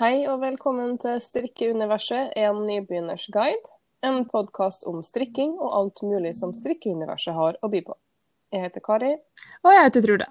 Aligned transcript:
Hei 0.00 0.22
og 0.32 0.38
velkommen 0.40 0.94
til 0.96 1.18
Strikkeuniverset, 1.20 2.30
en 2.40 2.62
nybegynners 2.64 3.26
guide. 3.34 3.74
En 4.00 4.22
podkast 4.24 4.86
om 4.88 5.02
strikking 5.04 5.58
og 5.60 5.74
alt 5.76 6.00
mulig 6.08 6.30
som 6.38 6.54
strikkeuniverset 6.56 7.36
har 7.36 7.58
å 7.60 7.68
by 7.68 7.82
på. 7.84 7.98
Jeg 8.48 8.64
heter 8.64 8.80
Kari, 8.80 9.10
Og 9.60 9.68
jeg 9.74 9.84
heter 9.84 10.06
Trude. 10.06 10.28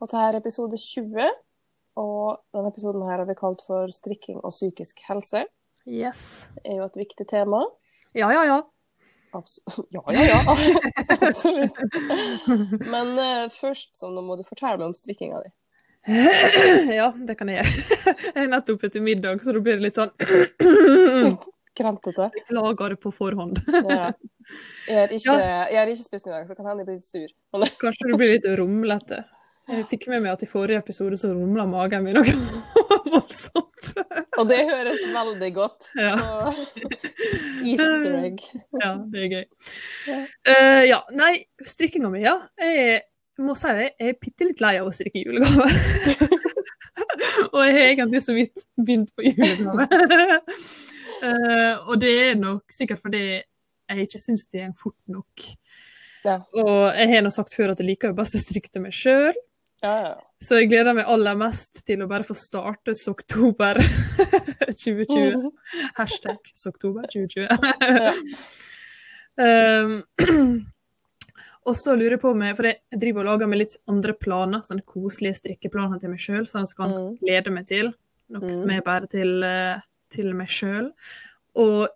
og 0.00 0.08
dette 0.08 0.24
er 0.24 0.40
episode 0.40 0.80
20. 0.82 1.30
Og 2.02 2.42
denne 2.50 2.74
episoden 2.74 3.06
her 3.06 3.22
har 3.22 3.30
vi 3.30 3.38
kalt 3.38 3.62
for 3.62 3.94
strikking 3.94 4.42
og 4.42 4.50
psykisk 4.50 4.98
helse. 5.06 5.44
Yes. 5.86 6.48
Det 6.58 6.74
er 6.74 6.82
jo 6.82 6.90
et 6.90 7.00
viktig 7.04 7.28
tema. 7.30 7.62
Ja, 8.18 8.34
ja, 8.34 8.42
ja. 8.50 8.60
Abs 9.32 9.60
ja, 9.94 10.02
ja, 10.10 10.26
ja. 10.26 10.58
Absolutt. 11.30 11.78
Men 12.82 13.14
uh, 13.14 13.46
først 13.46 13.94
så 13.94 14.10
nå 14.10 14.26
må 14.26 14.34
du 14.34 14.42
fortelle 14.42 14.82
meg 14.82 14.90
om 14.90 14.98
strikkinga 15.04 15.46
di. 15.46 15.54
ja, 16.98 17.12
det 17.26 17.36
kan 17.38 17.50
jeg 17.52 17.62
gjøre. 17.62 18.06
Jeg 18.32 18.44
er 18.44 18.48
nettopp 18.50 18.86
etter 18.88 19.04
middag, 19.04 19.42
så 19.44 19.54
da 19.54 19.60
blir 19.62 19.78
det 19.78 19.86
litt 19.86 19.98
sånn 19.98 20.10
Kremtete. 21.78 22.26
Beklager 22.34 22.92
det 22.92 22.98
på 23.00 23.12
forhånd. 23.16 23.62
Ja. 23.70 24.10
Jeg 24.88 24.98
har 24.98 25.14
ikke, 25.14 25.36
jeg 25.38 25.78
har 25.78 25.92
ikke 25.92 26.04
spist 26.04 26.26
middag, 26.26 26.48
så 26.50 26.56
kan 26.58 26.68
hende 26.68 26.82
jeg 26.82 26.88
blir 26.90 26.98
litt 26.98 27.08
sur. 27.08 27.30
Kanskje 27.80 28.10
du 28.10 28.18
blir 28.18 28.34
litt 28.34 28.48
rumlete. 28.58 29.22
Jeg 29.70 29.86
fikk 29.88 30.08
med 30.10 30.24
meg 30.24 30.34
at 30.34 30.42
i 30.42 30.48
forrige 30.50 30.82
episode 30.82 31.16
så 31.20 31.30
rumla 31.30 31.64
magen 31.70 32.02
min 32.04 32.18
noe 32.18 32.32
voldsomt. 33.12 33.92
Og 34.40 34.48
det 34.50 34.58
høres 34.68 35.04
veldig 35.14 35.50
godt. 35.54 35.92
Ja. 35.96 36.16
Så 36.18 36.90
easter 37.62 38.18
egg. 38.18 38.42
Ja, 38.82 38.92
det 39.12 39.22
er 39.22 39.32
gøy. 39.36 39.46
Ja. 40.10 40.18
Eh, 40.50 40.82
ja, 40.90 41.00
nei, 41.14 41.32
strikkinga 41.62 42.10
mi, 42.12 42.24
ja. 42.26 42.34
Jeg 42.60 43.04
må 43.40 43.54
si 43.56 43.70
jeg 43.72 43.92
er 43.96 44.18
bitte 44.20 44.46
litt 44.48 44.60
lei 44.60 44.74
av 44.80 44.88
å 44.90 44.94
strikke 44.94 45.22
julegaver. 45.22 45.72
og 47.54 47.60
jeg 47.64 47.76
har 47.76 47.86
egentlig 47.86 48.20
så 48.24 48.34
vidt 48.36 48.66
begynt 48.76 49.12
på 49.16 49.24
julegave. 49.30 49.86
uh, 51.24 51.74
og 51.88 51.94
det 52.02 52.12
er 52.26 52.36
nok 52.40 52.74
sikkert 52.74 53.00
fordi 53.02 53.24
jeg 53.32 54.06
ikke 54.06 54.20
syns 54.20 54.44
det 54.52 54.66
går 54.66 54.76
fort 54.78 54.98
nok. 55.12 55.46
Ja. 56.22 56.36
Og 56.54 56.92
jeg 56.94 57.08
har 57.10 57.24
nå 57.24 57.32
sagt 57.34 57.56
før 57.56 57.72
at 57.72 57.80
jeg 57.82 57.88
liker 57.88 58.12
jo 58.12 58.18
best 58.20 58.36
å 58.38 58.42
strikke 58.42 58.70
til 58.72 58.84
meg 58.84 58.94
sjøl, 58.96 59.34
Ja, 59.82 59.94
ja. 60.04 60.12
så 60.38 60.60
jeg 60.60 60.68
gleder 60.70 60.94
meg 60.94 61.08
aller 61.10 61.38
mest 61.38 61.82
til 61.88 62.04
å 62.04 62.10
bare 62.10 62.26
få 62.26 62.36
starte 62.38 62.94
oktober 63.10 63.80
2020. 64.68 65.48
Hashtag 65.98 66.52
oktober 66.70 67.08
2020. 67.10 67.48
Ja. 67.96 68.12
Um, 69.32 70.02
og 71.66 71.74
så 71.78 71.94
lurer 71.96 72.16
jeg 72.16 72.20
på 72.24 72.34
meg, 72.36 72.56
for 72.58 72.66
jeg 72.68 72.98
driver 72.98 73.20
og 73.22 73.26
lager 73.32 73.50
meg 73.52 73.58
litt 73.62 73.76
andre 73.88 74.14
planer, 74.18 74.62
sånne 74.66 74.84
koselige 74.88 75.38
strikkeplaner 75.40 76.00
til 76.02 76.10
meg 76.10 76.18
sjøl, 76.18 76.46
sånn 76.50 76.62
at 76.66 76.72
jeg 76.72 76.76
kan 76.80 76.90
Mm. 76.96 77.16
glede 77.22 77.50
meg 77.52 77.66
til. 77.66 77.92
Noe 78.30 78.48
Mm. 78.48 78.54
som 78.54 78.70
er 78.70 78.80
bare 78.82 79.06
til, 79.06 79.42
eh, 79.44 79.80
til 80.10 80.32
meg 80.34 80.48
sjøl. 80.48 80.92
Og 81.56 81.88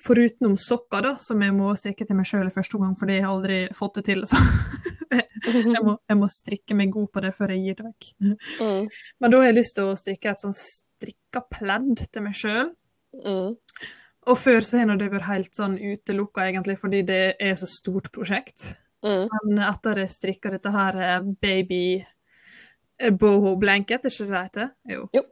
forutenom 0.00 0.56
sokker, 0.56 1.02
da, 1.02 1.14
som 1.16 1.40
jeg 1.42 1.52
må 1.52 1.74
strikke 1.76 2.06
til 2.06 2.16
meg 2.16 2.24
sjøl 2.24 2.46
i 2.46 2.54
første 2.54 2.74
omgang, 2.78 2.96
fordi 2.96 3.18
jeg 3.18 3.24
har 3.24 3.34
aldri 3.34 3.68
fått 3.74 3.94
det 3.94 4.04
til. 4.06 4.22
Så 4.22 4.36
jeg 5.74 5.82
må, 5.84 5.98
jeg 6.08 6.16
må 6.16 6.28
strikke 6.30 6.74
meg 6.76 6.92
god 6.92 7.08
på 7.12 7.20
det 7.20 7.34
før 7.34 7.48
jeg 7.48 7.64
gir 7.64 7.74
det 7.74 7.86
vekk. 7.86 8.12
Mm. 8.60 8.88
Men 9.20 9.30
da 9.30 9.36
har 9.40 9.46
jeg 9.52 9.56
lyst 9.56 9.74
til 9.74 9.84
å 9.84 9.96
strikke 9.98 10.30
et 10.30 10.38
sånn 10.44 10.54
strikka 10.56 11.42
pledd 11.50 12.06
til 12.12 12.22
meg 12.22 12.32
sjøl. 12.38 12.70
Mm. 13.26 13.56
Og 14.30 14.36
før 14.36 14.60
så 14.62 14.78
har 14.78 14.96
det 14.96 15.10
vært 15.10 15.26
helt 15.28 15.52
sånn 15.56 15.78
utelukka, 15.80 16.46
egentlig, 16.52 16.78
fordi 16.78 17.02
det 17.04 17.36
er 17.40 17.54
så 17.58 17.66
stort 17.66 18.10
prosjekt. 18.12 18.76
Mm. 19.06 19.28
Men 19.48 19.62
etter 19.68 20.02
jeg 20.02 20.12
strikka 20.12 20.52
dette 20.54 20.72
her 20.74 20.98
eh, 21.04 21.30
baby 21.42 21.84
eh, 22.00 23.12
boho 23.12 23.54
blanket, 23.60 24.04
er 24.04 24.12
ikke 24.12 24.26
det 24.26 24.34
det 24.34 24.44
heter? 24.44 24.74
Jo. 24.96 25.24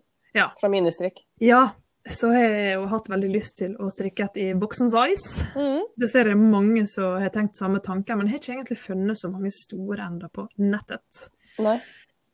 Fra 0.61 0.71
ministrikk. 0.73 1.23
Ja, 1.43 1.67
så 2.09 2.31
har 2.33 2.45
jeg 2.45 2.75
jo 2.79 2.89
hatt 2.89 3.09
veldig 3.11 3.31
lyst 3.33 3.59
til 3.61 3.75
å 3.83 3.91
strikke 3.93 4.29
et 4.29 4.39
i 4.41 4.47
voksen 4.57 4.89
size. 4.93 5.49
Mm. 5.59 5.87
Det 6.01 6.09
ser 6.11 6.31
jeg 6.31 6.41
mange 6.41 6.85
som 6.89 7.19
har 7.21 7.33
tenkt 7.35 7.59
samme 7.59 7.83
tanker, 7.85 8.17
men 8.17 8.29
jeg 8.29 8.39
har 8.39 8.43
ikke 8.43 8.55
egentlig 8.57 8.79
funnet 8.81 9.21
så 9.21 9.31
mange 9.33 9.53
store 9.55 10.07
ender 10.07 10.33
på 10.33 10.47
nettet. 10.63 11.29
Nei. 11.65 11.77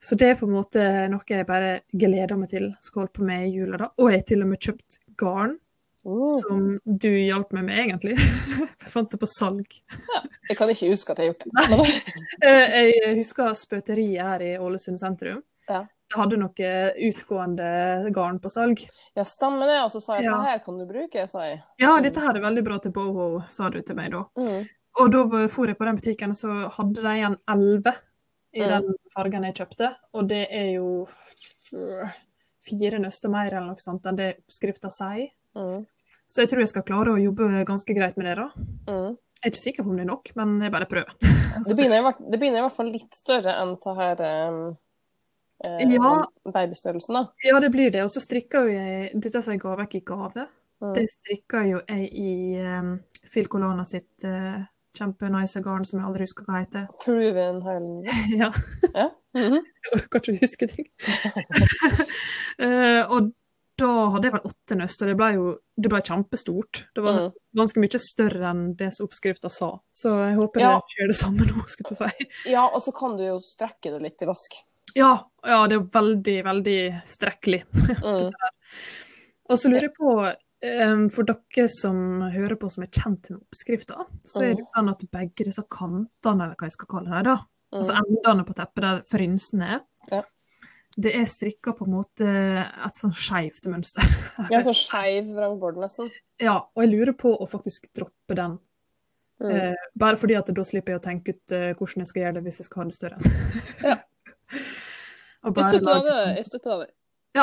Så 0.05 0.19
det 0.21 0.28
er 0.28 0.39
på 0.39 0.47
en 0.47 0.55
måte 0.59 0.83
noe 1.09 1.25
jeg 1.27 1.47
bare 1.49 1.78
gleder 1.91 2.37
meg 2.37 2.50
til 2.53 2.69
skal 2.84 3.05
holde 3.05 3.15
på 3.17 3.25
med 3.25 3.47
i 3.47 3.55
jula. 3.55 3.81
da. 3.81 3.89
Og 3.99 4.12
jeg 4.12 4.21
har 4.21 4.27
til 4.28 4.44
og 4.44 4.50
med 4.50 4.61
kjøpt 4.67 4.99
garn, 5.21 5.55
Mm. 6.04 6.26
som 6.41 6.81
du 6.84 7.09
hjalp 7.16 7.53
meg 7.56 7.65
med, 7.65 7.78
egentlig. 7.87 8.16
jeg 8.82 8.91
fant 8.92 9.10
det 9.10 9.20
på 9.22 9.28
salg. 9.31 9.66
Jeg 10.50 10.56
kan 10.59 10.69
ikke 10.69 10.91
huske 10.92 11.12
at 11.15 11.19
jeg 11.22 11.32
har 11.32 11.34
gjort 11.34 11.44
det. 11.48 12.00
Eh, 12.44 12.91
Jeg 12.92 13.16
husker 13.22 13.54
spøteriet 13.56 14.20
her 14.20 14.43
i 14.44 14.50
Ålesund 14.60 15.00
sentrum. 15.00 15.43
Ja. 15.69 15.87
Det 16.12 16.19
hadde 16.20 16.37
noe 16.37 16.72
utgående 17.09 17.69
garn 18.12 18.37
på 18.38 18.50
salg. 18.53 18.82
ja, 19.16 19.25
stemmer 19.25 19.66
det. 19.70 19.78
Og 19.87 19.91
så 19.94 20.03
sa 20.04 20.19
jeg 20.19 20.26
Ja. 20.28 20.37
det 20.37 20.50
her 20.50 20.59
kan 20.66 20.78
du 20.78 20.84
bruke, 20.87 21.25
sa 21.31 21.41
jeg. 21.48 21.62
Ja, 21.81 21.94
dette 22.04 22.20
her 22.20 22.37
er 22.37 22.44
veldig 22.44 22.64
bra 22.66 22.76
til 22.78 22.93
boho, 22.93 23.43
sa 23.48 23.70
du 23.72 23.81
til 23.81 23.97
meg 23.97 24.12
da. 24.12 24.26
Mm. 24.37 24.69
Og 25.00 25.10
da 25.10 25.25
for 25.48 25.66
jeg 25.66 25.78
på 25.78 25.87
den 25.88 25.97
butikken, 25.97 26.31
og 26.31 26.37
så 26.37 26.69
hadde 26.76 27.00
de 27.03 27.14
en 27.31 27.38
11 27.48 27.94
i 28.54 28.60
Mm. 28.60 28.69
den 28.69 28.94
fargen 29.16 29.43
jeg 29.48 29.54
kjøpte. 29.54 29.88
Og 30.14 30.28
det 30.28 30.47
er 30.50 30.69
jo 30.76 31.09
fire 32.64 32.98
nøster 33.03 33.31
mer 33.32 33.48
eller 33.53 33.72
noe 33.72 33.82
sånt 33.82 34.06
enn 34.06 34.16
det 34.20 34.28
oppskrifta 34.44 34.91
sier. 34.94 35.31
Mm. 35.56 35.87
Så 36.28 36.42
jeg 36.44 36.50
tror 36.50 36.64
jeg 36.64 36.72
skal 36.72 36.86
klare 36.86 37.14
å 37.14 37.20
jobbe 37.20 37.64
ganske 37.69 37.94
greit 37.97 38.16
med 38.20 38.26
det, 38.30 38.34
da. 38.41 38.48
Mm. 38.91 39.12
Jeg 39.44 39.50
er 39.50 39.52
ikke 39.52 39.60
sikker 39.60 39.84
på 39.84 39.92
om 39.92 39.98
det 39.98 40.04
er 40.06 40.08
nok, 40.08 40.30
men 40.41 40.54
jeg 40.64 40.72
bare 40.72 40.88
prøver. 40.88 41.16
Det, 41.20 41.75
begynner 41.78 42.14
det 42.16 42.41
begynner 42.41 42.62
i 42.62 42.64
hvert 42.64 42.76
fall 42.78 42.91
litt 42.94 43.19
større 43.19 43.54
enn 43.60 43.75
det 43.84 43.97
her 43.98 44.22
um, 44.48 44.60
eh, 45.69 45.82
Ja. 45.92 46.12
babystørrelsen, 46.48 47.19
da. 47.19 47.25
Ja, 47.44 47.58
det 47.60 47.70
blir 47.75 47.92
det. 47.92 48.04
Og 48.06 48.12
så 48.14 48.22
strikker 48.25 48.64
jo 48.69 48.72
jeg 48.78 49.10
dette 49.20 49.42
som 49.44 49.52
jeg 49.52 49.60
ga 49.64 49.75
vekk 49.82 49.98
i 50.00 50.04
gave. 50.08 50.47
Mm. 50.80 50.94
Det 50.97 51.04
strikker 51.12 51.69
jo 51.69 51.82
jeg 51.84 52.08
i 52.16 52.32
um, 52.64 52.94
Phil 53.31 53.46
Colana 53.52 53.84
sitt 53.88 54.25
uh, 54.25 54.64
kjempenice 54.96 55.60
garn 55.64 55.84
som 55.86 56.00
jeg 56.00 56.08
aldri 56.08 56.26
husker 56.26 56.48
hva 56.48 56.64
heter. 56.64 56.88
Proven 57.04 57.60
Highland. 57.66 58.10
ja, 58.42 58.50
Ja. 58.94 59.10
Mhm. 59.36 59.60
jeg 59.84 59.96
orker 59.98 60.20
ikke 60.25 60.34
å 60.34 60.41
huske 60.41 60.69
ting. 60.70 60.88
uh, 62.62 63.02
og 63.12 63.32
da 63.77 64.11
hadde 64.11 64.29
jeg 64.29 64.33
vel 64.37 64.45
åtte 64.51 64.77
nøst, 64.79 65.03
og 65.03 65.09
det 65.09 65.17
ble 65.19 65.29
jo 65.35 65.47
det 65.81 65.91
ble 65.91 66.01
kjempestort. 66.07 66.85
Det 66.95 67.03
var 67.03 67.12
Mm. 67.19 67.33
ganske 67.57 67.81
mye 67.83 67.99
større 67.99 68.51
enn 68.51 68.75
det 68.77 68.93
som 68.95 69.07
oppskrifta 69.09 69.51
sa. 69.51 69.73
Så 69.93 70.09
jeg 70.29 70.37
håper 70.37 70.61
Ja. 70.61 70.75
det 70.79 70.93
skjer 70.95 71.07
det 71.09 71.17
samme 71.17 71.47
nå, 71.49 71.65
skulle 71.67 71.97
jeg 71.99 72.11
si. 72.45 72.51
ja, 72.53 72.67
og 72.69 72.81
så 72.83 72.93
kan 72.95 73.17
du 73.17 73.25
jo 73.25 73.39
strekke 73.41 73.91
det 73.91 74.01
litt 74.03 74.23
i 74.23 74.27
vask. 74.27 74.55
Ja, 74.95 75.25
ja, 75.45 75.67
det 75.67 75.75
er 75.77 75.81
veldig, 75.91 76.45
veldig 76.45 77.03
strekkelig. 77.05 77.65
Mm. 78.05 78.31
Og 79.51 79.59
så 79.59 79.69
lurer 79.69 79.83
jeg 79.89 79.95
på, 79.99 80.12
eh, 80.62 81.09
for 81.12 81.25
dere 81.25 81.69
som 81.69 82.21
hører 82.33 82.56
på 82.56 82.71
som 82.73 82.85
er 82.85 82.89
kjent 82.95 83.29
med 83.31 83.41
oppskrifta, 83.43 84.06
så 84.25 84.41
er 84.43 84.55
det 84.55 84.62
jo 84.65 84.71
sånn 84.77 84.89
at 84.91 85.03
begge 85.11 85.45
disse 85.45 85.62
kantene, 85.69 86.09
eller 86.47 86.55
hva 86.56 86.65
jeg 86.71 86.73
skal 86.79 86.87
kalle 86.95 87.11
det, 87.11 87.25
da, 87.25 87.37
altså 87.75 87.93
Mm. 87.93 88.05
endene 88.06 88.47
på 88.47 88.55
teppet 88.55 88.81
der 88.87 89.03
frynsene 89.11 89.69
er, 89.75 89.81
Ja. 90.12 90.23
Det 90.97 91.15
er 91.19 91.25
strikka 91.27 91.72
på 91.75 91.87
en 91.88 91.94
måte 91.97 92.27
et 92.27 93.00
sånn 93.00 93.15
skeivt 93.16 93.66
mønster. 93.71 94.06
Ja, 94.53 94.60
så 94.66 94.75
skeiv 94.77 95.32
vrangbord, 95.34 95.78
nesten. 95.78 96.10
Ja, 96.43 96.56
og 96.75 96.82
jeg 96.82 96.91
lurer 96.93 97.15
på 97.19 97.32
å 97.34 97.47
faktisk 97.50 97.87
droppe 97.94 98.37
den. 98.38 98.56
Mm. 99.43 99.50
Eh, 99.50 99.87
bare 99.99 100.19
fordi 100.19 100.37
at 100.38 100.50
da 100.55 100.65
slipper 100.66 100.94
jeg 100.94 101.00
å 101.00 101.05
tenke 101.05 101.34
ut 101.34 101.55
eh, 101.55 101.72
hvordan 101.75 102.05
jeg 102.05 102.10
skal 102.10 102.22
gjøre 102.22 102.37
det 102.37 102.43
hvis 102.47 102.60
jeg 102.62 102.69
skal 102.69 102.82
ha 102.82 102.88
det 102.91 102.99
større. 102.99 103.34
Ja. 103.84 104.00
Jeg 105.44 105.60
støtter 105.60 105.99
det. 106.06 106.21
Jeg 106.38 106.44
støtter 106.49 106.78
det. 106.81 106.87
Ja. 107.37 107.43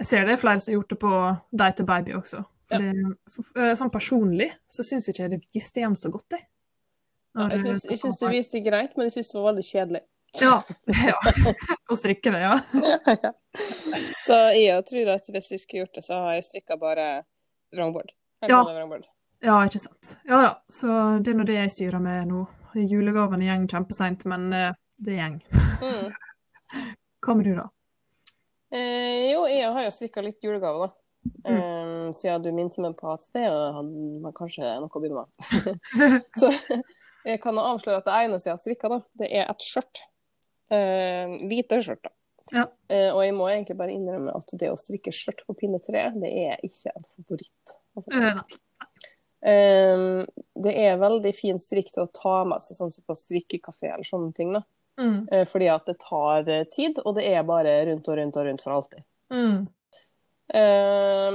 Jeg 0.00 0.06
ser 0.08 0.24
det 0.26 0.32
er 0.34 0.40
flere 0.40 0.58
som 0.58 0.72
har 0.72 0.80
gjort 0.80 0.90
det 0.90 0.96
på 0.98 1.10
Deg 1.60 1.76
til 1.78 1.86
baby 1.86 2.16
også. 2.18 2.40
For 2.66 2.82
Ja. 2.82 2.88
det, 2.90 3.12
for, 3.30 3.46
for, 3.46 3.74
sånn 3.78 3.92
personlig 3.94 4.48
så 4.66 4.82
syns 4.82 5.06
jeg 5.06 5.14
ikke 5.14 5.28
det 5.36 5.38
viste 5.54 5.78
igjen 5.78 5.94
så 6.00 6.10
godt, 6.10 6.34
jeg. 6.34 6.48
Ja, 7.38 7.46
jeg 7.52 7.78
syns 8.00 8.18
det 8.18 8.32
viste 8.32 8.60
greit, 8.64 8.96
men 8.96 9.06
jeg 9.06 9.14
syns 9.20 9.30
det 9.30 9.38
var 9.38 9.46
veldig 9.52 9.64
kjedelig. 9.68 10.02
Ja. 10.40 10.62
ja. 11.06 11.18
Å 11.90 11.96
strikke 11.98 12.32
det, 12.32 12.40
ja. 12.46 13.32
Så 14.22 14.38
jeg 14.56 14.84
tror 14.88 15.12
at 15.16 15.28
hvis 15.28 15.52
vi 15.52 15.60
skulle 15.60 15.84
gjort 15.84 15.98
det, 15.98 16.04
så 16.06 16.22
har 16.24 16.38
jeg 16.38 16.46
strikka 16.48 16.78
bare 16.80 17.08
vrangbord. 17.74 18.14
Ja. 18.48 18.62
Ja, 19.42 19.58
ikke 19.66 19.80
sant. 19.82 20.16
Ja 20.28 20.38
da. 20.38 20.50
Så 20.70 20.88
det 21.22 21.32
er 21.32 21.38
nå 21.38 21.46
det 21.46 21.58
jeg 21.58 21.74
styrer 21.74 22.02
med 22.02 22.30
nå. 22.30 22.46
Julegavene 22.78 23.44
går 23.44 23.68
kjempeseint, 23.74 24.24
men 24.30 24.48
eh, 24.56 24.74
det 25.02 25.18
gjeng. 25.18 25.38
Mm. 25.82 26.12
Hva 27.22 27.34
med 27.36 27.48
du, 27.50 27.52
da? 27.58 27.66
Eh, 28.72 29.32
jo, 29.34 29.44
jeg 29.50 29.68
har 29.74 29.84
jo 29.84 29.92
strikka 29.92 30.24
litt 30.24 30.40
julegaver, 30.42 30.88
da. 30.88 30.98
Mm. 31.46 31.58
Um, 31.58 32.14
siden 32.16 32.42
du 32.42 32.48
minte 32.54 32.82
meg 32.82 32.96
på 32.98 33.10
at 33.12 33.28
det 33.36 33.44
var 33.46 34.32
kanskje 34.34 34.72
noe 34.82 34.90
å 34.90 35.02
begynne 35.02 35.22
med. 35.22 36.24
så 36.40 36.48
jeg 37.22 37.38
kan 37.42 37.60
avsløre 37.62 38.00
at 38.00 38.08
det 38.08 38.16
eneste 38.24 38.50
jeg 38.50 38.56
har 38.56 38.62
strikka, 38.62 38.90
da, 38.90 38.98
det 39.20 39.28
er 39.30 39.50
et 39.50 39.66
skjørt. 39.66 40.02
Eh, 40.72 41.38
hvite 41.50 41.78
skjørt, 41.84 42.04
da. 42.06 42.12
Ja. 42.52 42.64
Uh, 42.90 43.10
og 43.14 43.20
jeg 43.22 43.34
må 43.36 43.46
egentlig 43.48 43.78
bare 43.78 43.94
innrømme 43.94 44.32
at 44.34 44.50
det 44.58 44.68
å 44.72 44.78
strikke 44.80 45.12
skjørt 45.14 45.44
på 45.46 45.54
pinne 45.60 45.78
tre, 45.80 46.08
det 46.18 46.30
er 46.42 46.62
ikke 46.66 46.94
en 46.94 47.08
favoritt. 47.14 47.78
Altså, 47.96 48.44
Uh, 49.42 50.22
det 50.62 50.70
er 50.78 51.00
veldig 51.02 51.32
fin 51.34 51.56
strikk 51.58 51.88
til 51.90 52.04
å 52.04 52.10
ta 52.14 52.44
med 52.46 52.62
seg, 52.62 52.76
sånn 52.78 52.92
som 52.94 53.02
på 53.10 53.16
strikkekafé 53.18 53.88
eller 53.88 54.06
sånne 54.06 54.30
ting. 54.36 54.52
da. 54.54 54.60
Mm. 55.02 55.24
Fordi 55.50 55.66
at 55.72 55.88
det 55.90 55.96
tar 55.98 56.46
tid, 56.70 57.00
og 57.02 57.16
det 57.16 57.24
er 57.26 57.42
bare 57.48 57.72
rundt 57.88 58.06
og 58.06 58.20
rundt 58.20 58.38
og 58.38 58.46
rundt 58.46 58.62
for 58.62 58.76
alltid. 58.76 59.02
Mm. 59.34 59.64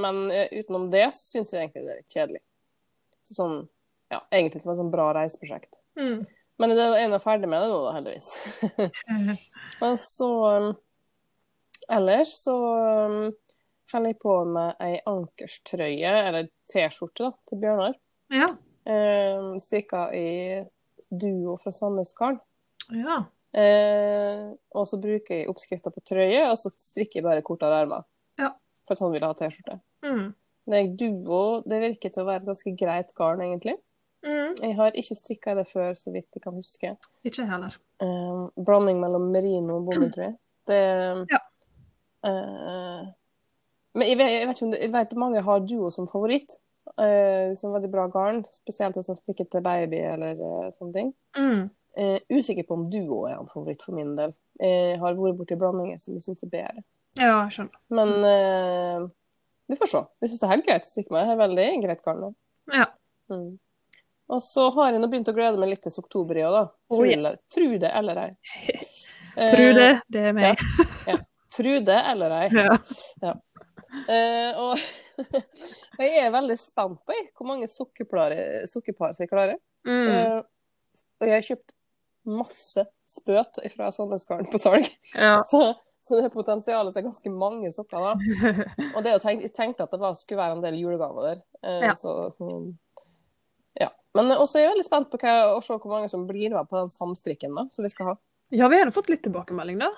Men 0.06 0.22
utenom 0.54 0.88
det 0.94 1.04
så 1.18 1.34
syns 1.34 1.52
jeg 1.52 1.66
egentlig 1.66 1.84
det 1.84 1.92
er 1.92 2.00
litt 2.00 2.16
kjedelig. 2.16 2.44
Så 3.28 3.36
sånn, 3.42 3.58
ja, 4.14 4.22
egentlig 4.32 4.64
som 4.64 4.72
et 4.72 4.80
sånn 4.80 4.94
bra 4.94 5.10
reiseprosjekt. 5.18 5.82
Mm. 6.00 6.22
Men 6.58 6.74
det 6.74 6.86
er 6.98 7.10
nå 7.12 7.20
ferdig 7.22 7.50
med 7.50 7.62
det 7.62 7.70
nå, 7.70 7.80
da, 7.86 7.94
heldigvis. 7.98 8.30
Men 9.82 9.98
så 10.02 10.30
um, 10.58 10.72
Ellers 11.94 12.34
så 12.42 12.56
um, 13.08 13.20
holder 13.94 14.12
jeg 14.12 14.20
på 14.20 14.34
med 14.50 14.82
ei 14.84 14.98
ankerstrøye, 15.08 16.14
eller 16.26 16.50
T-skjorte, 16.72 17.30
da, 17.30 17.32
til 17.48 17.62
Bjørnar. 17.62 17.96
Ja. 18.34 18.50
Eh, 18.88 19.46
strikka 19.64 20.10
i 20.16 20.28
duo 21.08 21.56
fra 21.62 21.72
Sandnes 21.76 22.14
Garn. 22.18 22.40
ja. 22.92 23.24
Eh, 23.58 24.42
og 24.76 24.84
så 24.86 25.00
bruker 25.02 25.40
jeg 25.40 25.48
oppskrifta 25.50 25.90
på 25.90 26.04
trøye, 26.06 26.44
og 26.50 26.58
så 26.60 26.70
strikker 26.76 27.22
jeg 27.22 27.26
bare 27.26 27.46
kortere 27.46 27.80
ermer. 27.86 28.04
Ja. 28.38 28.52
For 28.86 28.94
at 28.94 29.02
han 29.02 29.14
ville 29.16 29.30
ha 29.30 29.38
T-skjorte. 29.38 29.80
Mm. 30.06 30.28
Det 30.68 30.82
er 30.82 30.92
duo, 31.00 31.40
det 31.64 31.80
virker 31.82 32.12
til 32.12 32.26
å 32.26 32.28
være 32.28 32.44
et 32.44 32.50
ganske 32.50 32.74
greit 32.78 33.14
garn, 33.18 33.42
egentlig. 33.46 33.78
Mm. 34.28 34.56
Jeg 34.62 34.76
har 34.76 34.92
ikke 35.00 35.16
strikka 35.16 35.54
i 35.54 35.60
det 35.62 35.68
før, 35.70 35.94
så 35.96 36.12
vidt 36.12 36.28
jeg 36.36 36.44
kan 36.44 36.56
huske. 36.58 36.94
Ikke 37.26 37.46
heller. 37.48 37.78
Eh, 38.04 38.64
blanding 38.68 39.00
mellom 39.00 39.30
merino 39.32 39.78
og 39.80 39.86
bomull, 39.88 40.12
tror 40.14 40.26
jeg. 40.28 40.36
Det 40.68 40.80
Ja. 41.34 41.40
eh, 42.28 43.06
Men 43.98 44.08
jeg 44.12 44.18
vet, 44.20 44.32
jeg 44.34 44.48
vet 44.50 44.58
ikke 44.60 44.66
om 44.68 44.72
du... 44.74 44.78
jeg 44.82 44.92
vet 44.94 45.16
mange 45.18 45.42
har 45.46 45.60
duo 45.66 45.90
som 45.94 46.08
favoritt. 46.12 46.58
eh, 47.02 47.54
som 47.60 47.74
veldig 47.74 47.90
bra 47.92 48.08
garn. 48.12 48.44
Spesielt 48.54 48.96
det 48.96 49.06
som 49.06 49.18
strikker 49.18 49.48
til 49.52 49.64
baby 49.66 49.98
eller 50.12 50.38
eh, 50.40 50.70
sånne 50.76 50.94
ting. 50.96 51.14
Mm. 51.38 51.64
Eh, 51.98 52.20
usikker 52.32 52.64
på 52.68 52.76
om 52.78 52.86
duo 52.94 53.24
er 53.28 53.38
en 53.40 53.50
favoritt 53.52 53.82
for 53.84 53.96
min 53.98 54.16
del. 54.20 54.34
Jeg 54.62 54.98
har 55.02 55.16
vært 55.18 55.38
borti 55.40 55.56
blandinger 55.60 56.00
som 56.02 56.16
jeg 56.18 56.24
syns 56.28 56.44
er 56.46 56.52
bedre. 56.54 56.84
Ja, 57.20 57.40
skjønner. 57.50 57.80
Men 57.94 58.14
eh, 58.30 59.08
vi 59.72 59.78
får 59.80 59.90
se. 59.92 60.04
Jeg 60.22 60.30
syns 60.32 60.42
det 60.44 60.48
er 60.48 60.54
helt 60.56 60.68
greit 60.68 60.86
å 60.88 60.92
strikke 60.92 61.14
med. 61.16 61.26
Det 61.28 61.34
er 61.36 61.42
veldig 61.44 61.68
greit 61.86 62.04
garn. 62.06 62.36
Ja. 62.74 62.86
Mm. 63.34 63.58
Og 64.28 64.42
så 64.44 64.66
har 64.76 64.92
jeg 64.92 65.00
nå 65.00 65.08
begynt 65.08 65.30
å 65.32 65.36
glede 65.36 65.60
meg 65.62 65.70
litt 65.72 65.84
til 65.86 65.96
oktober 66.02 66.38
i 66.40 66.44
år, 66.44 66.52
da. 66.58 66.64
Oh, 66.92 67.04
yes. 67.08 67.46
tru 67.54 67.78
det 67.80 67.92
eller 67.96 68.20
ei. 68.26 68.30
tru 69.54 69.66
det. 69.78 69.90
Det 70.12 70.24
er 70.32 70.36
meg. 70.36 70.64
Tru 71.56 71.72
det 71.88 72.00
eller 72.12 72.36
ei. 72.42 72.48
Ja. 73.26 73.34
Eh, 74.12 74.58
og 74.60 74.76
jeg 76.04 76.18
er 76.26 76.34
veldig 76.36 76.58
spent 76.60 77.00
på 77.08 77.16
hvor 77.40 77.48
mange 77.48 77.70
sukkerpar 77.72 78.36
jeg 78.36 79.30
klarer. 79.32 79.56
Mm. 79.88 80.10
Eh, 80.12 80.42
og 81.18 81.30
jeg 81.30 81.34
har 81.38 81.46
kjøpt 81.48 81.74
masse 82.28 82.84
spøt 83.08 83.62
fra 83.74 83.88
Sandnesgarden 83.96 84.50
på 84.52 84.60
salg. 84.60 84.90
Ja. 85.16 85.38
Så, 85.48 85.62
så 86.04 86.20
det 86.20 86.28
er 86.28 86.34
potensialet 86.36 86.94
til 86.98 87.08
ganske 87.08 87.32
mange 87.32 87.72
sokker. 87.74 88.04
da. 88.12 88.68
Og 88.92 89.00
det 89.08 89.16
å 89.16 89.24
tenke, 89.24 89.48
jeg 89.48 89.56
tenkte 89.56 89.88
at 89.88 89.96
det 89.96 90.02
var, 90.04 90.20
skulle 90.20 90.44
være 90.44 90.60
en 90.60 90.66
del 90.68 90.78
julegaver 90.84 91.30
der. 91.32 91.42
Eh, 91.64 91.88
Ja. 91.88 91.96
så, 91.96 92.28
så, 92.36 92.52
ja. 92.52 92.60
Men 94.18 94.34
også 94.34 94.60
er 94.60 94.66
jeg 94.66 94.74
veldig 94.76 94.88
spent 94.88 95.12
på 95.12 95.20
hva, 95.22 95.36
å 95.54 95.62
se 95.64 95.78
hvor 95.78 95.94
mange 95.94 96.10
som 96.12 96.26
blir 96.30 96.54
med 96.56 96.70
på 96.70 96.80
den 96.80 96.90
samstrikken 96.94 97.54
da, 97.58 97.68
som 97.74 97.86
vi 97.86 97.94
skal 97.94 98.14
ha. 98.14 98.16
ja, 98.56 98.70
vi 98.72 98.80
har 98.82 98.92
fått 98.96 99.12
litt 99.14 99.24
tilbakemelding, 99.28 99.84
da. 99.84 99.92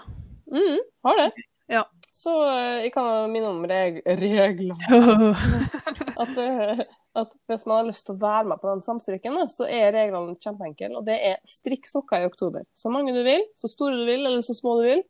Mm, 0.51 0.79
har 1.07 1.21
det. 1.21 1.29
Ja. 1.69 1.83
Så 2.11 2.33
eh, 2.49 2.79
jeg 2.83 2.93
kan 2.95 3.29
minne 3.31 3.51
om 3.53 3.61
reg 3.69 4.01
regler. 4.19 4.79
At, 6.19 6.35
eh, 6.41 6.81
at 7.15 7.35
hvis 7.47 7.63
man 7.69 7.77
har 7.77 7.85
lyst 7.87 8.07
til 8.07 8.17
å 8.17 8.21
være 8.21 8.47
med 8.49 8.59
på 8.59 8.67
den 8.67 8.81
samstrikken, 8.83 9.37
da, 9.39 9.45
så 9.51 9.67
er 9.69 9.93
reglene 9.95 10.35
kjempeenkle. 10.35 10.91
Og 10.99 11.05
det 11.07 11.15
er 11.29 11.37
strikk 11.47 11.87
sokker 11.87 12.25
i 12.25 12.27
oktober. 12.27 12.65
Så 12.75 12.91
mange 12.91 13.13
du 13.15 13.21
vil, 13.23 13.45
så 13.55 13.69
store 13.71 14.01
du 14.01 14.03
vil, 14.09 14.25
eller 14.25 14.43
så 14.45 14.55
små 14.57 14.75
du 14.81 14.83
vil. 14.89 15.05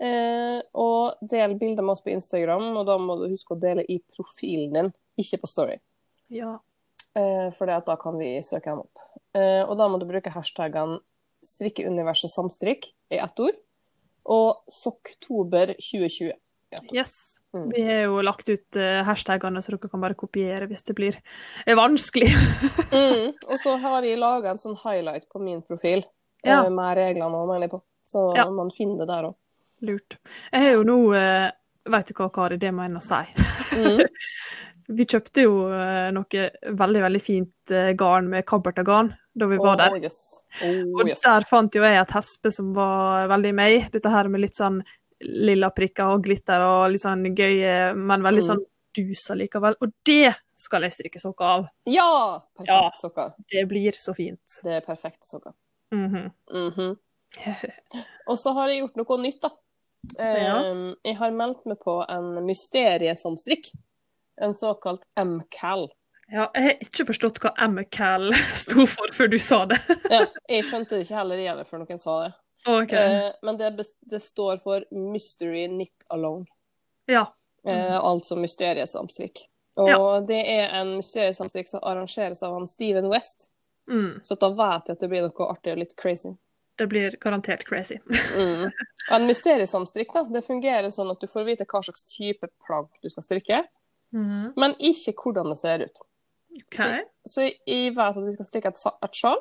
Eh, 0.00 0.58
og 0.80 1.20
del 1.28 1.58
bilder 1.60 1.84
med 1.84 1.92
oss 1.92 2.04
på 2.04 2.14
Instagram, 2.14 2.70
og 2.72 2.88
da 2.88 2.96
må 3.02 3.18
du 3.20 3.28
huske 3.28 3.52
å 3.52 3.60
dele 3.60 3.84
i 3.84 3.98
profilen 4.14 4.72
din, 4.78 4.92
ikke 5.20 5.42
på 5.42 5.50
Story. 5.50 5.76
ja. 6.32 6.56
Eh, 7.18 7.48
for 7.56 7.66
det 7.66 7.78
at 7.80 7.88
da 7.90 7.96
kan 8.00 8.18
vi 8.20 8.36
søke 8.46 8.70
dem 8.70 8.84
opp. 8.84 9.02
Eh, 9.34 9.62
og 9.64 9.76
da 9.78 9.88
må 9.90 9.98
du 9.98 10.06
bruke 10.08 10.30
hashtagene 10.34 11.00
strikkeuniverset 11.46 12.30
samstrikk 12.30 12.90
i 13.10 13.18
ett 13.18 13.40
ord, 13.40 13.56
og 14.28 14.60
sokktober 14.70 15.72
2020. 15.80 16.34
Yes. 16.94 17.38
Mm. 17.56 17.70
Vi 17.72 17.82
har 17.82 18.02
jo 18.04 18.20
lagt 18.22 18.46
ut 18.52 18.76
uh, 18.78 19.00
hashtagene, 19.08 19.58
så 19.64 19.72
dere 19.72 19.88
kan 19.90 20.02
bare 20.04 20.14
kopiere 20.14 20.68
hvis 20.70 20.84
det 20.86 20.94
blir 20.98 21.16
eh, 21.66 21.76
vanskelig. 21.78 22.30
Mm. 22.90 23.30
Og 23.46 23.58
så 23.62 23.76
har 23.84 24.02
jeg 24.02 24.18
laga 24.18 24.50
en 24.50 24.58
sånn 24.58 24.74
highlight 24.82 25.28
på 25.30 25.38
min 25.42 25.60
profil 25.62 26.02
Ja. 26.44 26.64
eh, 26.64 26.70
med 26.74 26.96
reglene 26.98 27.38
og 27.38 27.48
mener 27.48 27.70
på. 27.70 27.80
Så 28.06 28.32
Ja. 28.36 28.48
man 28.50 28.70
finner 28.74 28.98
det 29.02 29.08
der 29.08 29.28
òg. 29.30 29.36
Lurt. 29.86 30.16
Jeg 30.52 30.60
har 30.66 30.72
jo 30.76 30.82
nå 30.84 30.96
Vet 31.90 32.10
du 32.10 32.12
hva, 32.18 32.26
Kari, 32.28 32.58
det 32.60 32.74
må 32.76 32.84
jeg 32.84 32.92
nå 32.92 33.00
si. 33.00 33.20
Mm. 33.78 34.02
Vi 34.90 35.04
kjøpte 35.06 35.42
jo 35.44 35.54
eh, 35.70 36.08
noe 36.14 36.44
veldig, 36.82 37.02
veldig 37.06 37.20
fint 37.22 37.70
eh, 37.74 37.92
garn 37.98 38.28
med 38.32 38.44
kabbertagarn 38.48 39.12
da 39.40 39.46
vi 39.46 39.56
var 39.62 39.76
der. 39.78 39.92
Oh, 39.94 40.02
yes. 40.02 40.16
Oh, 40.66 41.00
Og 41.00 41.06
der 41.12 41.44
fant 41.46 41.74
jo 41.78 41.84
jeg 41.86 42.00
et 42.00 42.10
hespe 42.16 42.50
som 42.52 42.72
var 42.74 43.28
veldig 43.30 43.52
meg. 43.54 43.90
Dette 43.94 44.10
her 44.10 44.28
med 44.28 44.42
litt 44.42 44.58
sånn 44.58 44.80
lilla 45.22 45.68
prikker 45.70 46.14
og 46.16 46.24
glitter 46.24 46.62
og 46.64 46.90
litt 46.90 47.02
sånn 47.04 47.22
gøy, 47.36 47.60
men 47.94 48.22
veldig 48.24 48.42
Mm. 48.42 48.48
sånn 48.48 48.64
dusa 48.96 49.36
likevel. 49.38 49.76
Og 49.80 49.92
det 50.04 50.34
skal 50.58 50.82
jeg 50.82 50.92
strikke 50.96 51.20
sokker 51.22 51.44
av. 51.46 51.68
Ja! 51.86 52.40
Perfekt 52.58 52.68
Ja. 52.72 52.90
sokker. 53.00 53.34
Det 53.52 53.68
blir 53.68 53.92
så 53.92 54.14
fint. 54.16 54.40
Det 54.64 54.72
er 54.80 54.80
perfekte 54.80 55.28
sokker. 55.28 55.52
Mhm. 55.94 56.32
Mhm. 56.50 56.96
Og 58.28 58.36
så 58.38 58.52
har 58.54 58.68
jeg 58.68 58.80
gjort 58.82 58.96
noe 58.96 59.18
nytt, 59.22 59.40
da. 59.42 59.50
Ja. 60.18 60.56
Jeg 61.04 61.16
har 61.20 61.30
meldt 61.30 61.64
meg 61.66 61.78
på 61.84 62.00
en 62.08 62.34
mysteriesamstrikk. 62.46 63.70
En 64.40 64.54
såkalt 64.56 65.06
MCAL. 65.20 65.90
Ja, 66.30 66.46
jeg 66.54 66.62
har 66.62 66.84
ikke 66.84 67.08
forstått 67.08 67.40
hva 67.42 67.50
MCAL 67.68 68.30
sto 68.54 68.86
for 68.88 69.12
før 69.14 69.32
du 69.32 69.38
sa 69.42 69.64
det. 69.70 69.80
Ja, 70.12 70.22
jeg 70.48 70.66
skjønte 70.68 70.96
det 70.96 71.04
ikke 71.04 71.18
heller 71.18 71.42
igjen 71.42 71.62
før 71.66 71.82
noen 71.82 72.02
sa 72.02 72.16
det. 72.24 72.30
Okay. 72.68 73.16
Eh, 73.16 73.30
men 73.42 73.58
det, 73.58 73.72
det 74.10 74.20
står 74.22 74.60
for 74.62 74.84
Mystery 74.94 75.66
Knit 75.68 76.06
Along. 76.08 76.44
Ja. 77.10 77.26
Eh, 77.66 77.96
altså 77.96 78.36
mysteriesamstrikk. 78.36 79.46
Og 79.80 80.26
det 80.28 80.40
er 80.50 80.74
en 80.76 80.96
mysteriesamstrikk 80.98 81.68
som 81.70 81.82
arrangeres 81.86 82.42
av 82.42 82.54
han 82.56 82.68
Steven 82.68 83.08
West. 83.10 83.48
Mm. 83.90 84.20
Så 84.22 84.36
da 84.38 84.50
vet 84.54 84.88
jeg 84.88 84.96
at 84.98 85.02
det 85.02 85.10
blir 85.10 85.24
noe 85.24 85.50
artig 85.50 85.74
og 85.74 85.82
litt 85.82 85.96
crazy. 85.98 86.34
Det 86.78 86.86
blir 86.90 87.16
garantert 87.20 87.66
crazy. 87.68 87.98
Mm. 88.36 88.70
En 89.10 89.24
mysteriesamstrikk 89.26 90.12
da, 90.14 90.20
det 90.30 90.44
fungerer 90.46 90.92
sånn 90.94 91.08
at 91.10 91.18
du 91.18 91.26
får 91.26 91.42
vite 91.48 91.64
hva 91.66 91.80
slags 91.82 92.04
type 92.06 92.46
plagg 92.62 92.86
du 93.02 93.08
skal 93.10 93.24
strikke, 93.24 93.56
Mhm. 94.12 94.52
men 94.56 94.74
ikke 94.80 95.14
hvordan 95.14 95.48
det 95.50 95.58
ser 95.58 95.84
ut. 95.86 95.96
Okay. 96.64 97.04
Så 97.26 97.42
jeg- 97.46 97.60
jeg 97.66 97.94
vet 97.94 98.16
at 98.16 98.24
vi 98.26 98.32
skal 98.32 98.46
stikke 98.46 98.66
et, 98.68 98.84
et 99.04 99.12
sjal. 99.14 99.38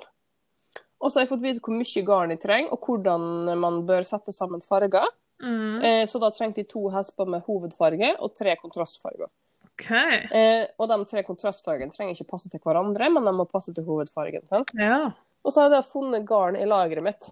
Og 1.01 1.11
så 1.11 1.19
har 1.19 1.25
jeg 1.25 1.29
fått 1.29 1.41
vite 1.41 1.61
hvor 1.61 1.73
mye 1.73 2.05
garn 2.05 2.29
jeg 2.29 2.39
trenger, 2.39 2.71
og 2.71 2.79
hvordan 2.85 3.57
man 3.59 3.85
bør 3.88 4.03
sette 4.03 4.31
sammen 4.35 4.61
farger. 4.61 5.07
Mm. 5.41 5.81
Eh, 5.83 6.05
så 6.05 6.19
da 6.19 6.29
trengte 6.29 6.57
jeg 6.59 6.67
to 6.67 6.89
hesper 6.89 7.25
med 7.25 7.43
hovedfarge 7.45 8.15
og 8.19 8.33
tre 8.35 8.55
kontrastfarger. 8.57 9.29
Okay. 9.79 10.27
Eh, 10.31 10.65
og 10.77 10.89
de 10.89 11.05
tre 11.05 11.23
kontrastfargene 11.23 11.89
trenger 11.91 12.13
ikke 12.17 12.27
passe 12.29 12.49
til 12.51 12.59
hverandre, 12.59 13.09
men 13.13 13.23
de 13.23 13.31
må 13.31 13.45
passe 13.49 13.73
til 13.73 13.85
hovedfargen. 13.85 14.43
Ja. 14.77 15.11
Og 15.45 15.53
så 15.53 15.61
har 15.61 15.69
jeg 15.69 15.77
da 15.77 15.81
funnet 15.88 16.25
garn 16.27 16.57
i 16.57 16.65
lageret 16.65 17.01
mitt. 17.03 17.29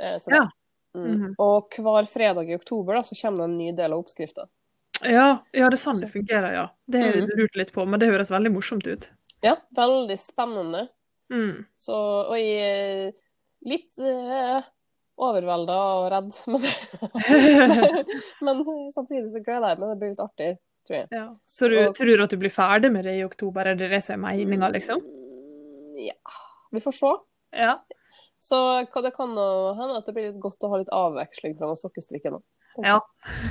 Eh, 0.00 0.18
Ja. 0.28 0.48
mm. 0.94 1.00
Mm. 1.06 1.20
-hmm. 1.22 1.34
Og 1.38 1.70
hver 1.70 2.06
fredag 2.06 2.50
i 2.50 2.54
oktober 2.56 2.94
da, 2.94 3.02
så 3.02 3.14
kommer 3.22 3.38
det 3.38 3.44
en 3.44 3.58
ny 3.58 3.72
del 3.72 3.92
av 3.92 3.98
oppskrifta. 4.00 4.48
Ja, 5.02 5.44
ja, 5.56 5.68
det 5.70 5.76
er 5.78 5.80
sånn 5.80 6.00
det 6.02 6.10
fungerer, 6.12 6.52
ja. 6.54 6.66
Det 6.90 7.00
har 7.00 7.14
jeg 7.16 7.26
mm. 7.28 7.36
lurt 7.38 7.56
litt 7.56 7.72
på, 7.72 7.84
men 7.88 8.00
det 8.02 8.10
høres 8.10 8.32
veldig 8.32 8.52
morsomt 8.52 8.86
ut. 8.86 9.08
Ja, 9.44 9.54
veldig 9.76 10.16
spennende. 10.20 10.86
Mm. 11.32 11.64
Så, 11.78 11.96
og 11.96 12.36
jeg 12.36 12.58
er 12.60 13.12
litt 13.70 14.00
uh, 14.02 14.66
overvelda 15.20 15.76
og 16.00 16.08
redd, 16.12 16.32
men, 16.52 16.66
men 18.44 18.64
samtidig 18.96 19.30
så 19.32 19.42
gleder 19.44 19.72
jeg 19.72 19.80
meg. 19.80 19.86
Det 19.94 20.00
blir 20.02 20.12
litt 20.12 20.24
artig, 20.24 20.50
tror 20.88 20.98
jeg. 20.98 21.08
Ja. 21.16 21.24
Så 21.48 21.70
du 21.72 21.78
Og- 21.84 21.94
tror 21.96 22.26
at 22.26 22.34
du 22.34 22.38
blir 22.40 22.54
ferdig 22.54 22.92
med 22.92 23.08
det 23.08 23.16
i 23.20 23.24
oktober? 23.24 23.72
Er 23.72 23.80
det 23.80 23.92
det 23.94 24.02
som 24.04 24.20
er 24.20 24.44
meninga, 24.44 24.72
liksom? 24.76 25.00
Mm, 25.00 25.96
Ja, 26.10 26.36
vi 26.72 26.80
får 26.80 26.96
se. 26.96 27.16
Ja. 27.56 27.74
Så 28.40 28.56
det 29.04 29.12
kan 29.16 29.36
hende 29.36 29.98
at 29.98 30.06
det 30.06 30.14
blir 30.16 30.30
litt 30.30 30.40
godt 30.40 30.64
å 30.64 30.70
ha 30.72 30.80
litt 30.80 30.92
avveksling 30.96 31.58
fra 31.58 31.74
sokkestrikken. 31.76 32.40
òg. 32.40 32.44
Ja. 32.84 33.00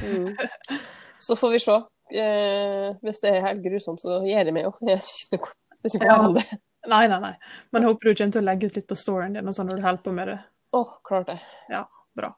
Mm. 0.05 0.33
Så 1.19 1.35
får 1.39 1.51
vi 1.55 1.59
se. 1.63 1.75
Eh, 2.19 2.95
hvis 3.05 3.19
det 3.21 3.29
er 3.35 3.43
helt 3.45 3.61
grusomt, 3.63 4.01
så 4.01 4.21
gir 4.25 4.39
jeg 4.45 4.53
meg 4.55 4.65
jo. 4.69 4.73
Jeg 4.89 4.97
ikke 5.03 5.37
noe, 5.37 5.53
det 5.83 5.93
ikke 5.93 6.05
noe 6.07 6.15
Ja. 6.15 6.33
det. 6.39 6.59
Nei, 6.89 7.03
nei, 7.11 7.19
nei. 7.19 7.33
Men 7.75 7.83
jeg 7.83 7.91
håper 7.91 8.07
du 8.09 8.15
kommer 8.15 8.31
til 8.33 8.41
å 8.41 8.47
legge 8.47 8.69
ut 8.69 8.75
litt 8.79 8.87
på 8.87 8.95
storyen 8.97 9.35
din 9.35 9.47
og 9.51 9.53
sånn 9.53 9.67
når 9.69 9.81
du 9.81 9.83
holder 9.83 10.03
på 10.05 10.13
med 10.15 10.31
det. 10.31 10.37
Åh, 10.79 10.93
klart 11.05 11.27
det. 11.27 11.39
Ja, 11.69 11.83
bra. 12.15 12.31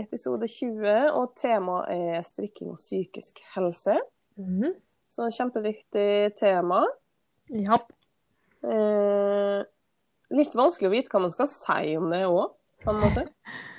Episode 0.00 0.48
20, 0.48 1.10
og 1.14 1.34
temaet 1.38 1.92
er 1.92 2.24
strikking 2.26 2.72
og 2.72 2.80
psykisk 2.80 3.42
helse. 3.54 3.98
Mhm. 4.40 4.72
Så 5.12 5.26
kjempeviktig 5.36 6.32
tema. 6.40 6.80
Ja. 7.52 7.76
Eh, 8.64 9.60
litt 10.32 10.54
vanskelig 10.56 10.88
å 10.88 10.94
vite 10.94 11.12
hva 11.12 11.20
man 11.26 11.34
skal 11.34 11.50
si 11.52 11.96
om 11.98 12.08
det 12.10 12.22
òg. 12.24 12.54
På 12.84 12.90
en 12.90 13.00
måte. 13.02 13.24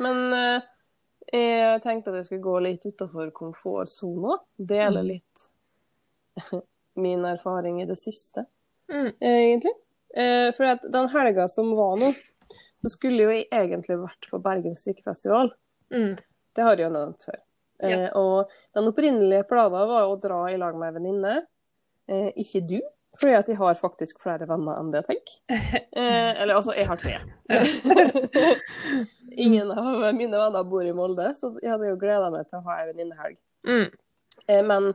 Men 0.03 0.33
eh, 0.33 0.61
jeg 1.33 1.81
tenkte 1.83 2.11
at 2.11 2.19
jeg 2.21 2.25
skulle 2.27 2.45
gå 2.45 2.57
litt 2.65 2.85
utenfor 2.85 3.31
komfortsona. 3.35 4.37
Dele 4.57 5.01
Mm. 5.03 5.07
litt 5.07 5.47
min 6.95 7.25
erfaring 7.25 7.81
i 7.81 7.85
det 7.89 7.97
siste, 7.97 8.45
Mm. 8.91 9.11
egentlig. 9.21 9.73
Eh, 10.15 10.51
for 10.53 10.63
at 10.65 10.81
den 10.91 11.07
helga 11.09 11.47
som 11.49 11.71
var 11.75 11.95
nå, 11.97 12.11
så 12.83 12.89
skulle 12.91 13.23
jo 13.23 13.29
jeg 13.31 13.47
egentlig 13.49 13.95
vært 13.97 14.27
på 14.29 14.39
Bergen 14.43 14.75
strikkefestival. 14.75 15.53
Mm. 15.93 16.17
Det 16.53 16.61
har 16.63 16.75
jeg 16.77 16.85
jo 16.89 16.93
nevnt 16.93 17.23
før. 17.25 17.39
Eh, 17.83 18.09
og 18.19 18.51
den 18.75 18.87
opprinnelige 18.91 19.47
planen 19.49 19.87
var 19.89 20.05
å 20.07 20.19
dra 20.21 20.43
i 20.51 20.57
lag 20.57 20.75
med 20.77 20.91
ei 20.91 20.97
venninne. 20.99 21.33
Eh, 22.07 22.29
ikke 22.37 22.61
du, 22.67 22.77
fordi 23.19 23.35
at 23.37 23.49
jeg 23.51 23.57
har 23.59 23.75
faktisk 23.77 24.21
flere 24.23 24.47
venner 24.49 24.79
enn 24.79 24.91
det 24.93 25.03
jeg 25.03 25.09
tenker. 25.13 25.39
Eh, 25.93 26.41
eller 26.41 26.57
altså, 26.57 26.73
jeg 26.73 26.87
har 26.89 26.97
tre. 26.97 27.19
Ingen 29.37 29.71
av 29.71 30.13
mine 30.15 30.37
venner 30.37 30.63
bor 30.63 30.85
i 30.85 30.93
Molde, 30.93 31.29
så 31.37 31.51
jeg 31.61 31.71
hadde 31.71 31.89
jo 31.91 31.97
gleda 32.01 32.29
meg 32.33 32.47
til 32.49 32.59
å 32.59 32.63
ha 32.67 32.79
ei 32.81 32.87
venninnehelg. 32.89 33.37
Mm. 33.69 33.85
Eh, 34.47 34.61
men 34.65 34.89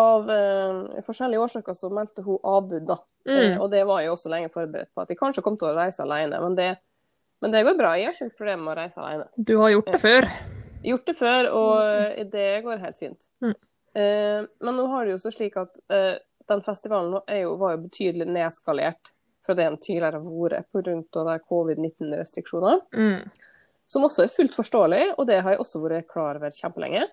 av 0.00 0.30
eh, 0.32 1.00
forskjellige 1.06 1.44
årsaker 1.46 1.76
så 1.78 1.90
meldte 1.94 2.24
hun 2.26 2.38
avbud, 2.42 2.86
da. 2.88 2.98
Eh, 3.00 3.12
Mm. 3.24 3.60
og 3.64 3.70
det 3.72 3.86
var 3.88 4.02
jeg 4.04 4.10
også 4.12 4.28
lenge 4.28 4.50
forberedt 4.52 4.90
på, 4.92 5.00
at 5.00 5.08
jeg 5.08 5.16
kanskje 5.16 5.40
kom 5.46 5.54
til 5.56 5.70
å 5.70 5.76
reise 5.78 6.02
alene. 6.04 6.36
Men 6.44 6.56
det, 6.58 6.66
men 7.40 7.54
det 7.54 7.62
går 7.64 7.78
bra. 7.78 7.94
Jeg 7.96 8.10
har 8.10 8.12
ikke 8.18 8.26
noe 8.28 8.36
problem 8.42 8.64
med 8.66 8.72
å 8.74 8.80
reise 8.82 9.00
alene. 9.00 9.24
Du 9.36 9.54
har 9.62 9.70
gjort 9.72 9.88
det 9.94 10.00
før. 10.02 10.26
Gjort 10.84 11.06
det 11.08 11.14
før, 11.16 11.48
og 11.56 11.72
eh, 11.86 12.26
det 12.28 12.48
går 12.66 12.82
helt 12.84 12.98
fint. 13.00 13.24
Mm. 13.40 13.54
Eh, 13.96 14.40
men 14.60 14.76
nå 14.76 14.84
har 14.92 15.06
det 15.08 15.14
jo 15.16 15.22
så 15.24 15.32
slik 15.32 15.56
at 15.56 15.80
eh, 15.88 16.18
den 16.50 16.62
festivalen 16.64 17.20
jo, 17.40 17.56
var 17.60 17.74
jo 17.74 17.84
betydelig 17.86 18.26
nedskalert 18.28 19.12
fra 19.46 19.54
det 19.54 19.66
den 19.66 19.80
tidligere 19.80 20.20
har 20.20 20.24
vært 20.24 20.70
pga. 20.72 21.38
covid-19-restriksjoner. 21.48 22.80
Mm. 22.96 23.28
Som 23.86 24.06
også 24.06 24.24
er 24.24 24.32
fullt 24.32 24.56
forståelig, 24.56 25.02
og 25.18 25.26
det 25.28 25.42
har 25.44 25.54
jeg 25.54 25.60
også 25.60 25.82
vært 25.82 26.08
klar 26.08 26.40
over 26.40 26.54
kjempelenge. 26.54 27.04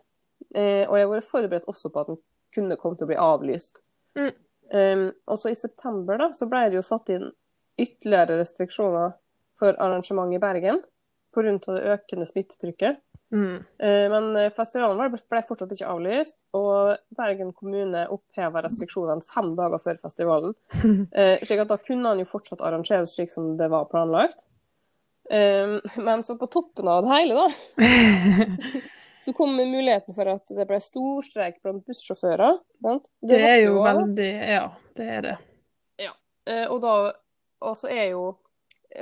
Eh, 0.55 0.87
og 0.87 0.95
jeg 0.95 1.05
har 1.05 1.11
vært 1.11 1.27
forberedt 1.27 1.67
også 1.71 1.91
på 1.91 2.03
at 2.03 2.13
den 2.13 2.21
kunne 2.55 2.77
komme 2.79 2.99
til 2.99 3.07
å 3.07 3.11
bli 3.11 3.19
avlyst. 3.19 3.81
Mm. 4.19 4.31
Um, 4.71 5.05
og 5.27 5.39
så 5.39 5.51
i 5.51 5.57
september 5.59 6.19
da, 6.19 6.29
så 6.35 6.47
ble 6.47 6.69
det 6.71 6.77
jo 6.79 6.85
satt 6.85 7.11
inn 7.11 7.27
ytterligere 7.81 8.37
restriksjoner 8.39 9.11
for 9.59 9.75
arrangement 9.83 10.31
i 10.31 10.39
Bergen 10.39 10.79
pga. 11.35 11.57
det 11.59 11.81
økende 11.95 12.27
smittetrykket. 12.27 13.01
Mm. 13.31 13.63
Eh, 13.79 14.09
Men 14.11 14.35
eh, 14.35 14.51
festivalen 14.51 14.99
ble 14.99 15.19
ble 15.31 15.41
fortsatt 15.47 15.71
ikke 15.71 15.89
avlyst, 15.89 16.37
og 16.57 16.97
Bergen 17.15 17.53
kommune 17.55 18.03
oppheva 18.11 18.63
restriksjonene 18.65 19.23
fem 19.25 19.51
dager 19.57 19.81
før 19.81 19.99
festivalen. 20.01 20.55
Eh, 21.11 21.41
slik 21.43 21.63
at 21.63 21.71
da 21.71 21.77
kunne 21.81 22.11
han 22.11 22.21
jo 22.21 22.27
fortsatt 22.29 22.61
arrangeres 22.63 23.15
slik 23.15 23.31
som 23.31 23.55
det 23.59 23.67
var 23.71 23.89
planlagt. 23.91 24.47
Men 25.31 26.23
så 26.27 26.33
på 26.35 26.47
toppen 26.51 26.89
av 26.91 27.05
det 27.05 27.11
hele, 27.13 27.37
da, 27.37 27.85
så 29.23 29.31
kom 29.37 29.53
muligheten 29.55 30.15
for 30.17 30.27
at 30.27 30.51
det 30.51 30.65
ble 30.67 30.79
storstreik 30.83 31.61
blant 31.63 31.85
bussjåfører. 31.87 32.57
Det 33.29 33.39
er 33.39 33.61
jo 33.61 33.77
veldig 33.85 34.31
Ja, 34.49 34.65
det 34.99 35.07
er 35.07 35.27
det. 35.27 35.35
Ja. 36.03 36.11
Og 36.73 36.81
da 36.83 36.95
og 37.61 37.77
så 37.77 37.91
er 37.93 38.11
jo 38.11 38.25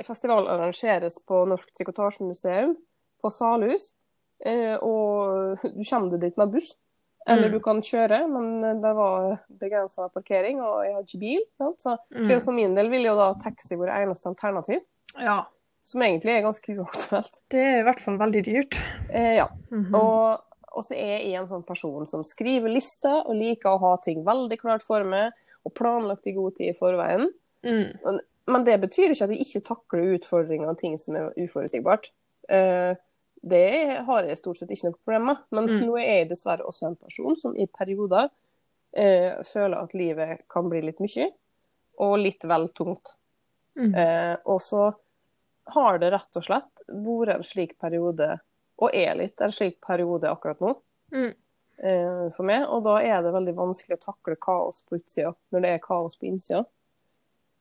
Festivalen 0.06 0.46
arrangeres 0.52 1.16
på 1.26 1.42
Norsk 1.50 1.72
Trikotasjemuseum 1.74 2.76
på 3.22 3.30
Salhus. 3.34 3.90
Eh, 4.44 4.76
Og 4.80 5.58
du 5.62 5.82
kommer 5.84 6.10
deg 6.10 6.20
dit 6.20 6.36
med 6.38 6.50
buss. 6.52 6.74
Eller 7.28 7.48
Mm. 7.48 7.52
du 7.52 7.60
kan 7.60 7.80
kjøre, 7.82 8.28
men 8.32 8.60
det 8.80 8.94
var 8.96 9.40
begrensa 9.60 10.08
parkering, 10.10 10.60
og 10.64 10.84
jeg 10.84 10.94
har 10.94 11.02
ikke 11.02 11.20
bil. 11.20 11.40
Ja, 11.60 11.72
Så 11.76 11.98
Mm. 12.10 12.40
for 12.42 12.52
min 12.52 12.74
del 12.74 12.88
ville 12.88 13.08
jo 13.08 13.16
da 13.16 13.34
taxi 13.34 13.76
vært 13.76 13.94
eneste 13.94 14.26
alternativ, 14.34 14.80
Ja. 15.18 15.44
som 15.84 16.00
egentlig 16.00 16.30
er 16.38 16.42
ganske 16.42 16.74
uaktuelt. 16.78 17.40
Det 17.50 17.60
er 17.60 17.80
i 17.80 17.82
hvert 17.84 18.00
fall 18.00 18.16
veldig 18.16 18.44
dyrt. 18.44 18.80
Eh, 19.12 19.36
ja. 19.36 19.48
Mhm. 19.70 19.94
Og, 19.94 20.40
og 20.72 20.82
så 20.84 20.92
er 20.96 21.18
jeg 21.18 21.34
en 21.34 21.46
sånn 21.46 21.66
person 21.66 22.06
som 22.06 22.22
skriver 22.22 22.72
lister 22.72 23.22
og 23.26 23.34
liker 23.36 23.68
å 23.76 23.80
ha 23.80 23.96
ting 23.98 24.24
veldig 24.24 24.58
klart 24.58 24.82
for 24.82 25.04
meg 25.04 25.32
og 25.66 25.74
planlagt 25.74 26.26
i 26.26 26.32
god 26.32 26.54
tid 26.56 26.74
i 26.74 26.78
forveien. 26.78 27.28
Mm. 27.62 28.20
Men 28.48 28.64
det 28.64 28.80
betyr 28.80 29.10
ikke 29.10 29.24
at 29.24 29.30
jeg 29.30 29.40
ikke 29.44 29.62
takler 29.62 30.18
utfordringer 30.18 30.70
og 30.70 30.78
ting 30.78 30.96
som 30.96 31.16
er 31.16 31.32
uforutsigbart. 31.36 32.08
Eh, 32.48 32.94
det 33.42 34.02
har 34.06 34.22
jeg 34.28 34.36
stort 34.38 34.58
sett 34.60 34.70
ikke 34.70 34.90
noe 34.90 34.98
problem 35.00 35.24
med. 35.30 35.36
Men 35.50 35.64
Mm. 35.66 35.86
nå 35.86 35.96
er 35.98 36.18
jeg 36.20 36.28
dessverre 36.30 36.66
også 36.66 36.86
en 36.90 36.96
person 36.96 37.36
som 37.40 37.56
i 37.56 37.66
perioder 37.66 38.30
eh, 38.92 39.42
føler 39.46 39.78
at 39.82 39.94
livet 39.94 40.42
kan 40.48 40.68
bli 40.68 40.80
litt 40.82 40.98
mye, 41.00 41.30
og 41.98 42.18
litt 42.18 42.42
vel 42.44 42.68
tungt. 42.74 43.14
Mm. 43.78 43.94
Eh, 43.94 44.36
og 44.46 44.60
så 44.60 44.94
har 45.70 45.98
det 45.98 46.10
rett 46.12 46.36
og 46.36 46.42
slett 46.42 46.82
vært 46.88 47.36
en 47.36 47.42
slik 47.46 47.78
periode, 47.78 48.40
og 48.80 48.90
er 48.92 49.14
litt 49.14 49.40
en 49.40 49.52
slik 49.52 49.80
periode 49.80 50.24
akkurat 50.26 50.58
nå, 50.60 50.74
Mm. 51.12 51.34
eh, 51.78 52.30
for 52.30 52.42
meg. 52.42 52.66
Og 52.68 52.82
da 52.84 52.96
er 52.98 53.22
det 53.22 53.32
veldig 53.32 53.54
vanskelig 53.54 53.96
å 53.98 54.04
takle 54.12 54.36
kaos 54.36 54.82
på 54.82 54.98
utsida 54.98 55.34
når 55.52 55.62
det 55.62 55.70
er 55.70 55.78
kaos 55.78 56.16
på 56.16 56.26
innsida. 56.26 56.66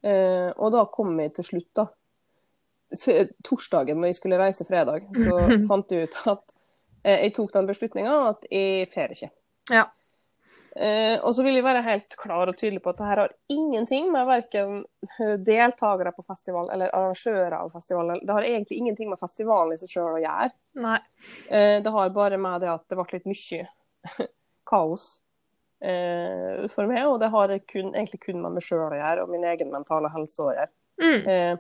Eh, 0.04 0.52
og 0.58 0.72
da 0.72 0.86
kommer 0.86 1.24
vi 1.24 1.30
til 1.30 1.44
slutt, 1.44 1.74
da. 1.76 1.86
Torsdagen 3.46 4.00
når 4.02 4.12
jeg 4.12 4.20
skulle 4.20 4.40
reise 4.42 4.66
fredag, 4.66 5.08
så 5.14 5.40
fant 5.70 5.94
jeg 5.94 6.10
ut 6.10 6.20
at 6.34 6.56
eh, 7.04 7.26
jeg 7.26 7.34
tok 7.38 7.54
den 7.56 7.70
beslutninga 7.70 8.16
at 8.32 8.48
jeg 8.54 8.90
får 8.94 9.16
ikke. 9.18 9.34
Ja. 9.70 9.88
Eh, 10.76 11.20
og 11.26 11.34
så 11.36 11.44
vil 11.44 11.58
jeg 11.58 11.66
være 11.66 11.82
helt 11.84 12.16
klar 12.20 12.48
og 12.48 12.58
tydelig 12.58 12.82
på 12.84 12.92
at 12.94 13.00
dette 13.00 13.08
har 13.10 13.32
ingenting 13.52 14.12
med 14.14 14.28
verken 14.30 14.84
deltakere 15.46 16.14
på 16.16 16.24
festival 16.24 16.70
eller 16.74 16.94
arrangører 16.96 17.58
av 17.58 17.72
festivalen. 17.74 18.22
Det 18.24 18.36
har 18.36 18.48
egentlig 18.48 18.78
ingenting 18.78 19.10
med 19.10 19.20
festivalen 19.20 19.74
i 19.74 19.80
seg 19.82 19.92
sjøl 19.92 20.20
å 20.20 20.22
gjøre. 20.24 20.52
Nei. 20.80 21.00
Eh, 21.50 21.80
det 21.84 21.96
har 21.96 22.14
bare 22.16 22.40
med 22.42 22.64
det 22.64 22.72
at 22.72 22.86
det 22.88 23.00
ble 23.00 23.18
litt 23.18 23.28
mye 23.28 23.66
kaos 24.72 25.10
eh, 25.84 26.68
for 26.70 26.88
meg, 26.88 27.04
og 27.10 27.20
det 27.24 27.34
har 27.34 27.56
kun, 27.66 27.92
egentlig 27.92 28.22
kun 28.30 28.40
med 28.46 28.56
meg 28.60 28.66
sjøl 28.66 28.88
å 28.88 29.02
gjøre 29.02 29.26
og 29.26 29.34
min 29.34 29.48
egen 29.50 29.74
mentale 29.74 30.14
helse 30.14 30.46
å 30.46 30.54
gjøre. 30.54 30.74
Mm. 31.00 31.60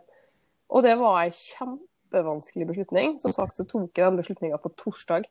Og 0.69 0.83
det 0.85 0.95
var 0.99 1.23
ei 1.23 1.31
kjempevanskelig 1.33 2.67
beslutning. 2.69 3.17
Som 3.21 3.33
sagt 3.35 3.57
så 3.57 3.65
tok 3.65 3.97
jeg 3.97 4.05
den 4.05 4.19
beslutninga 4.19 4.59
på 4.61 4.71
torsdag, 4.77 5.25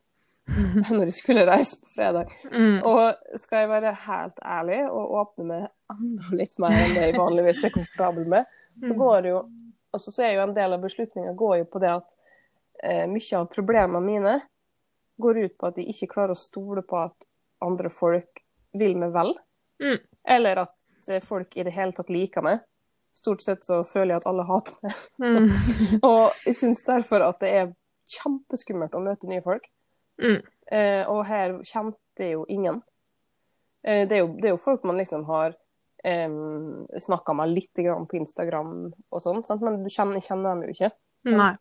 når 0.97 1.05
jeg 1.11 1.17
skulle 1.19 1.47
reise 1.47 1.79
på 1.83 1.93
fredag. 1.95 2.31
Mm. 2.51 2.81
Og 2.89 3.39
skal 3.39 3.65
jeg 3.65 3.71
være 3.75 3.95
helt 4.07 4.39
ærlig 4.45 4.81
og 4.91 5.15
åpne 5.23 5.49
med 5.51 5.67
enda 5.93 6.31
litt 6.41 6.57
mer 6.63 6.75
enn 6.75 6.95
det 6.97 7.07
jeg 7.11 7.19
vanligvis 7.19 7.65
er 7.69 7.75
komfortabel 7.75 8.29
med, 8.35 8.47
så 8.83 8.95
Mm. 8.95 8.99
går 8.99 9.23
det 9.23 9.35
jo 9.35 9.43
altså 9.93 10.13
så 10.13 10.23
er 10.27 10.33
jo 10.37 10.43
en 10.43 10.55
del 10.55 10.73
av 10.77 10.83
beslutninga 10.85 11.33
går 11.33 11.55
jo 11.63 11.65
på 11.73 11.81
det 11.81 11.91
at 11.91 12.11
eh, 12.85 13.07
mye 13.09 13.39
av 13.39 13.47
problemene 13.49 14.01
mine 14.05 14.35
går 15.19 15.39
ut 15.45 15.55
på 15.59 15.67
at 15.67 15.79
jeg 15.81 15.89
ikke 15.95 16.11
klarer 16.15 16.35
å 16.35 16.39
stole 16.39 16.83
på 16.87 16.99
at 17.01 17.25
andre 17.65 17.91
folk 17.91 18.43
vil 18.79 18.99
meg 19.01 19.15
vel. 19.15 19.33
Mm. 19.83 19.99
Eller 20.29 20.61
at 20.65 21.09
eh, 21.11 21.23
folk 21.25 21.57
i 21.57 21.65
det 21.67 21.73
hele 21.75 21.97
tatt 21.97 22.13
liker 22.13 22.45
meg. 22.45 22.61
Stort 23.19 23.43
sett 23.43 23.65
så 23.67 23.81
føler 23.87 24.15
jeg 24.15 24.23
at 24.23 24.29
alle 24.31 24.47
hater 24.47 24.77
meg. 24.85 24.99
Mm. 25.19 25.49
Og 26.09 26.45
jeg 26.47 26.59
syns 26.61 26.85
derfor 26.87 27.25
at 27.27 27.41
det 27.43 27.51
er 27.61 27.73
kjempeskummelt 28.09 28.95
å 28.95 29.03
møte 29.05 29.31
nye 29.31 29.43
folk. 29.45 29.67
Mm. 30.23 30.39
Eh, 30.75 31.03
og 31.09 31.23
her 31.29 31.59
kjente 31.67 32.25
jeg 32.25 32.35
jo 32.35 32.45
ingen. 32.51 32.81
Eh, 33.87 34.05
det, 34.09 34.19
er 34.19 34.23
jo, 34.25 34.31
det 34.37 34.51
er 34.51 34.55
jo 34.55 34.61
folk 34.61 34.85
man 34.89 34.99
liksom 35.01 35.25
har 35.29 35.55
eh, 36.05 36.39
snakka 37.01 37.37
med 37.37 37.55
litt 37.55 37.83
grann 37.85 38.09
på 38.09 38.19
Instagram 38.21 38.73
og 38.89 39.23
sånn, 39.23 39.45
men 39.63 39.83
du 39.85 39.91
kjenner, 39.93 40.25
kjenner 40.25 40.51
dem 40.53 40.67
jo 40.67 40.75
ikke. 40.75 40.93
Nei. 41.29 41.53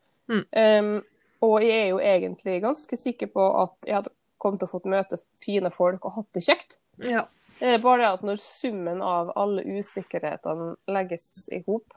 Em, 0.60 0.98
og 1.46 1.62
jeg 1.64 1.76
er 1.86 1.90
jo 1.92 2.00
egentlig 2.04 2.58
ganske 2.64 3.00
sikker 3.00 3.30
på 3.32 3.46
at 3.62 3.88
jeg 3.88 4.00
hadde 4.00 4.14
kommet 4.42 4.62
til 4.62 4.70
å 4.70 4.74
fått 4.76 4.90
møte 4.92 5.20
fine 5.42 5.72
folk 5.74 6.06
og 6.06 6.18
hatt 6.20 6.30
det 6.38 6.44
kjekt. 6.46 6.80
Ja. 7.06 7.28
Det 7.58 7.74
er 7.74 7.84
bare 7.84 8.04
det 8.04 8.10
at 8.18 8.26
når 8.28 8.42
summen 8.44 9.02
av 9.02 9.32
alle 9.40 9.64
usikkerhetene 9.66 10.76
legges 10.94 11.48
i 11.54 11.62
hop, 11.66 11.96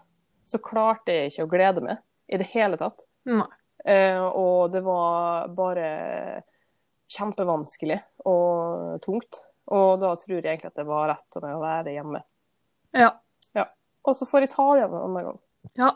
så 0.49 0.61
klarte 0.65 1.15
jeg 1.15 1.33
ikke 1.33 1.47
å 1.47 1.51
glede 1.53 1.85
meg 1.85 2.01
i 2.33 2.41
det 2.41 2.49
hele 2.55 2.79
tatt. 2.81 3.05
Nei. 3.29 3.47
Eh, 3.85 4.21
og 4.21 4.73
det 4.73 4.83
var 4.85 5.49
bare 5.57 5.91
kjempevanskelig 7.11 7.99
og 8.29 9.01
tungt. 9.05 9.43
Og 9.71 10.01
da 10.03 10.15
tror 10.19 10.41
jeg 10.41 10.47
egentlig 10.47 10.73
at 10.73 10.81
det 10.81 10.89
var 10.89 11.11
rett 11.13 11.39
av 11.39 11.45
meg 11.45 11.57
å 11.57 11.63
være 11.63 11.95
hjemme. 11.95 12.23
Ja. 12.97 13.13
Og 14.09 14.17
så 14.17 14.27
får 14.29 14.47
jeg 14.47 14.55
ta 14.55 14.67
det 14.73 14.81
igjen 14.81 14.95
en 14.97 15.05
annen 15.09 15.29
gang. 15.29 15.43
ja. 15.77 15.91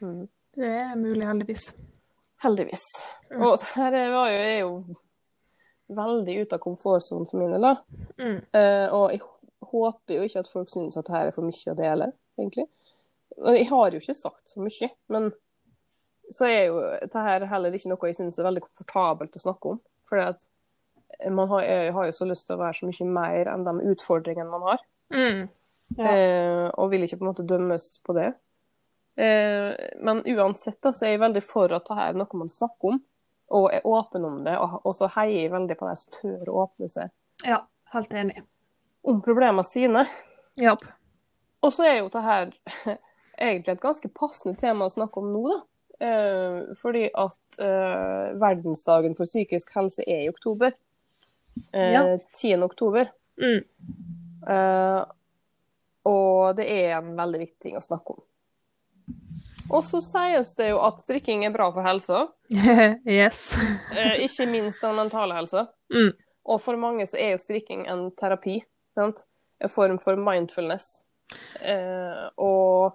Mm. 0.00 0.24
Det 0.56 0.68
er 0.72 0.94
mulig, 0.96 1.20
heldigvis. 1.24 1.66
Heldigvis. 2.40 2.84
Mm. 3.28 3.42
Og 3.44 3.58
dette 3.60 4.04
var 4.12 4.30
jo, 4.32 4.38
er 4.40 4.54
jo 4.62 4.70
veldig 5.88 6.36
ute 6.42 6.58
av 6.58 6.62
komfortsonen 6.62 7.28
for 7.30 7.40
min 7.40 7.56
da. 7.62 7.74
Mm. 8.18 8.38
Uh, 8.54 8.86
og 8.96 9.14
jeg 9.14 9.22
håper 9.70 10.16
jo 10.16 10.26
ikke 10.26 10.42
at 10.42 10.50
folk 10.50 10.70
synes 10.72 10.96
at 10.96 11.06
dette 11.06 11.22
er 11.28 11.34
for 11.34 11.46
mye 11.46 11.72
å 11.72 11.78
dele, 11.78 12.10
egentlig. 12.38 12.66
Og 13.36 13.58
jeg 13.58 13.68
har 13.70 13.92
jo 13.92 14.00
ikke 14.00 14.16
sagt 14.16 14.54
så 14.54 14.62
mye, 14.62 14.90
men 15.12 15.30
så 16.32 16.48
er 16.48 16.62
jo 16.70 16.80
dette 16.82 17.22
heller 17.50 17.74
ikke 17.76 17.90
noe 17.92 18.10
jeg 18.10 18.18
synes 18.18 18.38
er 18.38 18.48
veldig 18.48 18.64
komfortabelt 18.64 19.38
å 19.38 19.42
snakke 19.42 19.74
om. 19.74 19.80
For 20.08 20.22
man 21.32 21.50
har, 21.52 21.68
har 21.94 22.08
jo 22.08 22.14
så 22.14 22.26
lyst 22.28 22.48
til 22.48 22.56
å 22.56 22.62
være 22.64 22.80
så 22.80 22.88
mye 22.88 23.12
mer 23.14 23.52
enn 23.52 23.66
de 23.66 23.92
utfordringene 23.92 24.50
man 24.50 24.66
har. 24.72 24.82
Mm. 25.14 25.46
Ja. 25.94 26.10
Uh, 26.10 26.66
og 26.82 26.90
vil 26.90 27.06
ikke 27.06 27.20
på 27.20 27.26
en 27.26 27.30
måte 27.30 27.46
dømmes 27.46 27.90
på 28.06 28.16
det. 28.16 28.32
Uh, 29.16 29.72
men 30.04 30.24
uansett 30.34 30.80
da, 30.82 30.92
så 30.92 31.06
er 31.06 31.14
jeg 31.14 31.22
veldig 31.22 31.42
for 31.46 31.70
at 31.70 31.86
dette 31.86 32.08
er 32.08 32.18
noe 32.18 32.40
man 32.40 32.50
snakker 32.52 32.94
om, 32.94 32.98
og 33.48 33.68
er 33.74 33.84
åpen 33.86 34.24
om 34.26 34.40
det. 34.44 34.56
Og, 34.58 34.90
så 34.96 35.08
heier 35.14 35.42
jeg 35.44 35.52
veldig 35.52 35.76
på 35.78 35.88
de 35.88 35.96
som 36.00 36.12
tør 36.20 36.48
å 36.52 36.60
åpne 36.66 36.88
seg 36.90 37.10
Ja, 37.46 37.60
helt 37.94 38.14
enig. 38.14 38.42
om 39.06 39.20
problemene 39.22 39.62
sine. 39.64 40.02
Ja. 40.58 40.76
Og 41.62 41.72
så 41.72 41.84
er 41.86 41.98
jo 42.00 42.08
det 42.08 42.22
her 42.24 42.50
egentlig 43.38 43.76
et 43.76 43.82
ganske 43.82 44.08
passende 44.08 44.56
tema 44.58 44.86
å 44.88 44.92
snakke 44.92 45.20
om 45.22 45.32
nå, 45.34 45.42
da. 45.52 45.60
Eh, 46.06 46.74
fordi 46.80 47.06
at 47.16 47.58
eh, 47.62 48.34
verdensdagen 48.40 49.14
for 49.16 49.24
psykisk 49.28 49.70
helse 49.76 50.02
er 50.06 50.24
i 50.26 50.28
oktober. 50.32 50.74
Eh, 51.72 51.92
Ja. 51.92 52.02
10. 52.34 52.62
oktober. 52.66 53.08
Mm. 53.40 53.62
Eh, 54.48 55.04
og 56.06 56.56
det 56.58 56.66
er 56.70 56.98
en 56.98 57.14
veldig 57.18 57.40
viktig 57.46 57.60
ting 57.68 57.76
å 57.78 57.84
snakke 57.84 58.14
om. 58.16 58.20
Og 59.70 59.84
så 59.84 60.00
sies 60.04 60.52
det 60.58 60.68
jo 60.70 60.78
at 60.86 61.00
strikking 61.02 61.44
er 61.46 61.54
bra 61.54 61.68
for 61.74 61.86
helsa, 61.86 62.26
yes. 63.18 63.56
eh, 63.98 64.22
ikke 64.26 64.46
minst 64.50 64.84
den 64.84 64.96
mentale 64.98 65.36
helsa. 65.36 65.66
Mm. 65.94 66.12
Og 66.46 66.62
for 66.62 66.78
mange 66.78 67.06
så 67.10 67.18
er 67.18 67.34
jo 67.34 67.42
strikking 67.42 67.86
en 67.90 68.08
terapi. 68.18 68.60
Sant? 68.94 69.24
En 69.62 69.72
form 69.72 69.98
for 70.02 70.18
mindfulness. 70.20 71.02
Eh, 71.60 72.24
og 72.38 72.94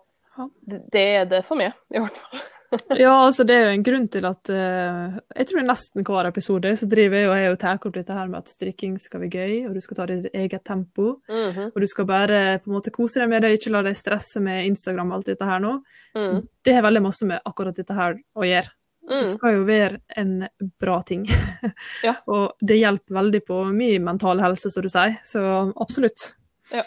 det 0.93 1.03
er 1.17 1.25
det 1.27 1.43
for 1.43 1.59
meg, 1.59 1.75
i 1.91 1.99
hvert 1.99 2.21
fall. 2.23 2.43
Ja, 3.03 3.11
altså 3.27 3.43
det 3.47 3.55
er 3.57 3.65
jo 3.65 3.71
en 3.75 3.83
grunn 3.83 4.05
til 4.11 4.25
at 4.29 4.49
uh, 4.53 5.17
Jeg 5.35 5.47
tror 5.49 5.65
nesten 5.67 6.05
hver 6.07 6.29
episode 6.29 6.71
så 6.79 6.87
driver 6.91 7.17
jeg 7.19 7.29
og 7.29 7.35
jeg 7.37 7.51
og 7.51 7.59
tar 7.59 7.79
opp 7.89 7.95
dette 7.97 8.15
her 8.15 8.29
med 8.31 8.39
at 8.39 8.51
strikking 8.51 8.93
skal 9.01 9.23
være 9.25 9.31
gøy, 9.35 9.55
og 9.67 9.75
du 9.75 9.81
skal 9.83 9.97
ta 9.99 10.05
ditt 10.11 10.29
eget 10.33 10.63
tempo. 10.67 11.17
Mhm. 11.31 11.71
Og 11.73 11.79
du 11.83 11.87
skal 11.91 12.07
bare 12.07 12.41
på 12.63 12.71
en 12.71 12.77
måte 12.77 12.93
kose 12.95 13.19
deg 13.19 13.29
med 13.33 13.43
det, 13.43 13.53
ikke 13.59 13.73
la 13.75 13.81
deg 13.89 13.97
stresse 13.99 14.39
med 14.43 14.69
Instagram 14.69 15.11
og 15.11 15.19
alt 15.19 15.31
dette 15.33 15.47
her 15.49 15.59
nå. 15.63 15.73
Mm. 16.15 16.45
Det 16.63 16.75
har 16.77 16.85
veldig 16.87 17.01
masse 17.03 17.27
med 17.27 17.43
akkurat 17.45 17.75
dette 17.75 17.97
her 17.97 18.15
å 18.35 18.47
gjøre. 18.47 18.71
Det 19.11 19.17
Mm. 19.17 19.25
skal 19.27 19.53
jo 19.57 19.63
være 19.67 19.97
en 20.15 20.47
bra 20.79 21.01
ting. 21.01 21.25
Ja. 22.05 22.13
og 22.31 22.53
det 22.61 22.77
hjelper 22.77 23.15
veldig 23.17 23.41
på 23.47 23.57
min 23.73 24.03
mentale 24.05 24.41
helse, 24.45 24.69
som 24.71 24.83
du 24.85 24.89
sier. 24.93 25.17
Så 25.25 25.41
absolutt. 25.75 26.29
Ja. 26.71 26.83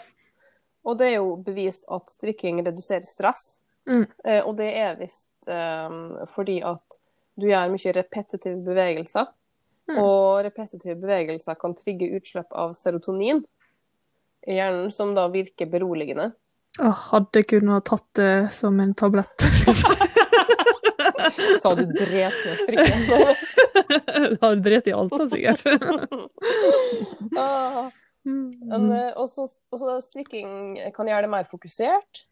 Og 0.85 0.97
det 0.97 1.11
er 1.11 1.15
jo 1.19 1.35
bevist 1.45 1.85
at 1.91 2.09
strikking 2.09 2.63
reduserer 2.65 3.03
stress. 3.05 3.59
Mm. 3.85 4.07
Eh, 4.25 4.41
og 4.47 4.55
det 4.57 4.71
er 4.79 4.95
visst 4.97 5.27
fordi 6.31 6.59
at 6.65 6.97
du 7.35 7.49
gjør 7.49 7.73
mye 7.73 7.93
repetitive 7.97 8.59
bevegelser. 8.65 9.27
Mm. 9.91 9.99
Og 10.01 10.41
repetitive 10.47 10.95
bevegelser 10.97 11.57
kan 11.61 11.75
trigge 11.77 12.09
utslipp 12.17 12.53
av 12.57 12.73
serotonin 12.77 13.43
i 14.47 14.57
hjernen, 14.57 14.91
som 14.93 15.13
da 15.17 15.27
virker 15.33 15.69
beroligende. 15.69 16.31
Jeg 16.75 16.95
hadde 17.09 17.43
kunnet 17.47 17.77
ha 17.77 17.81
tatt 17.85 18.07
det 18.17 18.33
som 18.55 18.79
en 18.81 18.95
tablett. 18.97 19.45
Så 21.61 21.71
hadde 21.71 21.85
du 21.85 21.93
drept 21.97 22.41
med 22.45 22.57
strikken. 22.63 23.05
da 24.39 24.47
hadde 24.47 24.63
drept 24.65 24.89
i 24.89 24.95
alt, 24.95 25.13
da, 25.13 25.27
sikkert. 25.29 25.61
ah, 27.41 27.85
Mm. 28.25 28.89
eh, 28.89 29.11
også, 29.21 29.43
også 29.69 29.99
strikking 30.01 30.79
kan 30.95 31.05
gjøre 31.05 31.27
det 31.27 31.29
mer 31.29 31.45
fokusert. 31.45 32.23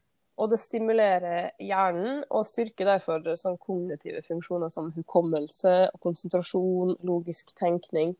Og 0.42 0.50
det 0.50 0.58
stimulerer 0.58 1.52
hjernen 1.62 2.24
og 2.34 2.48
styrker 2.50 2.90
derfor 2.90 3.22
sånn 3.38 3.60
kognitive 3.62 4.24
funksjoner 4.26 4.72
som 4.74 4.90
hukommelse, 4.96 5.92
konsentrasjon, 6.02 6.96
logisk 7.06 7.54
tenkning 7.60 8.16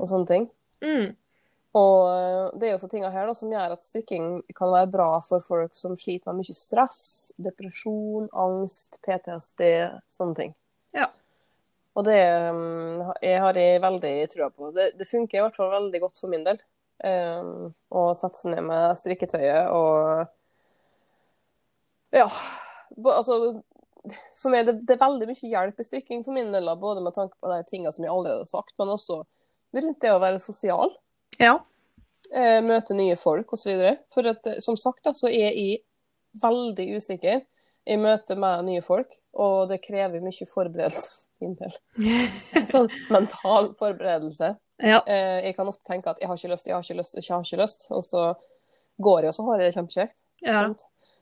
og 0.00 0.10
sånne 0.10 0.30
ting. 0.32 0.48
Mm. 0.82 1.06
Og 1.76 2.00
eh, 2.10 2.44
det 2.56 2.68
er 2.68 2.74
jo 2.74 2.80
så 2.82 2.90
tinga 2.90 3.12
her 3.12 3.28
da, 3.28 3.34
som 3.36 3.52
gjør 3.52 3.74
at 3.74 3.84
strikking 3.84 4.40
kan 4.56 4.72
være 4.72 4.90
bra 4.92 5.08
for 5.24 5.44
folk 5.44 5.76
som 5.76 5.96
sliter 5.98 6.32
med 6.32 6.42
mye 6.42 6.56
stress, 6.56 7.02
depresjon, 7.42 8.30
angst, 8.32 8.98
PTSD, 9.06 9.66
sånne 10.12 10.38
ting. 10.40 10.54
Ja. 10.96 11.10
Og 11.96 12.08
det 12.08 12.20
um, 12.52 13.04
jeg 13.24 13.42
har 13.42 13.60
jeg 13.60 13.82
veldig 13.84 14.14
trua 14.32 14.48
på. 14.52 14.72
Det, 14.76 14.94
det 14.98 15.08
funker 15.08 15.38
i 15.38 15.44
hvert 15.44 15.58
fall 15.58 15.74
veldig 15.74 16.02
godt 16.02 16.18
for 16.20 16.32
min 16.32 16.46
del. 16.46 16.58
Um, 17.04 17.74
å 17.92 18.08
sette 18.16 18.40
seg 18.40 18.54
ned 18.54 18.64
med 18.70 18.96
strikketøyet 18.96 19.68
og 19.68 20.32
Ja. 22.16 22.26
Altså 23.12 23.38
For 24.40 24.52
meg 24.52 24.66
det, 24.68 24.76
det 24.86 24.94
er 24.96 25.02
veldig 25.02 25.26
mye 25.28 25.48
hjelp 25.50 25.80
i 25.82 25.86
strikking 25.86 26.22
for 26.24 26.36
min 26.36 26.52
del, 26.54 26.68
både 26.80 27.02
med 27.04 27.14
tanke 27.16 27.34
på 27.42 27.50
de 27.50 27.58
tingene 27.68 27.92
som 27.92 28.04
jeg 28.06 28.12
allerede 28.14 28.44
har 28.44 28.50
sagt, 28.50 28.72
men 28.78 28.92
også 28.94 29.20
rundt 29.76 29.98
det 30.00 30.12
å 30.14 30.20
være 30.22 30.38
sosial 30.40 30.92
Ja. 31.42 31.56
eh, 32.32 32.60
møte 32.64 32.94
nye 32.96 33.16
folk 33.18 33.52
osv. 33.52 33.74
For 34.14 34.30
at, 34.30 34.46
eh, 34.46 34.60
som 34.64 34.78
sagt 34.80 35.02
da, 35.04 35.12
så 35.12 35.26
er 35.28 35.50
jeg 35.50 35.80
veldig 36.40 36.86
usikker 37.00 37.42
i 37.86 37.96
møte 38.00 38.36
med 38.38 38.64
nye 38.70 38.82
folk, 38.86 39.10
og 39.36 39.68
det 39.70 39.82
krever 39.84 40.22
mye 40.24 40.46
forberedelse. 40.48 41.26
Sånn 42.70 42.88
mental 43.12 43.72
forberedelse. 43.76 44.54
ja. 44.80 45.02
Eh, 45.06 45.42
jeg 45.50 45.56
kan 45.58 45.68
ofte 45.68 45.84
tenke 45.90 46.10
at 46.14 46.22
jeg 46.22 46.30
har 46.30 46.38
ikke 46.38 46.54
lyst, 46.54 46.66
jeg 46.70 46.74
har 46.78 46.82
ikke 46.86 47.00
lyst, 47.02 47.18
jeg 47.20 47.34
har 47.34 47.44
ikke 47.44 47.60
lyst, 47.60 47.86
og 47.92 48.02
så 48.06 48.22
går 49.02 49.26
jeg, 49.26 49.32
og 49.32 49.36
så 49.38 49.46
har 49.50 49.60
det 49.62 49.74
kjempekjekt. 49.74 50.24
ja. 50.44 50.62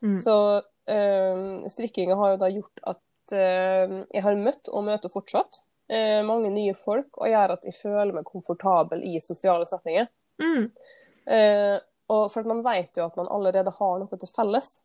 Mm. 0.01 0.17
Så 0.17 0.55
eh, 0.85 1.67
strikkinga 1.69 2.15
har 2.15 2.35
jo 2.35 2.37
da 2.41 2.49
gjort 2.51 2.83
at 2.91 3.35
eh, 3.35 3.99
jeg 4.13 4.23
har 4.25 4.39
møtt, 4.39 4.69
og 4.69 4.85
møter 4.87 5.11
fortsatt, 5.13 5.61
eh, 5.89 6.21
mange 6.27 6.51
nye 6.53 6.75
folk, 6.77 7.09
og 7.17 7.29
gjør 7.31 7.55
at 7.57 7.67
jeg 7.67 7.77
føler 7.79 8.13
meg 8.15 8.27
komfortabel 8.29 9.03
i 9.07 9.17
sosiale 9.23 9.67
settinger. 9.69 10.09
Mm. 10.41 10.71
Uh, 11.25 11.77
og 12.13 12.27
for 12.29 12.43
at 12.43 12.49
man 12.51 12.59
vet 12.61 12.99
jo 12.99 13.05
at 13.07 13.15
man 13.17 13.29
allerede 13.33 13.71
har 13.73 13.93
noe 13.97 14.17
til 14.21 14.29
felles, 14.29 14.75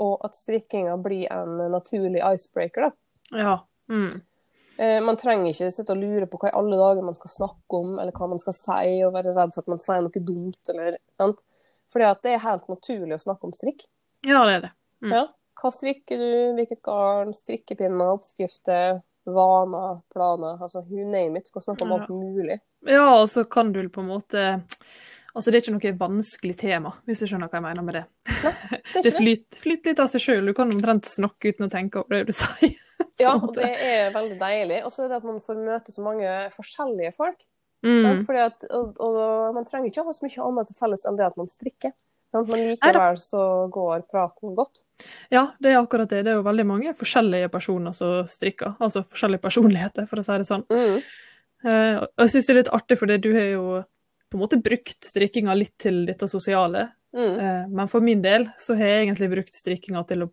og 0.00 0.22
at 0.26 0.38
strikkinga 0.38 0.94
blir 1.02 1.26
en 1.34 1.58
naturlig 1.74 2.22
icebreaker. 2.24 2.88
da. 2.88 3.42
ja. 3.42 3.58
Mm. 3.92 4.08
Man 5.06 5.14
trenger 5.14 5.52
ikke 5.52 5.68
sitte 5.70 5.94
og 5.94 6.00
lure 6.00 6.26
på 6.26 6.38
hva 6.40 6.48
i 6.48 6.54
alle 6.58 6.74
dager 6.80 7.04
man 7.06 7.14
skal 7.14 7.30
snakke 7.30 7.78
om, 7.78 7.92
eller 8.02 8.16
hva 8.16 8.26
man 8.32 8.40
skal 8.42 8.56
si, 8.56 8.94
og 9.06 9.12
være 9.14 9.34
redd 9.36 9.52
for 9.54 9.62
at 9.62 9.70
man 9.70 9.82
sier 9.84 10.00
noe 10.02 10.22
dumt. 10.30 10.72
eller 10.72 10.96
sant? 11.20 11.44
Fordi 11.92 12.04
at 12.08 12.22
det 12.22 12.32
er 12.34 12.44
helt 12.44 12.68
naturlig 12.68 13.16
å 13.18 13.22
snakke 13.24 13.44
om 13.48 13.52
strikk. 13.56 13.84
ja, 14.26 14.44
det 14.48 14.54
er 14.58 14.60
det. 14.68 14.72
Mm. 15.04 15.12
Ja. 15.18 15.24
Hva 15.60 15.70
strikker 15.70 16.18
du, 16.18 16.30
hvilket 16.56 16.80
garn, 16.82 17.32
strikkepinner, 17.36 18.08
oppskrifter, 18.16 19.02
vaner, 19.24 20.00
planer. 20.12 20.58
Altså 20.60 20.82
you 20.90 21.04
name 21.06 21.38
it. 21.38 21.50
Hva 21.52 21.60
kan 21.60 21.68
snakke 21.68 21.84
om 21.86 21.90
Ja. 21.94 22.00
alt 22.00 22.10
mulig. 22.10 22.60
Ja, 22.86 23.04
og 23.22 23.28
så 23.28 23.44
kan 23.48 23.72
du 23.72 23.88
på 23.88 24.00
en 24.02 24.08
måte 24.08 24.60
Altså, 25.36 25.50
det 25.50 25.56
er 25.58 25.62
ikke 25.72 25.72
noe 25.74 25.98
vanskelig 25.98 26.56
tema, 26.60 26.92
hvis 27.08 27.18
du 27.18 27.26
skjønner 27.26 27.48
hva 27.50 27.58
jeg 27.58 27.62
mener 27.64 27.82
med 27.82 27.94
det. 27.96 28.02
Er 28.94 29.02
Det 29.02 29.02
det. 29.02 29.14
flyter, 29.16 29.58
flyter 29.64 29.90
litt 29.90 29.98
av 30.04 30.06
seg 30.12 30.20
sjøl. 30.22 30.46
Du 30.46 30.52
kan 30.54 30.70
omtrent 30.70 31.08
snakke 31.10 31.50
uten 31.50 31.66
å 31.66 31.70
tenke 31.72 31.98
over 31.98 32.14
det 32.20 32.26
du 32.28 32.32
sier. 32.38 32.76
Ja, 33.18 33.32
og 33.34 33.50
det 33.56 33.66
er 33.82 34.12
veldig 34.14 34.38
deilig. 34.38 34.84
Og 34.86 34.92
så 34.94 35.02
er 35.02 35.08
det 35.10 35.16
at 35.18 35.24
man 35.26 35.40
får 35.42 35.58
møte 35.58 35.90
så 35.90 36.04
mange 36.06 36.30
forskjellige 36.54 37.10
folk. 37.16 37.42
Mm. 37.84 38.24
At, 38.40 38.64
og, 38.72 38.96
og 39.02 39.54
man 39.56 39.66
trenger 39.68 39.90
ikke 39.90 40.02
å 40.02 40.08
ha 40.08 40.16
så 40.16 40.24
mye 40.24 40.48
annet 40.48 40.70
til 40.70 40.78
felles 40.78 41.06
enn 41.08 41.18
det 41.18 41.26
at 41.26 41.38
man 41.40 41.50
strikker. 41.50 41.92
Sant? 42.34 42.50
Men 42.50 42.64
likevel 42.72 43.18
så 43.22 43.42
går 43.70 44.06
praten 44.10 44.56
godt. 44.56 44.82
Ja, 45.30 45.46
det 45.62 45.70
er 45.70 45.78
akkurat 45.78 46.10
det. 46.10 46.24
Det 46.26 46.32
er 46.32 46.40
jo 46.40 46.46
veldig 46.46 46.66
mange 46.66 46.94
forskjellige 46.98 47.50
personer 47.52 47.94
som 47.94 48.24
strikker. 48.30 48.74
Altså 48.82 49.04
forskjellige 49.06 49.44
personligheter, 49.44 50.08
for 50.10 50.18
å 50.18 50.26
si 50.26 50.38
det 50.40 50.48
sånn. 50.48 50.66
Mm. 50.72 50.96
Uh, 51.64 51.96
og 52.02 52.24
jeg 52.24 52.34
syns 52.34 52.48
det 52.48 52.54
er 52.54 52.60
litt 52.62 52.74
artig, 52.76 52.98
for 53.00 53.12
du 53.14 53.30
har 53.36 53.50
jo 53.52 53.64
på 54.32 54.38
en 54.38 54.42
måte 54.42 54.58
brukt 54.58 55.06
strikkinga 55.06 55.54
litt 55.56 55.76
til 55.80 56.02
dette 56.08 56.26
sosiale. 56.30 56.88
Mm. 57.14 57.36
Uh, 57.38 57.62
men 57.70 57.92
for 57.92 58.04
min 58.04 58.24
del 58.24 58.48
så 58.58 58.74
har 58.80 58.96
jeg 58.96 59.06
egentlig 59.06 59.30
brukt 59.36 59.54
strikkinga 59.54 60.02
til 60.10 60.26
å 60.26 60.32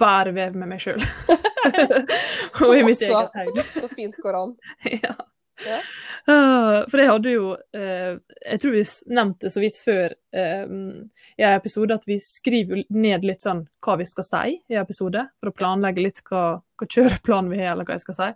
bare 0.00 0.32
veve 0.34 0.56
med 0.58 0.72
meg 0.72 0.80
sjøl. 0.82 1.04
Og 2.64 2.74
i 2.76 2.82
mitt 2.84 3.02
eget 3.02 3.04
som 3.08 3.52
hode. 3.52 3.62
også 3.62 3.88
fint 3.92 4.16
går 4.22 4.38
an. 4.38 4.56
ja. 5.04 5.14
Ja. 5.62 5.78
Ah, 6.26 6.82
for 6.90 6.98
jeg 6.98 7.10
hadde 7.10 7.32
jo 7.34 7.50
eh, 7.76 8.16
Jeg 8.50 8.60
tror 8.62 8.72
vi 8.74 8.82
nevnte 9.14 9.46
det 9.46 9.52
så 9.54 9.60
vidt 9.62 9.78
før 9.84 10.14
i 10.34 11.42
en 11.46 11.54
episode 11.54 11.94
at 11.94 12.04
vi 12.08 12.16
skriver 12.22 12.82
ned 12.90 13.24
litt 13.24 13.44
sånn 13.46 13.64
hva 13.84 13.94
vi 14.00 14.06
skal 14.08 14.26
si 14.26 14.54
i 14.72 14.78
episode, 14.80 15.22
for 15.38 15.50
å 15.52 15.54
planlegge 15.54 16.02
litt 16.02 16.22
hva, 16.26 16.56
hva 16.80 16.88
kjøreplan 16.90 17.50
vi 17.52 17.60
har, 17.60 17.74
eller 17.76 17.86
hva 17.86 17.94
jeg 17.98 18.02
skal 18.06 18.16
si. 18.18 18.28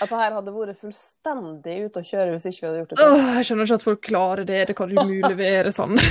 At 0.00 0.12
det 0.12 0.20
her 0.22 0.36
hadde 0.38 0.54
vært 0.54 0.80
fullstendig 0.80 1.76
ute 1.88 2.00
å 2.00 2.06
kjøre 2.08 2.32
hvis 2.36 2.48
ikke 2.48 2.62
vi 2.62 2.68
hadde 2.70 2.80
gjort 2.82 2.94
det. 2.94 3.04
Åh, 3.04 3.30
jeg 3.36 3.48
skjønner 3.50 3.68
ikke 3.68 3.78
at 3.82 3.86
folk 3.90 4.02
klarer 4.06 4.48
det, 4.48 4.60
det 4.70 4.76
kan 4.78 4.94
umulig 4.96 5.34
være 5.42 5.74
sånn. 5.76 5.98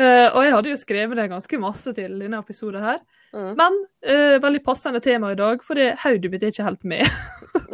Eh, 0.00 0.26
og 0.32 0.40
jeg 0.42 0.52
hadde 0.54 0.70
jo 0.72 0.76
skrevet 0.80 1.18
det 1.18 1.26
ganske 1.30 1.58
masse 1.60 1.92
til 1.94 2.14
denne 2.22 2.38
episoden 2.40 2.82
her, 2.82 3.00
Mm. 3.30 3.50
men 3.54 3.74
eh, 4.02 4.38
veldig 4.42 4.62
passende 4.66 4.98
tema 5.04 5.28
i 5.30 5.36
dag, 5.38 5.60
for 5.62 5.78
det 5.78 5.92
hodet 6.02 6.30
mitt 6.32 6.42
er 6.42 6.50
ikke 6.50 6.64
helt 6.66 6.82
med. 6.88 7.04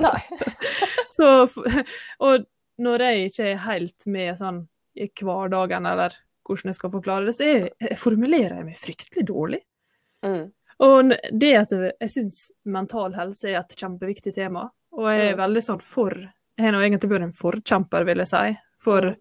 Nei. 0.05 0.19
Så, 1.17 1.47
og 2.21 2.45
når 2.83 3.05
jeg 3.07 3.31
ikke 3.31 3.47
er 3.55 3.63
helt 3.65 4.05
med 4.11 4.35
sånn 4.37 4.59
i 4.97 5.09
hverdagen, 5.23 5.87
eller 5.87 6.15
hvordan 6.47 6.71
jeg 6.71 6.75
skal 6.79 6.91
forklare 6.95 7.27
det, 7.27 7.35
så 7.35 7.45
jeg, 7.49 7.71
jeg 7.81 7.99
formulerer 7.99 8.57
jeg 8.61 8.65
meg 8.69 8.77
fryktelig 8.81 9.27
dårlig. 9.27 9.61
Mm. 10.25 10.53
Og 10.87 11.13
det 11.41 11.53
at 11.57 11.71
jeg, 11.73 12.11
syns 12.13 12.51
mental 12.65 13.15
helse 13.17 13.49
er 13.49 13.59
et 13.61 13.77
kjempeviktig 13.77 14.35
tema, 14.35 14.71
og 14.93 15.09
jeg 15.11 15.31
er 15.31 15.37
Mm. 15.37 15.41
veldig 15.45 15.63
sånn 15.63 15.83
for 15.83 16.11
Jeg 16.59 16.65
har 16.65 16.73
nå 16.73 16.79
egentlig 16.81 17.11
vært 17.11 17.23
en 17.27 17.33
forkjemper, 17.37 18.05
vil 18.07 18.17
jeg 18.19 18.29
si, 18.29 18.59
for 18.79 19.01
Mm. 19.03 19.17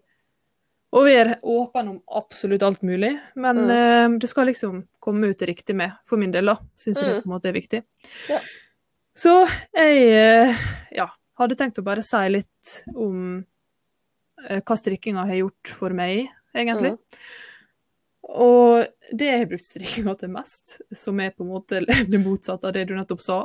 å 0.94 1.00
være 1.04 1.40
åpen 1.44 1.88
om 1.90 2.02
absolutt 2.16 2.62
alt 2.62 2.80
mulig. 2.82 3.20
Men 3.36 3.56
Mm. 3.56 3.70
eh, 4.14 4.18
det 4.18 4.28
skal 4.30 4.46
liksom 4.46 4.86
komme 5.02 5.28
ut 5.28 5.38
riktig 5.44 5.74
med, 5.76 5.92
for 6.06 6.16
min 6.16 6.30
del, 6.30 6.46
da. 6.46 6.56
Syns 6.74 6.96
jeg 6.96 7.04
det 7.04 7.16
Mm. 7.16 7.22
på 7.22 7.26
en 7.26 7.38
måte 7.38 7.48
er 7.48 7.52
viktig. 7.52 7.82
Ja. 8.30 8.40
Så 9.14 9.46
jeg 9.74 10.08
eh, 10.12 10.56
ja, 10.92 11.08
hadde 11.38 11.56
tenkt 11.56 11.78
å 11.78 11.84
bare 11.84 12.02
si 12.02 12.26
litt 12.28 12.84
om 12.94 13.44
hva 14.46 14.76
strikkinga 14.78 15.26
har 15.28 15.42
gjort 15.42 15.74
for 15.78 15.96
meg, 15.96 16.26
egentlig. 16.56 16.94
Mm. 16.96 17.26
Og 18.26 18.86
det 19.14 19.26
jeg 19.28 19.42
har 19.42 19.50
brukt 19.50 19.66
strikkinga 19.68 20.14
til 20.18 20.32
mest, 20.34 20.78
som 20.94 21.20
er 21.22 21.34
på 21.34 21.44
en 21.44 21.52
måte 21.52 21.82
det 22.12 22.22
motsatte 22.22 22.68
av 22.68 22.74
det 22.74 22.86
du 22.88 22.96
nettopp 22.96 23.22
sa, 23.22 23.42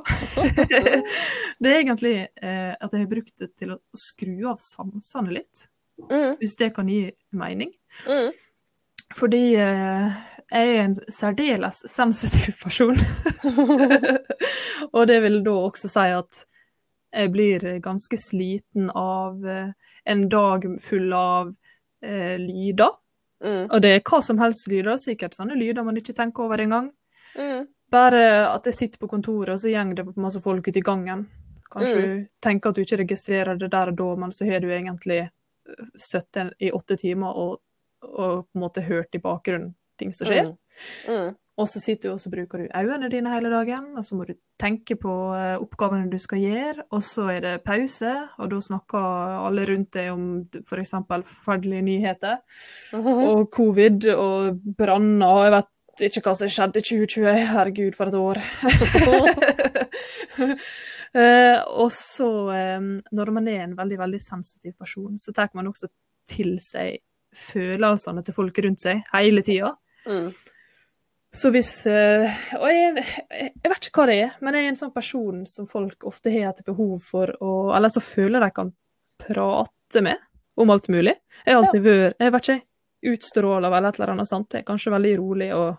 det 1.62 1.70
er 1.70 1.78
egentlig 1.78 2.16
eh, 2.26 2.74
at 2.74 2.90
jeg 2.90 3.04
har 3.04 3.12
brukt 3.12 3.36
det 3.42 3.52
til 3.62 3.76
å 3.76 3.82
skru 3.98 4.48
av 4.52 4.58
sansene 4.62 5.38
litt, 5.42 5.68
Mm. 6.10 6.36
hvis 6.40 6.56
det 6.58 6.72
kan 6.74 6.88
gi 6.90 7.12
mening. 7.38 7.70
Mm. 8.08 8.32
Fordi 9.14 9.42
eh, 9.60 10.16
jeg 10.50 10.72
er 10.72 10.80
en 10.82 10.96
særdeles 11.14 11.84
sensitiv 11.92 12.56
person. 12.64 12.98
og 14.96 15.08
det 15.12 15.20
vil 15.22 15.42
da 15.46 15.54
også 15.68 15.92
si 15.92 16.08
at 16.16 16.42
jeg 17.12 17.32
blir 17.34 17.66
ganske 17.84 18.18
sliten 18.18 18.90
av 18.96 19.48
eh, 19.48 19.74
en 20.04 20.30
dag 20.30 20.66
full 20.82 21.14
av 21.14 21.54
eh, 22.06 22.38
lyder. 22.40 22.98
Mm. 23.44 23.68
Og 23.68 23.82
det 23.82 23.94
er 23.96 24.04
hva 24.06 24.22
som 24.24 24.40
helst 24.42 24.70
lyder, 24.72 24.98
sikkert 25.02 25.36
sånne 25.36 25.58
lyder 25.58 25.86
man 25.86 25.98
ikke 25.98 26.16
tenker 26.18 26.46
over 26.46 26.62
engang. 26.62 26.92
Mm. 27.36 27.68
Bare 27.92 28.24
at 28.48 28.68
jeg 28.70 28.78
sitter 28.78 29.02
på 29.02 29.10
kontoret, 29.12 29.56
og 29.56 29.60
så 29.60 29.72
går 29.74 29.98
det 29.98 30.08
masse 30.16 30.42
folk 30.44 30.68
ute 30.68 30.80
i 30.80 30.86
gangen. 30.86 31.26
Kanskje 31.72 32.00
du 32.00 32.16
tenker 32.44 32.72
at 32.72 32.78
du 32.78 32.84
ikke 32.84 33.02
registrerer 33.04 33.60
det 33.60 33.72
der 33.72 33.92
og 33.92 34.00
da, 34.00 34.10
men 34.24 34.34
så 34.36 34.48
har 34.48 34.64
du 34.64 34.72
egentlig 34.72 35.22
eh, 35.26 35.86
sittet 36.00 36.56
i 36.60 36.72
åtte 36.72 37.00
timer 37.00 37.38
og, 37.38 37.60
og 38.08 38.48
på 38.48 38.60
en 38.60 38.66
måte 38.66 38.84
hørt 38.86 39.16
i 39.16 39.24
bakgrunnen 39.24 39.74
ting 40.00 40.14
som 40.16 40.30
skjer. 40.30 40.52
Mm. 40.52 41.16
Mm. 41.16 41.36
Og 41.60 41.68
så 41.68 41.82
sitter 41.84 42.10
du 42.10 42.14
og 42.14 42.22
så 42.24 42.30
bruker 42.32 42.62
du 42.62 42.70
øynene 42.72 43.10
dine 43.12 43.34
hele 43.34 43.50
dagen, 43.52 43.92
og 44.00 44.06
så 44.08 44.16
må 44.16 44.26
du 44.26 44.34
tenke 44.62 44.96
på 45.00 45.12
eh, 45.36 45.58
oppgavene 45.60 46.10
du 46.12 46.18
skal 46.22 46.40
gjøre, 46.40 46.86
og 46.96 47.04
så 47.04 47.28
er 47.34 47.42
det 47.44 47.64
pause, 47.68 48.14
og 48.40 48.54
da 48.54 48.62
snakker 48.64 49.36
alle 49.42 49.66
rundt 49.68 49.92
deg 49.98 50.14
om 50.14 50.24
f.eks. 50.62 50.96
forferdelige 51.10 51.86
nyheter, 51.86 52.40
og 52.96 53.50
covid 53.54 54.08
og 54.16 54.64
branner, 54.78 55.28
og 55.28 55.44
jeg 55.44 55.56
vet 55.58 56.08
ikke 56.08 56.24
hva 56.30 56.38
som 56.40 56.54
skjedde 56.56 56.80
i 56.80 56.88
2020, 56.88 57.44
herregud 57.52 58.00
for 58.00 58.12
et 58.12 58.22
år. 58.22 58.38
Eh, 61.12 61.58
og 61.68 61.90
så, 61.92 62.28
eh, 62.56 62.84
når 63.12 63.32
man 63.36 63.48
er 63.52 63.66
en 63.66 63.74
veldig, 63.76 63.98
veldig 64.00 64.20
sensitiv 64.24 64.78
person, 64.80 65.18
så 65.20 65.34
tar 65.36 65.50
man 65.58 65.68
også 65.68 65.90
til 66.32 66.54
seg 66.64 67.02
følelsene 67.36 68.24
til 68.24 68.36
folk 68.36 68.62
rundt 68.64 68.80
seg 68.80 69.02
hele 69.12 69.44
tida. 69.44 69.74
Mm. 70.08 70.30
Så 71.34 71.48
hvis 71.54 71.86
eh, 71.88 72.26
Og 72.60 72.66
jeg, 72.68 73.04
jeg 73.32 73.70
vet 73.72 73.86
ikke 73.88 74.02
hva 74.02 74.08
det 74.10 74.16
er, 74.26 74.32
men 74.44 74.58
jeg 74.58 74.66
er 74.66 74.72
en 74.74 74.80
sånn 74.82 74.92
person 74.96 75.46
som 75.48 75.68
folk 75.72 76.04
ofte 76.10 76.32
har 76.34 76.50
et 76.52 76.66
behov 76.68 76.98
for 77.08 77.32
å 77.40 77.52
Eller 77.76 77.94
som 77.94 78.04
føler 78.04 78.44
de 78.44 78.50
kan 78.56 78.74
prate 79.22 80.02
med 80.04 80.18
om 80.60 80.70
alt 80.74 80.90
mulig. 80.92 81.14
Jeg 81.46 81.56
har 81.56 81.62
alltid 81.64 81.86
vært 81.86 82.20
Jeg 82.20 82.34
vet 82.36 82.50
ikke, 82.50 82.66
utstråler 83.14 83.72
vel 83.74 83.88
et 83.88 83.98
eller 84.00 84.12
annet 84.14 84.30
sant. 84.30 84.52
Jeg 84.54 84.62
er 84.66 84.68
kanskje 84.68 84.92
veldig 84.94 85.14
rolig 85.22 85.48
og 85.56 85.70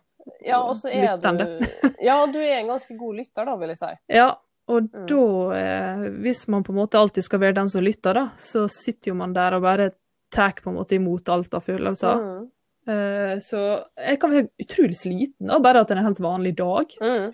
Ja, 0.47 0.63
og 0.63 0.77
så 0.79 0.89
lyttende. 0.89 1.47
du 1.59 1.93
Ja, 2.09 2.17
du 2.31 2.39
er 2.41 2.57
en 2.63 2.71
ganske 2.73 2.97
god 2.99 3.19
lytter, 3.21 3.45
da, 3.47 3.57
vil 3.61 3.75
jeg 3.75 3.79
si. 3.83 3.93
Ja, 4.17 4.31
og 4.71 4.89
Mm. 4.89 5.07
da, 5.11 5.23
eh, 5.59 6.03
hvis 6.23 6.47
man 6.49 6.63
på 6.65 6.73
en 6.73 6.79
måte 6.79 6.99
alltid 6.99 7.25
skal 7.27 7.41
være 7.43 7.55
den 7.61 7.69
som 7.69 7.83
lytter, 7.85 8.15
da, 8.15 8.25
så 8.39 8.65
sitter 8.71 9.11
jo 9.11 9.15
man 9.19 9.33
der 9.35 9.55
og 9.59 9.63
bare 9.63 9.91
tar 10.33 10.53
på 10.63 10.71
en 10.71 10.77
måte 10.79 10.95
imot 10.97 11.29
alt 11.29 11.53
av 11.55 11.61
følelser. 11.67 12.23
Mm. 12.23 12.47
Eh, 12.89 13.39
så 13.39 13.61
jeg 13.95 14.19
kan 14.21 14.33
være 14.33 14.49
utrolig 14.65 14.97
sliten 14.99 15.53
av 15.55 15.63
bare 15.63 15.83
at 15.83 15.91
det 15.91 15.95
er 15.95 16.01
en 16.03 16.09
helt 16.09 16.23
vanlig 16.23 16.55
dag. 16.59 16.97
Mm. 17.03 17.29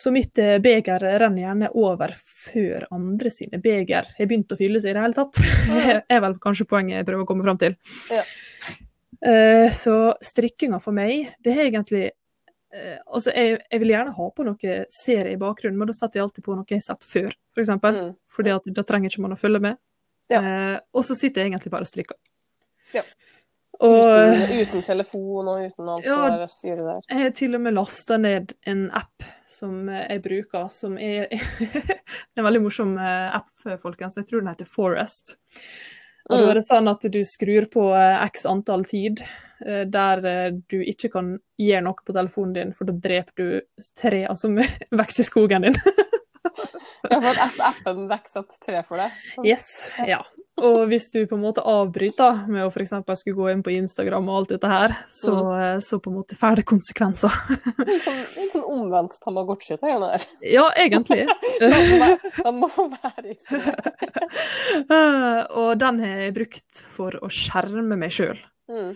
Så 0.00 0.12
mitt 0.14 0.38
eh, 0.38 0.58
beger 0.62 1.02
renner 1.02 1.42
gjerne 1.42 1.72
over 1.78 2.14
før 2.20 2.86
andre 2.94 3.32
sine 3.34 3.58
beger 3.62 4.06
har 4.16 4.30
begynt 4.30 4.54
å 4.54 4.58
fylle 4.58 4.80
seg 4.82 4.94
i 4.94 4.98
det 4.98 5.02
hele 5.04 5.18
tatt. 5.18 5.42
Det 5.74 5.98
er 6.06 6.22
vel 6.22 6.38
kanskje 6.42 6.68
poenget 6.70 7.00
jeg 7.00 7.08
prøver 7.08 7.26
å 7.26 7.28
komme 7.28 7.46
fram 7.46 7.58
til. 7.60 7.76
Ja. 8.14 8.22
Eh, 9.26 9.66
så 9.76 10.14
strikkinga 10.24 10.78
for 10.80 10.96
meg, 10.96 11.34
det 11.44 11.56
er 11.56 11.66
egentlig 11.68 12.08
Altså, 12.70 13.32
jeg, 13.34 13.56
jeg 13.66 13.80
vil 13.82 13.90
gjerne 13.90 14.12
ha 14.14 14.24
på 14.30 14.44
noe 14.46 14.74
serie 14.94 15.32
i 15.34 15.38
bakgrunnen, 15.40 15.74
men 15.74 15.88
da 15.90 15.94
setter 15.96 16.20
jeg 16.20 16.28
alltid 16.28 16.44
på 16.46 16.54
noe 16.54 16.70
jeg 16.70 16.78
har 16.78 16.84
sett 16.84 17.02
før, 17.02 17.32
for 17.50 17.64
eksempel. 17.64 17.96
Mm. 17.96 18.12
Fordi 18.30 18.52
at 18.54 18.68
da 18.76 18.84
trenger 18.86 19.10
ikke 19.10 19.24
man 19.24 19.34
å 19.34 19.38
følge 19.40 19.60
med. 19.64 19.80
Ja. 20.30 20.38
Og 20.94 21.02
så 21.02 21.16
sitter 21.18 21.42
jeg 21.42 21.50
egentlig 21.50 21.72
bare 21.74 21.88
og 21.88 21.90
strikker. 21.90 22.14
Ja. 22.94 23.02
Og 23.80 23.96
Uten, 23.96 24.50
uten 24.60 24.82
telefon 24.84 25.46
og 25.48 25.62
uten 25.64 25.88
alt 25.88 26.04
Ja. 26.04 26.16
det 26.28 26.40
der 26.42 26.50
styret 26.52 26.82
der. 26.84 26.98
jeg 27.08 27.22
har 27.22 27.30
til 27.38 27.54
og 27.56 27.60
med 27.64 27.72
lasta 27.74 28.18
ned 28.20 28.52
en 28.68 28.90
app 28.92 29.24
som 29.48 29.88
jeg 29.88 30.20
bruker, 30.22 30.66
som 30.70 30.98
er 31.00 31.28
en 31.32 32.44
veldig 32.44 32.60
morsom 32.62 32.96
eh, 32.98 33.36
app, 33.36 33.48
folkens. 33.80 34.16
Jeg 34.20 34.26
tror 34.28 34.40
den 34.44 34.52
heter 34.52 34.68
Forest. 34.68 35.36
Og 36.30 36.36
da 36.38 36.44
Mm. 36.44 36.50
er 36.50 36.54
det 36.60 36.66
sånn 36.68 36.88
at 36.92 37.00
du 37.10 37.20
skrur 37.24 37.64
på 37.72 37.86
eh, 37.96 38.20
x 38.28 38.44
antall 38.46 38.84
tid 38.84 39.22
eh, 39.66 39.84
der 39.88 40.20
du 40.68 40.76
ikke 40.84 41.08
kan 41.10 41.32
gjøre 41.58 41.82
noe 41.82 42.04
på 42.06 42.12
telefonen 42.14 42.52
din, 42.54 42.72
for 42.76 42.84
da 42.84 42.92
dreper 42.92 43.32
du 43.36 43.60
tre 43.98 44.26
som 44.36 44.54
vokser 44.92 45.24
i 45.24 45.26
skogen 45.26 45.62
din. 45.62 45.80
Ja, 47.10 47.16
har 47.16 47.24
fått 47.24 47.42
app- 47.46 47.64
appen 47.70 48.06
vokser 48.10 48.44
tre 48.60 48.82
for 48.88 49.00
deg. 49.00 49.18
Yes, 49.46 49.90
ja. 50.06 50.20
Og 50.60 50.82
hvis 50.90 51.06
du 51.14 51.22
på 51.24 51.38
en 51.38 51.44
måte 51.46 51.62
avbryter 51.64 52.42
med 52.52 52.66
å 52.66 52.68
f.eks. 52.68 52.92
skulle 53.16 53.36
gå 53.38 53.46
inn 53.52 53.62
på 53.64 53.72
Instagram 53.72 54.26
og 54.28 54.40
alt 54.42 54.50
dette 54.52 54.68
her, 54.68 54.92
så, 55.08 55.32
mm. 55.32 55.80
så 55.86 55.98
på 56.04 56.10
en 56.12 56.18
måte 56.18 56.36
får 56.36 56.60
det 56.60 56.66
konsekvenser. 56.68 57.32
Litt 57.88 58.04
sånn, 58.04 58.20
litt 58.36 58.52
sånn 58.52 58.66
omvendt 58.68 59.16
Tamagotchi, 59.24 59.78
greiene 59.80 60.10
der. 60.12 60.26
Ja, 60.44 60.66
egentlig. 60.76 61.24
Den 62.44 62.60
må 62.60 62.68
være- 62.68 63.32
i. 63.32 63.38
Eh, 64.90 65.40
og 65.58 65.78
den 65.80 65.98
har 66.02 66.20
jeg 66.24 66.34
brukt 66.36 66.78
for 66.94 67.14
å 67.22 67.28
skjerme 67.32 67.96
meg 67.98 68.12
sjøl. 68.14 68.38
Mm. 68.70 68.92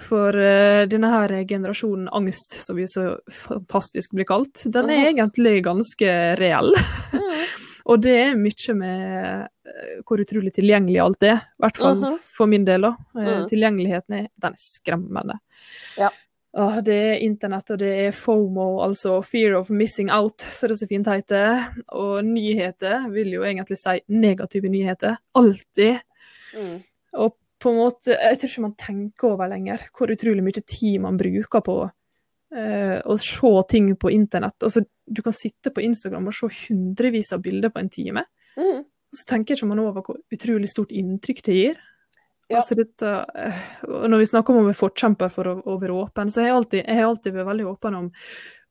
For 0.00 0.34
uh, 0.34 0.84
denne 0.90 1.06
her 1.12 1.44
generasjonen 1.46 2.08
angst, 2.12 2.56
som 2.64 2.76
vi 2.76 2.86
så 2.90 3.18
fantastisk 3.30 4.10
blir 4.16 4.26
kalt, 4.26 4.64
den 4.66 4.90
er 4.90 5.10
egentlig 5.12 5.60
ganske 5.64 6.08
reell. 6.40 6.74
Mm. 7.12 7.44
Og 7.92 8.00
det 8.00 8.14
er 8.16 8.36
mye 8.40 8.74
med 8.78 9.42
eh, 9.68 9.96
hvor 10.08 10.16
utrolig 10.22 10.54
tilgjengelig 10.56 11.02
alt 11.04 11.22
er. 11.28 11.42
I 11.44 11.60
hvert 11.66 11.76
fall 11.82 11.98
Mhm. 12.00 12.14
for 12.32 12.48
min 12.48 12.64
del. 12.64 12.80
da. 12.86 12.94
Mm. 13.14 13.42
Tilgjengeligheten 13.50 14.14
er, 14.16 14.28
den 14.40 14.54
er 14.56 14.62
skremmende. 14.62 15.36
Ja. 16.00 16.08
Uh, 16.56 16.78
det 16.80 16.96
er 16.96 17.20
internett, 17.26 17.70
og 17.74 17.78
det 17.82 17.92
er 18.06 18.16
FOMO, 18.16 18.80
altså 18.86 19.18
fear 19.22 19.58
of 19.58 19.68
missing 19.70 20.08
out, 20.10 20.38
så 20.40 20.66
det 20.66 20.78
er 20.78 20.80
så 20.80 20.88
fint 20.88 21.06
heter. 21.12 21.60
Og 21.92 22.24
nyheter 22.24 23.10
vil 23.12 23.32
jo 23.36 23.42
egentlig 23.44 23.76
si 23.82 23.98
negative 24.08 24.70
nyheter. 24.72 25.18
Alltid. 25.36 26.00
Mm. 26.56 26.76
Og 27.20 27.36
på 27.64 27.72
en 27.72 27.80
måte, 27.80 28.12
jeg 28.12 28.38
tror 28.38 28.50
ikke 28.50 28.64
man 28.66 28.78
tenker 28.80 29.30
over 29.30 29.48
lenger 29.48 29.86
hvor 29.96 30.12
utrolig 30.12 30.44
mye 30.44 30.64
tid 30.68 30.98
man 31.00 31.16
bruker 31.20 31.62
på 31.64 31.78
eh, 31.84 32.98
å 33.00 33.16
se 33.20 33.52
ting 33.70 33.94
på 34.00 34.12
internett. 34.12 34.58
Altså, 34.60 34.84
du 34.84 35.22
kan 35.24 35.36
sitte 35.36 35.72
på 35.72 35.84
Instagram 35.84 36.28
og 36.28 36.36
se 36.36 36.50
hundrevis 36.66 37.32
av 37.36 37.42
bilder 37.44 37.72
på 37.72 37.80
en 37.80 37.90
time. 37.92 38.26
Mm. 38.60 38.84
Så 39.14 39.26
tenker 39.30 39.56
ikke 39.56 39.70
man 39.70 39.82
over 39.82 40.04
hvor 40.04 40.20
utrolig 40.34 40.68
stort 40.72 40.92
inntrykk 40.92 41.42
det 41.48 41.58
gir. 41.58 41.82
Ja. 42.50 42.58
Altså 42.60 42.76
dette, 42.76 43.14
eh, 43.40 43.62
når 43.88 44.20
vi 44.20 44.28
snakker 44.28 44.52
om 44.52 44.60
å 44.60 44.68
være 44.68 44.76
forkjemper 44.76 45.32
for 45.32 45.48
å, 45.48 45.54
å 45.64 45.78
være 45.80 45.96
åpen, 45.96 46.28
så 46.28 46.42
har 46.42 46.50
jeg 46.50 46.58
alltid, 46.58 46.82
jeg 46.84 47.00
har 47.00 47.08
alltid 47.08 47.36
vært 47.38 47.50
veldig 47.54 47.68
åpen 47.70 47.96
om, 48.02 48.10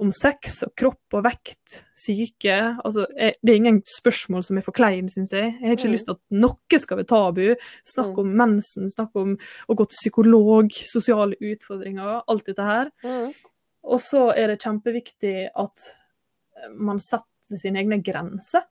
om 0.04 0.12
sex 0.16 0.60
og 0.68 0.74
kropp 0.80 1.16
og 1.18 1.24
vekt, 1.26 1.78
syke. 1.98 2.58
Altså, 2.84 3.06
jeg, 3.18 3.38
det 3.42 3.54
er 3.54 3.60
ingen 3.62 3.80
spørsmål 3.88 4.44
som 4.46 4.60
er 4.60 4.66
for 4.66 4.76
klein, 4.76 5.08
syns 5.12 5.32
jeg. 5.34 5.54
Jeg 5.62 5.70
har 5.70 5.78
ikke 5.78 5.88
Mm. 5.90 5.96
lyst 5.96 6.06
til 6.10 6.16
at 6.18 6.22
noe 6.44 6.80
skal 6.84 7.00
være 7.00 7.10
tabu. 7.10 7.56
Snakk 7.88 8.12
Mm. 8.14 8.20
om 8.20 8.36
mensen, 8.44 8.90
snakk 8.92 9.16
om 9.16 9.34
å 9.70 9.76
gå 9.76 9.88
til 9.90 9.98
psykolog, 10.02 10.70
sosiale 10.72 11.36
utfordringer, 11.42 12.22
alt 12.28 12.46
dette 12.46 12.64
her. 12.68 12.92
Mm. 13.04 13.34
Og 13.84 14.00
så 14.00 14.30
er 14.38 14.48
det 14.54 14.62
kjempeviktig 14.62 15.50
at 15.56 15.88
man 16.78 17.00
setter 17.00 17.58
sine 17.60 17.80
egne 17.82 18.02
grenser. 18.04 18.64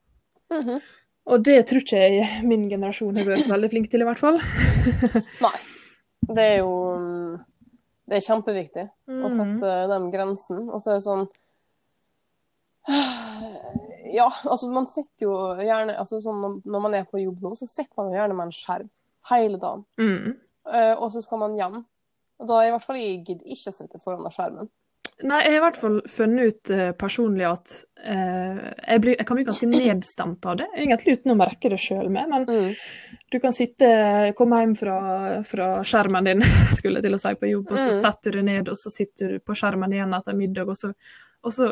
Mhm. 0.51 0.81
Og 1.27 1.43
det 1.45 1.67
tror 1.69 1.81
ikke 1.85 1.99
jeg 2.01 2.45
min 2.45 2.69
generasjon 2.69 3.17
har 3.17 3.25
vært 3.25 3.45
så 3.45 3.53
veldig 3.55 3.71
flink 3.71 3.91
til, 3.91 4.01
i 4.03 4.05
hvert 4.05 4.19
fall. 4.19 4.39
Nei. 5.45 5.57
Det 6.27 6.39
er 6.39 6.57
jo 6.63 6.73
mm, 6.99 7.45
Det 8.13 8.19
er 8.19 8.27
kjempeviktig 8.29 8.83
å 9.09 9.25
Mm. 9.25 9.37
sette 9.39 9.69
den 9.89 10.11
grensen. 10.13 10.67
Og 10.69 10.83
så 10.85 10.91
er 10.93 10.99
det 10.99 11.05
sånn 11.07 11.23
Ja, 14.13 14.27
altså 14.45 14.69
man 14.69 14.87
sitter 14.91 15.25
jo 15.25 15.33
gjerne 15.65 15.95
altså 15.97 16.19
sånn 16.21 16.43
når- 16.67 16.83
man 16.83 16.95
er 16.99 17.05
på 17.09 17.21
jobb 17.23 17.41
nå, 17.41 17.55
så 17.57 17.65
sitter 17.67 17.95
man 17.97 18.11
jo 18.13 18.19
gjerne 18.19 18.37
med 18.37 18.45
en 18.51 18.53
skjerm 18.53 18.91
hele 19.31 19.57
dagen. 19.59 19.85
Mm. 19.99 20.35
Eh, 20.67 20.95
og 20.99 21.11
så 21.15 21.23
skal 21.23 21.39
man 21.39 21.57
hjem. 21.57 21.85
Og 22.41 22.47
da 22.49 22.61
i 22.67 22.71
hvert 22.71 22.83
fall 22.85 22.97
jeg 22.97 23.25
gidder 23.25 23.47
ikke 23.47 23.71
å 23.73 23.77
sitte 23.79 24.01
foran 24.03 24.29
skjermen. 24.31 24.69
Nei, 25.23 25.39
jeg 25.45 25.53
har 25.55 25.59
i 25.61 25.63
hvert 25.63 25.77
fall 25.79 25.97
funnet 26.11 26.51
ut 26.53 26.71
uh, 26.75 26.91
personlig 26.99 27.45
at 27.47 27.73
uh, 28.03 28.61
jeg, 28.89 29.01
blir, 29.05 29.15
jeg 29.19 29.27
kan 29.29 29.39
bli 29.39 29.45
ganske 29.47 29.69
nedstemt 29.73 30.49
av 30.51 30.57
det. 30.59 30.67
Egentlig 30.77 31.17
uten 31.19 31.35
å 31.35 31.37
merke 31.39 31.71
det 31.73 31.79
sjøl 31.83 32.09
med, 32.11 32.29
men 32.33 32.47
Mm. 32.51 32.73
du 33.31 33.39
kan 33.41 33.55
sitte, 33.57 33.89
komme 34.37 34.59
hjem 34.63 34.75
fra, 34.77 34.97
fra 35.47 35.69
skjermen 35.87 36.27
din, 36.31 36.43
skulle 36.79 36.99
jeg 37.01 37.07
til 37.09 37.19
å 37.19 37.21
si, 37.23 37.35
på 37.39 37.51
jobb, 37.53 37.71
og 37.71 37.79
så 37.79 37.89
Mm. 37.93 38.01
setter 38.03 38.35
du 38.35 38.39
deg 38.41 38.49
ned, 38.51 38.69
og 38.73 38.77
så 38.81 38.91
sitter 38.95 39.37
du 39.37 39.39
på 39.47 39.55
skjermen 39.59 39.93
igjen 39.95 40.15
etter 40.19 40.35
middag, 40.39 40.69
og 40.69 40.77
så, 40.77 40.93
og 41.43 41.53
så 41.55 41.71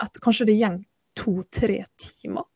at 0.00 0.20
kanskje 0.22 0.46
det 0.52 0.58
går 0.62 0.78
to-tre 1.18 1.80
timer. 1.98 2.46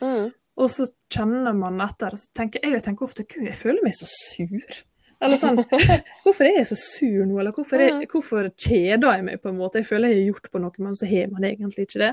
Mm. 0.00 0.30
Og 0.60 0.68
så 0.70 0.86
kjenner 1.12 1.52
man 1.56 1.80
etter, 1.80 2.12
og 2.14 2.20
så 2.20 2.30
tenker 2.36 2.60
jeg, 2.62 2.76
jeg 2.78 2.84
tenker 2.84 3.04
ofte 3.06 3.24
gud, 3.26 3.46
jeg 3.48 3.56
føler 3.58 3.82
meg 3.84 3.94
så 3.96 4.06
sur. 4.08 4.80
Eller 5.20 5.36
sånn, 5.36 5.58
hvorfor 6.24 6.46
er 6.48 6.54
jeg 6.62 6.66
så 6.70 6.76
sur 6.80 7.26
nå, 7.28 7.38
eller 7.42 7.52
hvorfor, 7.52 7.80
er, 7.84 7.90
Mm. 7.98 8.06
hvorfor 8.08 8.46
kjeder 8.56 9.16
jeg 9.18 9.24
meg 9.26 9.42
på 9.42 9.50
en 9.50 9.58
måte? 9.58 9.82
Jeg 9.82 9.86
føler 9.90 10.08
jeg 10.14 10.22
har 10.22 10.32
gjort 10.32 10.50
på 10.54 10.60
noe, 10.62 10.72
men 10.78 10.94
så 10.96 11.06
har 11.10 11.26
man 11.34 11.44
egentlig 11.44 11.84
ikke 11.88 11.98
det. 12.00 12.10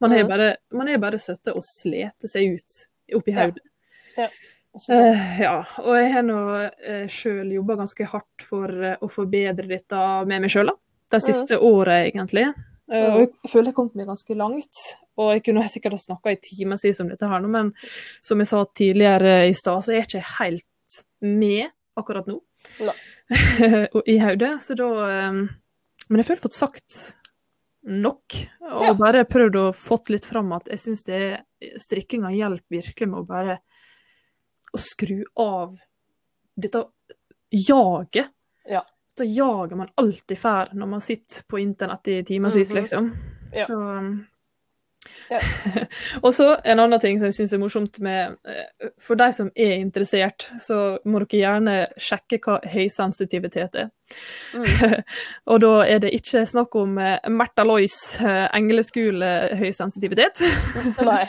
Man 0.00 0.10
Mm. 0.12 0.28
bare, 0.28 0.48
man 0.76 0.88
er 0.88 0.98
bare 0.98 1.18
søtte 1.18 1.54
og 1.56 1.62
sleter 1.64 2.28
seg 2.28 2.54
ut 2.58 2.80
oppi 3.16 3.32
Ja. 3.32 3.46
hodet. 3.46 3.64
Ja. 4.18 4.28
sant? 4.78 5.00
Eh, 5.00 5.40
ja, 5.42 5.54
og 5.82 5.96
jeg 5.96 6.12
har 6.12 6.22
nå 6.22 6.36
uh, 6.70 7.06
sjøl 7.08 7.48
jobba 7.56 7.76
ganske 7.80 8.04
hardt 8.06 8.44
for 8.46 8.68
uh, 8.70 8.96
å 9.02 9.08
forbedre 9.10 9.66
dette 9.66 10.02
med 10.26 10.42
meg 10.44 10.50
sjøl, 10.52 10.66
da. 10.66 10.76
Mm. 10.76 11.10
De 11.16 11.20
siste 11.24 11.56
året, 11.58 12.12
egentlig. 12.12 12.44
Uh, 12.92 13.14
og 13.14 13.18
jeg 13.24 13.50
føler 13.50 13.70
jeg 13.72 13.74
kom 13.74 13.90
meg 13.94 14.06
ganske 14.06 14.36
langt. 14.36 14.84
Og 15.18 15.32
jeg 15.34 15.42
kunne 15.48 15.64
sikkert 15.68 15.92
ha 15.96 15.98
snakka 15.98 16.30
i 16.32 16.38
timevis 16.44 17.00
om 17.02 17.08
dette 17.10 17.26
her 17.28 17.40
nå, 17.42 17.48
men 17.50 17.72
som 18.22 18.38
jeg 18.38 18.46
sa 18.52 18.62
tidligere 18.64 19.48
i 19.48 19.52
stad, 19.58 19.82
så 19.82 19.90
er 19.92 20.02
jeg 20.04 20.06
ikke 20.08 20.22
helt 20.38 21.02
med 21.20 21.70
akkurat 21.96 22.26
nå. 22.26 22.40
I 24.06 24.18
hodet. 24.18 24.62
Så 24.62 24.74
da 24.78 24.88
eh, 25.10 25.32
Men 25.32 26.20
jeg 26.20 26.26
føler 26.26 26.36
jeg 26.36 26.40
har 26.40 26.44
fått 26.48 26.58
sagt 26.58 26.98
nok. 27.86 28.36
Og 28.70 28.84
Ja. 28.84 28.94
bare 28.94 29.24
prøvd 29.24 29.56
å 29.56 29.66
fått 29.74 30.10
litt 30.10 30.26
fram 30.28 30.52
at 30.52 30.68
jeg 30.68 30.78
syns 30.82 31.02
strikkinga 31.80 32.30
hjelper 32.34 32.76
virkelig 32.80 33.08
med 33.08 33.20
å 33.22 33.26
bare 33.28 33.58
å 34.74 34.78
skru 34.78 35.22
av 35.40 35.76
dette 36.60 36.84
jaget. 37.50 38.28
Ja. 38.68 38.82
Dette 39.10 39.26
jaget 39.32 39.76
man 39.78 39.88
alltid 39.98 40.38
får 40.38 40.74
når 40.76 40.86
man 40.92 41.00
sitter 41.00 41.42
på 41.48 41.58
internett 41.60 42.08
i 42.08 42.22
timevis, 42.22 42.70
Mhm. 42.70 42.76
liksom. 42.80 43.10
Ja. 43.52 43.66
Så 43.66 43.74
um, 43.74 44.26
Ja. 45.30 45.40
Og 46.24 46.34
så 46.34 46.48
en 46.64 46.82
annen 46.82 47.00
ting 47.02 47.18
som 47.20 47.30
jeg 47.30 47.36
syns 47.38 47.54
er 47.54 47.62
morsomt 47.62 48.00
med 48.02 48.36
eh, 48.48 48.90
For 49.02 49.18
de 49.18 49.28
som 49.34 49.50
er 49.54 49.76
interessert, 49.78 50.48
så 50.62 50.98
må 51.04 51.22
dere 51.22 51.40
gjerne 51.40 51.76
sjekke 52.00 52.40
hva 52.44 52.58
høysensitivitet 52.72 53.78
er. 53.84 53.90
Mm. 54.54 54.96
Og 55.54 55.62
da 55.62 55.72
er 55.86 56.02
det 56.02 56.12
ikke 56.16 56.44
snakk 56.50 56.74
om 56.80 56.98
eh, 56.98 57.18
Märtha 57.30 57.66
Lois 57.66 57.98
engleskule 58.20 59.30
høysensitivitet. 59.60 60.42
Nei. 61.10 61.24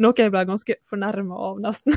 Noe 0.00 0.16
jeg 0.16 0.32
ble 0.34 0.44
ganske 0.48 0.78
fornærma 0.88 1.42
av, 1.50 1.60
nesten. 1.64 1.96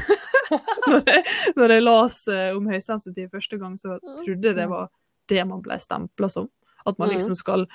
når, 0.52 1.06
jeg, 1.08 1.24
når 1.56 1.76
jeg 1.76 1.86
las 1.86 2.24
eh, 2.32 2.50
om 2.56 2.68
høysensitiv 2.72 3.32
første 3.32 3.62
gang, 3.62 3.78
så 3.80 4.00
trodde 4.02 4.52
jeg 4.52 4.58
det 4.58 4.68
var 4.72 4.92
det 5.32 5.46
man 5.48 5.64
ble 5.64 5.78
stempla 5.80 6.30
som. 6.32 6.50
At 6.88 6.98
man 7.00 7.10
Mm. 7.10 7.16
liksom 7.16 7.36
skal 7.36 7.68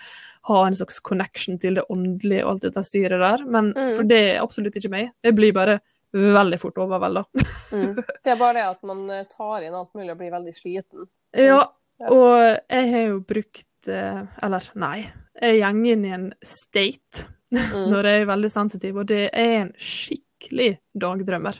ha 0.45 0.64
en 0.66 0.75
slags 0.75 1.01
connection 1.01 1.59
til 1.59 1.75
det 1.75 1.85
åndelige 1.90 2.45
og 2.45 2.51
alt 2.53 2.62
dette 2.62 2.83
styret 2.85 3.19
der. 3.21 3.45
Men 3.47 3.73
Mm. 3.75 3.97
for 3.97 4.03
det 4.05 4.21
er 4.37 4.42
absolutt 4.42 4.75
ikke 4.77 4.90
meg. 4.90 5.11
Jeg 5.25 5.35
blir 5.35 5.53
bare 5.53 5.81
veldig 6.14 6.59
fort 6.61 6.75
overvelda. 6.79 7.25
Mm. 7.73 7.95
Det 7.97 8.31
er 8.31 8.37
bare 8.38 8.55
det 8.55 8.62
at 8.62 8.83
man 8.85 9.11
eh, 9.11 9.25
tar 9.25 9.62
inn 9.62 9.75
alt 9.75 9.92
mulig 9.92 10.11
og 10.12 10.19
blir 10.19 10.31
veldig 10.31 10.55
sliten. 10.55 11.09
Ja, 11.35 11.66
Ja. 12.01 12.07
og 12.09 12.61
jeg 12.71 12.90
har 12.92 13.07
jo 13.09 13.21
brukt 13.21 13.88
eh, 13.88 14.23
Eller 14.42 14.62
nei, 14.77 15.11
jeg 15.42 15.61
går 15.62 15.92
inn 15.92 16.05
i 16.05 16.12
en 16.14 16.33
state 16.45 17.27
Mm. 17.53 17.90
når 17.90 18.03
jeg 18.05 18.23
er 18.23 18.27
veldig 18.27 18.51
sensitiv, 18.51 18.97
og 18.99 19.07
det 19.07 19.31
er 19.33 19.61
en 19.62 19.73
skikkelig 19.79 20.79
dagdrømmer. 20.99 21.59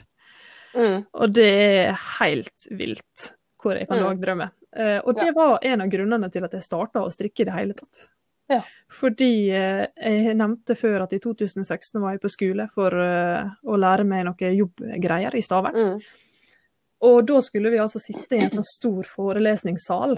Mm. 0.75 1.05
Og 1.13 1.33
det 1.33 1.45
er 1.47 1.93
helt 2.19 2.67
vilt 2.71 3.33
hvor 3.61 3.75
jeg 3.77 3.87
kan 3.87 3.97
Mm. 3.99 4.03
dagdrømme. 4.21 4.51
Eh, 4.75 4.99
og 4.99 5.15
det 5.15 5.31
var 5.35 5.59
en 5.63 5.81
av 5.85 5.89
grunnene 5.91 6.29
til 6.33 6.45
at 6.45 6.53
jeg 6.57 6.65
starta 6.65 7.03
å 7.03 7.11
strikke 7.13 7.43
i 7.43 7.47
det 7.47 7.55
hele 7.55 7.75
tatt. 7.77 8.07
Ja. 8.51 8.61
Fordi 8.93 9.49
eh, 9.51 9.83
jeg 9.95 10.37
nevnte 10.39 10.75
før 10.79 11.03
at 11.05 11.15
i 11.15 11.19
2016 11.23 11.99
var 11.99 12.15
jeg 12.15 12.23
på 12.23 12.31
skole 12.31 12.67
for 12.73 12.95
eh, 13.03 13.49
å 13.67 13.79
lære 13.79 14.05
meg 14.07 14.25
noen 14.27 14.55
jobbgreier 14.59 15.35
i 15.35 15.43
Stavern. 15.43 15.75
Mm. 15.75 15.99
Og 17.07 17.19
da 17.29 17.41
skulle 17.45 17.69
vi 17.73 17.81
altså 17.81 18.01
sitte 18.01 18.37
i 18.37 18.41
en 18.41 18.53
sånn 18.55 18.65
stor 18.65 19.05
forelesningssal 19.05 20.17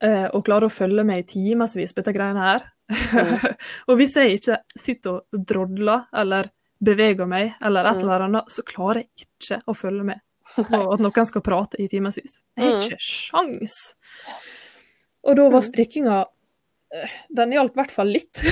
og 0.00 0.40
klare 0.46 0.64
å 0.64 0.72
følge 0.72 1.02
med 1.04 1.18
i 1.20 1.26
timevis 1.28 1.92
på 1.92 2.00
dette 2.00 2.14
greiene 2.16 2.40
her. 2.40 2.62
og 3.88 3.98
hvis 4.00 4.14
jeg 4.16 4.38
ikke 4.38 4.56
sitter 4.72 5.18
og 5.18 5.42
drodler 5.44 6.06
eller 6.16 6.48
beveger 6.80 7.28
meg 7.28 7.58
eller 7.60 7.84
et 7.84 7.98
Mm. 7.98 8.02
eller 8.06 8.24
annet, 8.24 8.48
så 8.48 8.64
klarer 8.64 9.02
jeg 9.02 9.26
ikke 9.26 9.58
å 9.68 9.76
følge 9.76 10.06
med 10.08 10.22
på 10.70 10.92
at 10.94 11.00
noen 11.00 11.26
skal 11.26 11.42
prate 11.42 11.80
i 11.80 11.86
timevis. 11.88 12.38
Jeg 12.56 12.64
har 12.64 12.76
Mm. 12.76 12.82
ikke 12.82 12.98
sjans. 13.00 13.78
Og 15.24 15.36
da 15.36 15.48
var 15.48 15.60
Mm. 15.60 15.68
strikkinga 15.72 16.18
eh, 16.92 17.10
Den 17.34 17.52
hjalp 17.52 17.76
i 17.76 17.80
hvert 17.82 17.90
fall 17.94 18.06
litt. 18.10 18.42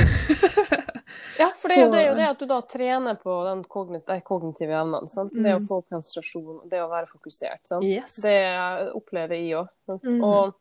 Ja, 1.38 1.52
for 1.56 1.68
det 1.70 1.76
er, 1.78 1.84
jo, 1.84 1.90
det 1.92 1.98
er 2.02 2.06
jo 2.08 2.14
det 2.18 2.26
at 2.28 2.38
du 2.42 2.46
da 2.50 2.60
trener 2.66 3.14
på 3.18 3.34
den 3.46 3.60
kognit 3.70 4.06
de 4.06 4.20
kognitive 4.26 4.74
evnene. 4.74 5.08
sant? 5.08 5.32
Det 5.32 5.54
å 5.54 5.60
Mm. 5.60 5.66
få 5.68 5.82
konsentrasjon, 5.88 6.68
det 6.68 6.80
å 6.82 6.88
være 6.90 7.06
fokusert. 7.06 7.62
sant? 7.66 7.84
Yes. 7.84 8.16
Det 8.22 8.92
opplever 8.94 9.34
jeg 9.38 9.54
òg. 9.56 9.68
Mm. 10.04 10.22
Og 10.24 10.54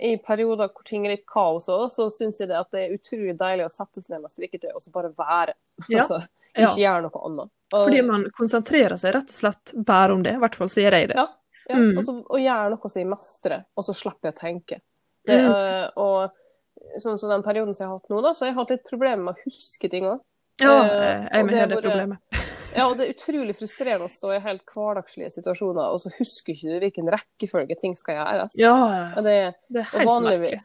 i 0.00 0.16
perioder 0.16 0.68
hvor 0.72 0.84
ting 0.84 1.04
er 1.06 1.10
litt 1.16 1.26
kaos 1.26 1.66
òg, 1.68 1.90
så 1.90 2.08
syns 2.10 2.38
jeg 2.40 2.48
det 2.48 2.56
at 2.56 2.70
det 2.70 2.80
er 2.90 2.96
utrolig 2.96 3.36
deilig 3.36 3.66
å 3.66 3.70
sette 3.70 4.00
seg 4.00 4.10
ned 4.10 4.22
med 4.22 4.30
strikketøy 4.30 4.72
og 4.74 4.80
så 4.82 4.90
bare 4.92 5.12
være. 5.12 5.54
Ja. 5.90 6.00
Altså, 6.02 6.26
Ja. 6.56 6.68
ikke 6.68 6.82
gjøre 6.82 7.02
noe 7.06 7.22
annet. 7.28 7.50
Og, 7.72 7.84
Fordi 7.86 8.02
man 8.04 8.24
konsentrerer 8.36 8.98
seg 9.00 9.14
rett 9.14 9.30
og 9.30 9.36
slett 9.36 9.72
bare 9.88 10.12
om 10.12 10.22
det. 10.22 10.34
I 10.36 10.40
hvert 10.42 10.54
fall 10.58 10.68
sier 10.68 10.92
jeg 10.92 11.08
det. 11.08 11.16
Ja. 11.16 11.26
ja, 11.70 11.76
Mm. 11.76 11.96
og, 11.98 12.04
så, 12.04 12.12
og 12.28 12.38
gjør 12.42 12.70
noe 12.74 12.88
som 12.92 13.00
jeg 13.00 13.08
mestrer, 13.08 13.64
og 13.76 13.84
så 13.86 13.94
slipper 13.96 14.28
jeg 14.28 14.34
å 14.34 14.40
tenke. 14.42 14.80
Det, 15.24 15.38
Mm. 15.38 15.48
øh, 15.54 15.88
og 15.96 17.00
sånn 17.00 17.18
som 17.18 17.30
den 17.30 17.42
perioden 17.42 17.74
som 17.74 17.84
jeg 17.84 17.88
har 17.88 17.98
hatt 17.98 18.10
nå, 18.10 18.20
da, 18.22 18.32
så 18.34 18.44
har 18.44 18.50
jeg 18.50 18.56
hatt 18.58 18.70
litt 18.74 18.84
problemer 18.90 19.22
med 19.24 19.34
å 19.34 19.44
huske 19.46 19.88
ting 19.90 20.04
òg. 20.04 20.20
Ja, 20.60 20.82
Eh, 20.84 21.28
jeg 21.32 21.46
mener 21.46 21.66
det 21.68 21.76
det 21.76 21.82
problemet. 21.82 22.18
Ja, 22.76 22.86
og 22.88 22.96
det 22.96 23.04
er 23.06 23.12
utrolig 23.12 23.52
frustrerende 23.56 24.06
å 24.08 24.12
stå 24.12 24.30
i 24.34 24.40
helt 24.40 24.62
hverdagslige 24.72 25.28
situasjoner, 25.30 25.92
og 25.92 26.00
så 26.00 26.08
husker 26.18 26.54
ikke 26.54 26.68
du 26.72 26.78
hvilken 26.80 27.08
rekkefølge 27.12 27.76
ting 27.78 27.94
skal 27.96 28.16
gjøres. 28.16 28.54
Ja, 28.56 29.12
Og, 29.16 29.24
det, 29.24 29.54
det 29.68 29.80
er 29.82 29.90
helt 29.92 30.08
vanligvis, 30.08 30.54
merkelig. 30.54 30.62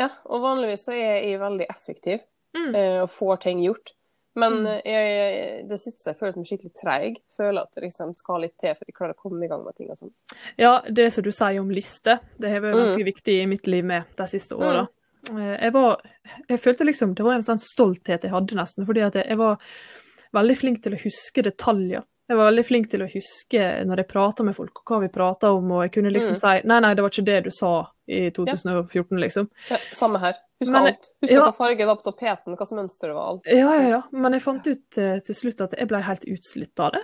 ja, 0.00 0.08
og 0.32 0.40
vanligvis 0.40 0.84
så 0.88 0.92
er 0.96 1.20
jeg 1.28 1.40
veldig 1.40 1.66
effektiv 1.68 2.20
Mm. 2.56 2.74
eh, 2.76 3.00
og 3.02 3.08
får 3.08 3.40
ting 3.40 3.60
gjort. 3.64 3.92
Men 4.34 4.52
Mm. 4.62 4.66
eh, 4.66 4.80
jeg, 4.92 5.68
det 5.68 5.78
siste 5.80 6.06
jeg 6.10 6.16
føler 6.18 6.36
meg 6.36 6.46
skikkelig 6.46 6.72
treig. 6.80 7.16
Føler 7.36 7.62
at 7.62 7.72
det 7.74 7.82
liksom 7.84 8.14
skal 8.16 8.40
litt 8.40 8.56
til 8.58 8.74
for 8.74 8.84
jeg 8.88 8.94
klarer 8.96 9.12
å 9.14 9.22
komme 9.22 9.44
i 9.44 9.48
gang 9.48 9.62
med 9.64 9.74
ting 9.76 9.90
og 9.90 9.96
sånn. 9.98 10.12
Ja, 10.58 10.80
det 10.88 11.12
som 11.12 11.22
du 11.24 11.30
sier 11.30 11.60
om 11.60 11.68
liste, 11.70 12.18
det 12.40 12.50
har 12.50 12.60
vært 12.60 12.74
Mm. 12.74 12.84
ganske 12.86 13.04
viktig 13.04 13.42
i 13.42 13.46
mitt 13.46 13.66
liv 13.66 13.84
med 13.84 14.04
de 14.16 14.24
siste 14.26 14.52
åra. 14.56 14.86
Mm. 15.30 15.60
Jeg 15.60 15.72
var 15.72 16.00
Jeg 16.48 16.58
følte 16.60 16.84
liksom 16.84 17.14
Det 17.14 17.22
var 17.24 17.34
en 17.34 17.42
sånn 17.42 17.58
stolthet 17.60 18.22
jeg 18.22 18.30
hadde, 18.32 18.54
nesten. 18.56 18.84
Fordi 18.86 19.02
at 19.06 19.14
jeg, 19.14 19.26
jeg 19.28 19.36
var 19.38 19.58
veldig 20.34 20.56
flink 20.56 20.82
til 20.82 20.92
å 20.94 20.98
huske 21.02 21.42
detaljer. 21.44 22.02
Jeg 22.28 22.36
var 22.38 22.50
veldig 22.50 22.64
flink 22.64 22.88
til 22.90 23.02
å 23.02 23.08
huske 23.12 23.84
når 23.84 23.96
jeg 23.98 24.08
prata 24.08 24.42
med 24.42 24.54
folk, 24.56 24.72
hva 24.88 25.00
vi 25.02 25.08
prata 25.08 25.52
om, 25.52 25.70
og 25.72 25.82
jeg 25.82 25.92
kunne 25.92 26.12
liksom 26.12 26.32
Mm. 26.32 26.40
si 26.40 26.66
Nei, 26.66 26.80
nei, 26.80 26.94
det 26.94 27.02
var 27.02 27.10
ikke 27.10 27.24
det 27.24 27.44
du 27.44 27.50
sa 27.50 27.86
i 28.08 28.30
2014, 28.30 29.18
liksom. 29.20 29.48
Ja, 29.70 29.76
samme 29.92 30.18
her. 30.18 30.34
Husker 30.62 30.72
Men- 30.78 30.90
alt. 30.92 31.08
Husker 31.22 31.36
ja. 31.36 31.44
hva 31.48 31.54
farge 31.56 31.86
var 31.88 31.98
på 32.00 32.06
tapeten, 32.10 32.56
hva 32.58 32.66
som 32.68 32.78
mønster 32.80 33.10
det 33.12 33.16
var. 33.18 33.32
alt. 33.34 33.46
Ja, 33.50 33.72
ja, 33.76 33.88
ja. 33.96 34.02
Men 34.14 34.32
jeg 34.38 34.44
fant 34.46 34.66
ut 34.70 34.98
eh, 35.02 35.18
til 35.26 35.38
slutt 35.42 35.60
at 35.66 35.74
jeg 35.78 35.90
ble 35.90 36.00
helt 36.06 36.24
utslitt 36.32 36.80
av 36.86 36.92
det. 36.96 37.02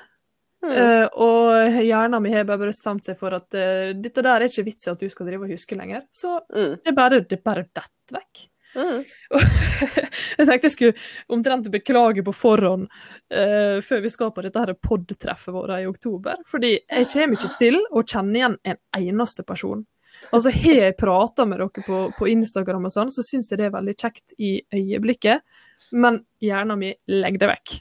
Mm. 0.64 0.72
Eh, 0.74 1.04
og 1.22 1.76
hjernen 1.86 2.22
min 2.24 2.32
har 2.34 2.46
bare 2.48 2.66
bestemt 2.66 3.04
seg 3.06 3.14
for 3.20 3.30
at 3.36 3.54
eh, 3.54 3.92
dette 3.94 4.24
der 4.26 4.40
er 4.42 4.48
ikke 4.50 4.64
vits 4.66 4.88
i 4.88 4.90
at 4.90 4.98
du 4.98 5.06
skal 5.12 5.28
drive 5.30 5.46
og 5.46 5.52
huske 5.54 5.76
lenger. 5.78 6.02
Så 6.10 6.40
Mm. 6.50 6.78
det 6.84 6.94
bare, 6.96 7.20
det 7.30 7.42
bare 7.44 7.62
detter 7.68 8.16
vekk. 8.18 8.46
Mm. 8.76 8.98
jeg 10.38 10.46
tenkte 10.46 10.66
jeg 10.68 10.72
skulle 10.74 10.98
omtrent 11.32 11.70
beklage 11.72 12.24
på 12.26 12.34
forhånd 12.36 12.84
uh, 13.32 13.78
før 13.80 14.02
vi 14.04 14.10
skal 14.12 14.32
på 14.36 14.42
dette 14.44 14.60
her 14.60 14.74
pod-treffet 14.76 15.54
vårt 15.54 15.72
i 15.78 15.86
oktober. 15.88 16.42
Fordi 16.50 16.74
jeg 16.76 17.08
kommer 17.14 17.38
ikke 17.38 17.54
til 17.62 17.78
å 17.96 18.02
kjenne 18.04 18.36
igjen 18.42 18.58
en 18.68 18.80
eneste 18.98 19.46
person. 19.48 19.86
Altså 20.33 20.50
Har 20.52 20.74
jeg 20.83 20.96
prata 20.98 21.44
med 21.48 21.59
dere 21.62 21.85
på, 21.87 21.98
på 22.18 22.28
Instagram, 22.28 22.85
og 22.88 22.92
sånn, 22.92 23.11
så 23.14 23.22
syns 23.24 23.50
jeg 23.52 23.59
det 23.61 23.66
er 23.68 23.76
veldig 23.78 23.94
kjekt 23.96 24.35
i 24.38 24.59
øyeblikket. 24.74 25.40
Men 25.94 26.18
hjernen 26.42 26.78
min 26.81 26.94
legger 27.09 27.38
det 27.44 27.48
vekk. 27.48 27.74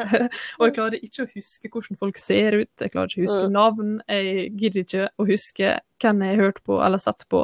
og 0.58 0.64
jeg 0.66 0.74
klarer 0.76 0.98
ikke 0.98 1.22
å 1.24 1.28
huske 1.30 1.70
hvordan 1.72 1.96
folk 2.00 2.18
ser 2.20 2.56
ut. 2.58 2.72
Jeg 2.82 2.90
klarer 2.92 3.08
ikke 3.08 3.22
å 3.22 3.26
huske 3.28 3.44
Mm. 3.46 3.52
navn. 3.54 3.94
Jeg 4.10 4.50
gidder 4.60 4.80
ikke 4.82 5.06
å 5.16 5.26
huske 5.30 5.76
hvem 6.02 6.22
jeg 6.26 6.34
har 6.36 6.42
hørt 6.44 6.60
på 6.66 6.74
eller 6.84 7.00
sett 7.00 7.22
på. 7.32 7.40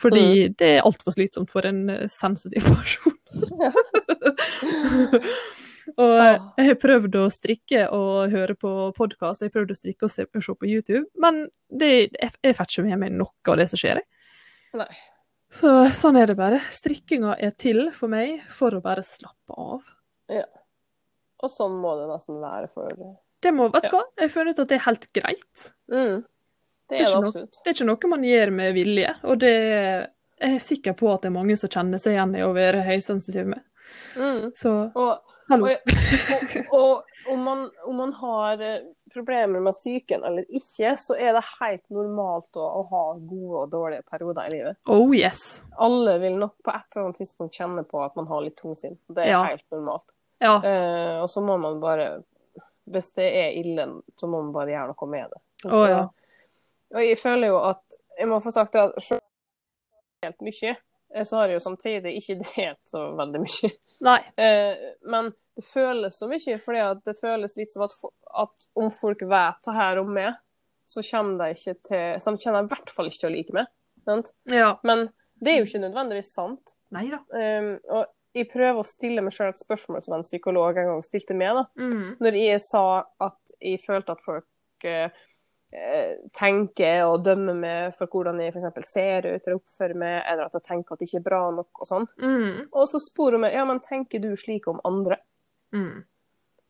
Fordi 0.00 0.24
det 0.58 0.68
er 0.78 0.82
altfor 0.88 1.12
slitsomt 1.14 1.50
for 1.52 1.62
en 1.68 1.84
eh, 1.92 2.08
sensitiv 2.10 2.62
person. 2.72 3.14
og 5.96 6.12
jeg 6.58 6.66
har 6.68 6.78
prøvd 6.82 7.16
å 7.20 7.24
strikke 7.32 7.86
og 7.94 8.30
høre 8.32 8.54
på 8.58 8.72
podkast, 8.96 9.42
jeg 9.42 9.50
har 9.50 9.56
prøvd 9.56 9.74
å 9.74 9.78
strikke 9.78 10.06
og 10.08 10.12
se, 10.14 10.26
se 10.46 10.54
på 10.54 10.68
YouTube, 10.70 11.04
men 11.20 11.44
det, 11.68 11.90
jeg, 12.14 12.32
jeg 12.42 12.56
får 12.58 12.70
ikke 12.70 12.84
med 12.88 12.98
meg 13.02 13.16
noe 13.18 13.52
av 13.52 13.58
det 13.60 13.68
som 13.72 13.80
skjer. 13.80 14.00
jeg. 14.02 14.08
Nei. 14.80 14.88
Så 15.52 15.72
sånn 15.92 16.16
er 16.16 16.30
det 16.30 16.36
bare. 16.38 16.62
Strikkinga 16.72 17.34
er 17.42 17.50
til 17.60 17.90
for 17.92 18.08
meg 18.08 18.40
for 18.48 18.72
å 18.72 18.80
bare 18.84 19.02
slappe 19.04 19.52
av. 19.58 19.82
Og 21.42 21.50
sånn 21.50 21.74
må 21.82 21.96
det 21.98 22.06
nesten 22.08 22.38
være 22.40 22.68
for 22.72 22.88
Det 23.42 23.50
må, 23.52 23.66
vet 23.74 23.88
du 23.88 23.96
hva? 23.96 24.04
Jeg 24.16 24.28
har 24.28 24.32
funnet 24.36 24.54
ut 24.56 24.62
at 24.62 24.70
det 24.70 24.78
er 24.78 24.86
helt 24.86 25.08
greit. 25.12 25.64
mm. 25.92 26.22
Det 26.92 26.98
Det 26.98 27.04
er 27.06 27.08
er 27.08 27.12
det 27.14 27.22
noe- 27.24 27.46
Det 27.64 27.70
er 27.70 27.74
ikke 27.76 27.86
noe 27.88 28.08
man 28.10 28.24
gjør 28.26 28.50
med 28.52 28.74
vilje, 28.74 29.14
og 29.24 29.38
det 29.40 29.52
jeg 30.42 30.54
er 30.56 30.58
sikker 30.58 30.92
på 30.98 31.12
at 31.12 31.22
det 31.22 31.28
er 31.30 31.36
mange 31.36 31.56
som 31.56 31.70
kjenner 31.70 31.98
seg 32.02 32.16
igjen 32.16 32.32
i 32.36 32.42
å 32.42 32.52
være 32.52 32.82
høysensitiv 32.84 33.46
med. 33.46 33.62
Mm. 34.16 34.50
Så 34.58 34.72
Og, 34.96 35.20
hallo. 35.48 35.66
og, 35.66 35.78
og, 36.72 36.72
og 36.78 37.32
om, 37.32 37.42
man, 37.46 37.62
om 37.86 37.96
man 37.96 38.12
har 38.18 38.60
eh, 38.62 38.80
problemer 39.14 39.60
med 39.62 39.72
psyken 39.76 40.24
eller 40.24 40.44
ikke, 40.48 40.94
så 40.98 41.16
er 41.18 41.36
det 41.36 41.42
helt 41.60 41.84
normalt 41.94 42.56
å, 42.58 42.64
å 42.80 42.82
ha 42.90 43.02
gode 43.18 43.62
og 43.64 43.70
dårlige 43.72 44.02
perioder 44.10 44.48
i 44.48 44.54
livet. 44.56 44.78
Oh 44.90 45.12
yes. 45.16 45.62
Alle 45.78 46.16
vil 46.22 46.38
nok 46.40 46.56
på 46.64 46.72
et 46.74 46.86
eller 46.96 47.06
annet 47.08 47.20
tidspunkt 47.22 47.58
kjenne 47.58 47.84
på 47.88 48.02
at 48.04 48.16
man 48.18 48.26
har 48.30 48.42
litt 48.46 48.56
tungsinn. 48.60 48.98
Det 49.08 49.26
er 49.26 49.32
Ja. 49.34 49.42
helt 49.50 49.66
normalt. 49.74 50.06
Ja. 50.42 50.56
Eh, 50.66 51.20
og 51.22 51.28
så 51.30 51.40
må 51.44 51.56
man 51.62 51.80
bare 51.80 52.22
Hvis 52.90 53.12
det 53.14 53.28
er 53.38 53.52
ille, 53.54 53.84
så 54.18 54.26
må 54.26 54.40
man 54.42 54.52
bare 54.56 54.72
gjøre 54.74 54.90
noe 54.90 55.06
med 55.12 55.30
det. 55.30 55.40
Å, 55.70 55.82
ja. 55.86 56.00
Og 56.96 57.04
jeg 57.06 57.18
føler 57.20 57.52
jo 57.52 57.60
at 57.62 57.94
Jeg 58.18 58.26
må 58.28 58.40
få 58.42 58.50
sagt 58.52 58.74
at 58.76 58.96
selv 59.00 59.22
delt 60.22 60.42
mye, 60.42 60.74
så 61.28 61.36
har 61.38 61.50
jeg 61.50 61.58
jo 61.58 61.64
samtidig 61.64 62.14
ikke 62.18 62.38
delt 62.56 62.80
så 62.88 63.04
veldig 63.18 63.42
mye. 63.42 63.72
Nei. 64.08 64.18
Eh, 64.36 64.86
men 65.12 65.32
det 65.56 65.66
føles 65.66 66.18
så 66.18 66.28
mye, 66.30 66.56
fordi 66.62 66.86
det 67.04 67.16
føles 67.20 67.58
litt 67.58 67.74
som 67.74 67.84
at, 67.86 67.96
at 68.44 68.68
om 68.80 68.88
folk 68.94 69.24
vet 69.28 69.60
det 69.68 69.76
her 69.76 70.00
om 70.00 70.12
meg, 70.16 70.38
så 70.88 71.04
kommer 71.06 71.44
de 71.44 71.56
ikke 71.56 71.74
til 71.88 72.20
Så 72.20 72.32
de 72.34 72.42
kommer 72.42 72.64
i 72.64 72.72
hvert 72.72 72.90
fall 72.92 73.08
ikke 73.08 73.22
til 73.22 73.30
å 73.30 73.34
like 73.36 73.56
meg. 73.56 73.68
Sant? 74.04 74.32
Ja. 74.50 74.74
Men 74.84 75.06
det 75.40 75.52
er 75.52 75.60
jo 75.60 75.68
ikke 75.68 75.84
nødvendigvis 75.84 76.32
sant. 76.34 76.74
Nei 76.92 77.06
da. 77.12 77.22
Um, 77.32 77.74
og 77.92 78.10
jeg 78.36 78.48
prøver 78.52 78.80
å 78.80 78.86
stille 78.86 79.24
meg 79.24 79.34
sjøl 79.34 79.50
et 79.52 79.60
spørsmål 79.60 80.02
som 80.04 80.16
en 80.16 80.24
psykolog 80.24 80.78
en 80.80 80.88
gang 80.90 81.04
stilte 81.06 81.36
meg. 81.36 81.58
da. 81.58 81.64
Mm. 81.80 82.08
Når 82.22 82.38
jeg 82.40 82.62
sa 82.64 82.84
at 83.24 83.54
jeg 83.58 83.80
følte 83.84 84.16
at 84.16 84.24
folk 84.24 84.88
eh, 84.88 85.08
eh, 85.08 85.22
tenker 86.36 87.06
og 87.08 87.22
dømmer 87.24 87.56
meg 87.56 87.96
for 87.96 88.10
hvordan 88.12 88.40
jeg 88.42 88.52
f.eks. 88.52 88.88
ser 88.90 89.28
ut 89.28 89.46
eller 89.46 89.58
oppfører 89.58 89.98
meg, 89.98 90.16
eller 90.28 90.48
at 90.48 90.56
jeg 90.58 90.66
tenker 90.68 90.94
at 90.94 91.00
det 91.00 91.08
ikke 91.08 91.20
er 91.22 91.28
bra 91.28 91.42
nok 91.56 91.82
og 91.82 91.88
sånn. 91.88 92.08
Mm. 92.20 92.56
Og 92.68 92.88
så 92.90 93.00
spør 93.00 93.38
hun 93.38 93.46
meg 93.46 93.56
ja, 93.56 93.64
men 93.68 93.80
tenker 93.84 94.22
du 94.22 94.32
slik 94.36 94.68
om 94.70 94.82
andre. 94.88 95.18
Mm. 95.72 96.02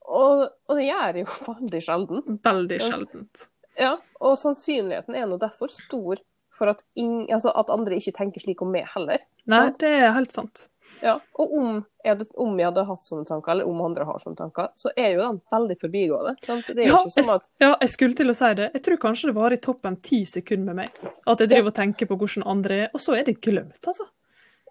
Og, 0.02 0.44
og 0.46 0.78
det 0.78 0.86
gjør 0.86 1.18
jeg 1.18 1.26
jo 1.26 1.38
veldig 1.52 1.82
sjeldent. 1.88 2.36
Veldig 2.46 2.82
sjeldent. 2.82 3.46
Ja, 3.80 3.96
og 4.20 4.36
sannsynligheten 4.38 5.16
er 5.16 5.26
nå 5.26 5.38
derfor 5.40 5.72
stor 5.72 6.20
for 6.52 6.68
at, 6.68 6.84
ing, 7.00 7.30
altså 7.32 7.52
at 7.56 7.72
andre 7.72 7.96
ikke 7.96 8.14
tenker 8.18 8.44
slik 8.44 8.60
om 8.62 8.70
meg 8.74 8.90
heller. 8.92 9.22
Nei, 9.48 9.70
det 9.80 9.88
er 9.88 10.12
helt 10.14 10.34
sant. 10.34 10.66
Ja, 11.02 11.16
og 11.38 11.54
om 11.58 11.68
jeg, 12.04 12.12
hadde, 12.12 12.26
om 12.40 12.54
jeg 12.58 12.68
hadde 12.68 12.84
hatt 12.86 13.06
sånne 13.06 13.26
tanker, 13.26 13.54
eller 13.54 13.68
om 13.70 13.80
andre 13.84 14.06
har 14.06 14.20
sånne 14.22 14.38
tanker, 14.38 14.70
så 14.78 14.92
er 14.94 15.16
jo 15.16 15.22
den 15.22 15.40
veldig 15.52 15.76
forbigående. 15.80 16.34
Sant? 16.46 16.68
Det 16.68 16.84
er 16.84 16.90
Ja 16.90 17.02
at 17.02 17.50
ja, 17.62 17.70
jeg 17.80 17.92
skulle 17.94 18.18
til 18.18 18.32
å 18.32 18.36
si 18.36 18.50
det. 18.58 18.70
Jeg 18.76 18.84
tror 18.86 19.02
kanskje 19.06 19.30
det 19.30 19.36
var 19.38 19.54
i 19.54 19.60
toppen 19.62 19.98
ti 20.04 20.22
sekunder 20.28 20.70
med 20.70 20.80
meg. 20.84 21.12
At 21.30 21.42
jeg 21.42 21.52
driver 21.52 21.72
og 21.72 21.78
tenker 21.78 22.10
på 22.10 22.18
hvordan 22.20 22.46
andre 22.54 22.80
er, 22.86 22.90
og 22.92 23.02
så 23.02 23.16
er 23.18 23.26
det 23.28 23.40
glemt, 23.44 23.80
altså. 23.82 24.08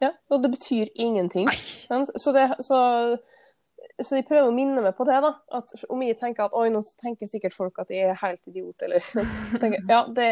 ja, 0.03 0.11
Og 0.31 0.43
det 0.43 0.51
betyr 0.55 0.91
ingenting. 0.95 1.49
Så, 1.51 2.35
det, 2.35 2.47
så, 2.63 2.81
så 4.01 4.19
jeg 4.19 4.27
prøver 4.29 4.49
å 4.49 4.55
minne 4.55 4.83
meg 4.83 4.95
på 4.97 5.07
det. 5.09 5.19
da, 5.23 5.35
at 5.59 5.87
Om 5.89 6.05
jeg 6.07 6.19
tenker 6.19 6.47
at 6.47 6.57
oi, 6.57 6.69
nå 6.73 6.83
tenker 7.01 7.29
sikkert 7.31 7.55
folk 7.57 7.81
at 7.83 7.91
jeg 7.93 8.11
er 8.11 8.21
helt 8.23 8.51
idiot, 8.51 8.87
eller 8.87 9.03
tenker 9.61 9.83
Ja, 9.89 10.05
det, 10.07 10.31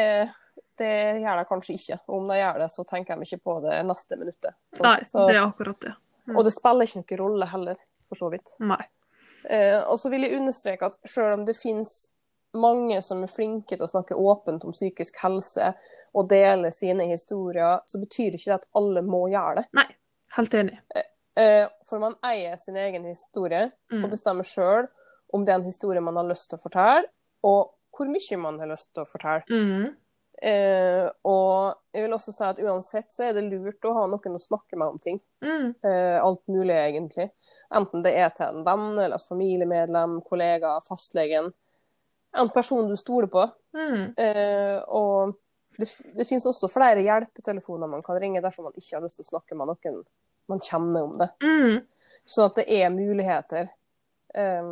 det 0.80 0.92
gjør 1.22 1.40
de 1.42 1.46
kanskje 1.50 1.76
ikke. 1.78 1.98
Og 2.08 2.16
om 2.22 2.28
de 2.32 2.38
gjør 2.40 2.60
det, 2.64 2.70
så 2.74 2.86
tenker 2.90 3.16
de 3.20 3.28
ikke 3.28 3.42
på 3.46 3.56
det 3.66 3.80
neste 3.88 4.18
minuttet. 4.20 4.56
Sånn. 4.76 4.86
Nei, 4.88 5.00
så, 5.08 5.26
det 5.30 5.36
er 5.38 5.44
akkurat 5.46 5.80
det. 5.86 5.94
og 6.36 6.44
det 6.48 6.54
spiller 6.56 6.88
ikke 6.90 7.02
noen 7.04 7.20
rolle 7.24 7.50
heller, 7.52 7.82
for 8.10 8.16
så 8.24 8.30
vidt. 8.34 8.56
Nei. 8.64 8.82
Eh, 9.50 9.78
og 9.88 10.00
så 10.02 10.10
vil 10.12 10.26
jeg 10.28 10.36
understreke 10.40 10.90
at 10.90 10.98
selv 11.08 11.38
om 11.40 11.46
det 11.48 11.56
finnes 11.58 11.94
mange 12.58 12.98
som 13.06 13.22
er 13.24 13.30
flinke 13.30 13.78
til 13.78 13.86
å 13.86 13.88
snakke 13.92 14.18
åpent 14.18 14.64
om 14.66 14.74
psykisk 14.74 15.20
helse 15.22 15.70
og 16.18 16.28
dele 16.32 16.72
sine 16.74 17.06
historier, 17.12 17.80
så 17.86 18.00
betyr 18.02 18.34
ikke 18.34 18.50
det 18.50 18.58
at 18.58 18.68
alle 18.80 19.04
må 19.06 19.28
gjøre 19.30 19.62
det. 19.62 19.66
Nei. 19.78 19.86
Helt 20.36 20.54
enig. 20.58 20.76
Eh, 21.40 21.66
for 21.88 22.02
man 22.02 22.16
eier 22.26 22.58
sin 22.62 22.76
egen 22.78 23.06
historie 23.06 23.68
og 23.92 24.00
Mm. 24.02 24.10
bestemmer 24.12 24.44
sjøl 24.46 24.88
om 25.34 25.46
det 25.46 25.54
er 25.54 25.60
en 25.60 25.64
historie 25.70 26.02
man 26.02 26.18
har 26.18 26.26
lyst 26.26 26.50
til 26.50 26.58
å 26.58 26.62
fortelle, 26.64 27.06
og 27.46 27.72
hvor 27.96 28.10
mye 28.10 28.38
man 28.42 28.58
har 28.60 28.68
lyst 28.68 28.94
til 28.94 29.04
å 29.04 29.08
fortelle. 29.10 29.44
Mm. 29.50 29.96
Eh, 30.42 31.06
og 31.28 31.74
jeg 31.92 32.06
vil 32.06 32.14
også 32.16 32.32
si 32.32 32.44
at 32.48 32.60
uansett 32.64 33.12
så 33.12 33.26
er 33.28 33.34
det 33.36 33.44
lurt 33.48 33.86
å 33.88 33.96
ha 33.98 34.06
noen 34.08 34.38
å 34.38 34.42
snakke 34.42 34.78
med 34.80 34.94
om 34.94 35.00
ting. 35.04 35.20
Mm. 35.44 35.74
Eh, 35.84 36.18
alt 36.22 36.44
mulig, 36.52 36.76
egentlig. 36.76 37.30
Enten 37.76 38.06
det 38.06 38.14
er 38.16 38.32
til 38.36 38.48
en 38.48 38.64
venn 38.68 38.88
eller 38.94 39.18
et 39.18 39.28
familiemedlem, 39.28 40.20
kollega, 40.28 40.78
fastlegen. 40.88 41.52
En 42.40 42.52
person 42.54 42.88
du 42.88 42.96
stoler 43.00 43.32
på. 43.32 43.44
Mm. 43.76 44.14
Eh, 44.16 44.78
og 44.88 45.36
det, 45.80 45.90
det 46.16 46.28
finnes 46.30 46.48
også 46.48 46.72
flere 46.72 47.04
hjelpetelefoner 47.04 47.92
man 47.92 48.06
kan 48.06 48.20
ringe 48.22 48.44
dersom 48.44 48.70
man 48.70 48.78
ikke 48.78 48.98
har 48.98 49.04
lyst 49.04 49.20
til 49.20 49.28
å 49.28 49.34
snakke 49.34 49.58
med 49.60 49.72
noen 49.72 50.02
man 50.50 50.64
kjenner 50.64 51.04
om 51.06 51.20
det. 51.20 51.30
Mm. 51.44 51.84
Sånn 52.26 52.50
at 52.50 52.62
det 52.62 52.66
er 52.80 52.90
muligheter 52.94 53.68
eh, 54.36 54.72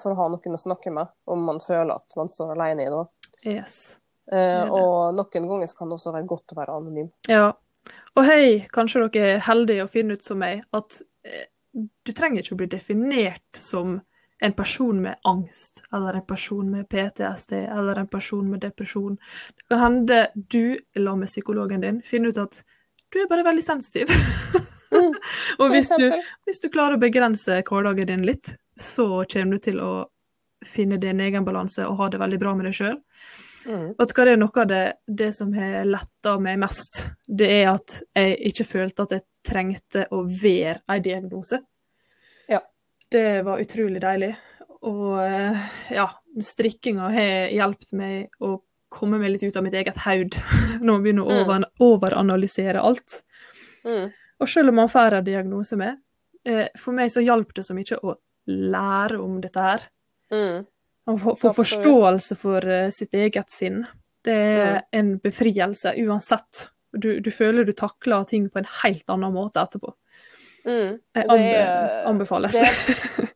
for 0.00 0.12
å 0.12 0.20
ha 0.20 0.28
noen 0.32 0.56
å 0.56 0.60
snakke 0.60 0.92
med 0.94 1.10
om 1.30 1.48
man 1.48 1.58
føler 1.64 1.96
at 1.96 2.20
man 2.20 2.30
står 2.30 2.54
alene 2.54 2.86
i 2.86 2.92
noe. 2.92 3.08
Yes. 3.42 3.98
Eh, 4.30 4.62
er 4.62 4.70
og 4.70 5.16
noen 5.16 5.48
ganger 5.50 5.72
kan 5.76 5.90
det 5.90 5.98
også 5.98 6.14
være 6.14 6.28
godt 6.30 6.54
å 6.54 6.60
være 6.60 6.76
anonym. 6.76 7.10
Ja. 7.30 7.50
Og 8.18 8.26
hei, 8.26 8.44
kanskje 8.74 9.06
dere 9.08 9.34
er 9.36 9.42
heldige 9.46 9.86
å 9.86 9.90
finne 9.90 10.16
ut 10.18 10.26
som 10.26 10.40
meg, 10.42 10.62
at 10.76 11.00
eh, 11.26 11.48
du 11.74 12.12
trenger 12.16 12.42
ikke 12.42 12.56
å 12.56 12.60
bli 12.62 12.70
definert 12.70 13.58
som 13.58 13.98
en 14.40 14.54
person 14.56 15.02
med 15.02 15.20
angst, 15.28 15.82
eller 15.92 16.16
en 16.16 16.26
person 16.26 16.70
med 16.70 16.88
PTSD, 16.88 17.52
eller 17.66 18.00
en 18.00 18.08
person 18.08 18.46
med 18.50 18.62
depresjon. 18.64 19.18
Det 19.56 19.66
kan 19.68 19.82
hende 19.84 20.20
du, 20.34 20.78
sammen 20.94 21.24
med 21.24 21.32
psykologen 21.32 21.84
din, 21.84 22.00
finner 22.02 22.32
ut 22.32 22.40
at 22.40 22.62
du 23.12 23.20
er 23.20 23.28
bare 23.30 23.46
veldig 23.46 23.64
sensitiv. 23.64 24.12
Mm, 24.90 25.12
og 25.62 25.68
hvis 25.70 25.86
du, 25.94 26.08
hvis 26.48 26.58
du 26.58 26.64
klarer 26.66 26.96
å 26.96 26.98
begrense 26.98 27.60
hverdagen 27.62 28.08
din 28.08 28.24
litt, 28.26 28.56
så 28.74 29.20
kommer 29.30 29.54
du 29.54 29.62
til 29.62 29.76
å 29.78 29.92
finne 30.66 30.98
din 30.98 31.22
egen 31.22 31.46
balanse 31.46 31.84
og 31.86 31.94
ha 32.00 32.08
det 32.10 32.18
veldig 32.18 32.40
bra 32.42 32.56
med 32.58 32.66
deg 32.66 32.74
sjøl. 32.74 32.96
Mm. 33.68 33.88
Vet 33.98 34.08
du 34.08 34.14
hva 34.16 34.24
det 34.24 34.32
er 34.32 34.40
noe 34.40 34.62
av 34.62 34.68
det, 34.70 34.84
det 35.20 35.30
som 35.36 35.50
har 35.52 35.84
letta 35.84 36.36
meg 36.40 36.58
mest? 36.62 37.02
Det 37.28 37.48
er 37.60 37.66
at 37.74 37.98
jeg 38.16 38.38
ikke 38.52 38.64
følte 38.68 39.04
at 39.04 39.12
jeg 39.18 39.26
trengte 39.46 40.06
å 40.14 40.22
være 40.24 40.78
en 40.88 41.02
diagnose. 41.04 41.60
Ja. 42.48 42.60
Det 43.10 43.42
var 43.44 43.60
utrolig 43.60 44.00
deilig. 44.00 44.32
Og 44.88 45.18
eh, 45.20 45.58
ja, 45.92 46.06
strikkinga 46.40 47.10
har 47.12 47.50
hjulpet 47.52 47.92
meg 48.00 48.30
å 48.40 48.54
komme 48.90 49.18
meg 49.20 49.34
litt 49.34 49.44
ut 49.44 49.56
av 49.60 49.62
mitt 49.66 49.76
eget 49.76 49.98
haud 50.06 50.34
når 50.80 50.90
man 50.94 51.02
begynner 51.04 51.26
å 51.28 51.34
Mm. 51.36 51.42
over, 51.44 51.66
overanalysere 51.84 52.80
alt. 52.80 53.20
Mm. 53.84 54.08
Og 54.40 54.48
selv 54.48 54.72
om 54.72 54.80
man 54.80 54.88
får 54.88 55.18
en 55.18 55.24
diagnose 55.28 55.76
med, 55.76 56.00
eh, 56.48 56.68
for 56.80 56.96
meg 56.96 57.12
så 57.12 57.20
hjalp 57.22 57.52
det 57.54 57.64
så 57.68 57.76
mye 57.76 57.98
å 58.02 58.16
lære 58.48 59.20
om 59.20 59.36
dette 59.44 59.60
her. 59.60 59.84
Mm. 60.32 60.64
Å 61.14 61.34
få, 61.36 61.52
forståelse 61.56 62.36
for 62.38 62.66
eh, 62.70 62.90
sitt 62.94 63.14
eget 63.14 63.50
sinn. 63.50 63.82
Det 64.24 64.34
er 64.36 64.82
en 64.92 65.14
befrielse 65.18 65.94
uansett. 65.96 66.66
Du, 66.92 67.20
du 67.24 67.30
føler 67.32 67.64
du 67.64 67.72
takler 67.72 68.24
ting 68.28 68.48
på 68.52 68.58
en 68.60 68.66
helt 68.82 69.08
annen 69.10 69.32
måte 69.32 69.62
etterpå. 69.62 69.94
Mm. 70.66 70.98
Det 71.14 71.24
er- 71.28 72.04
anbefales. 72.10 72.52
det- 72.60 73.28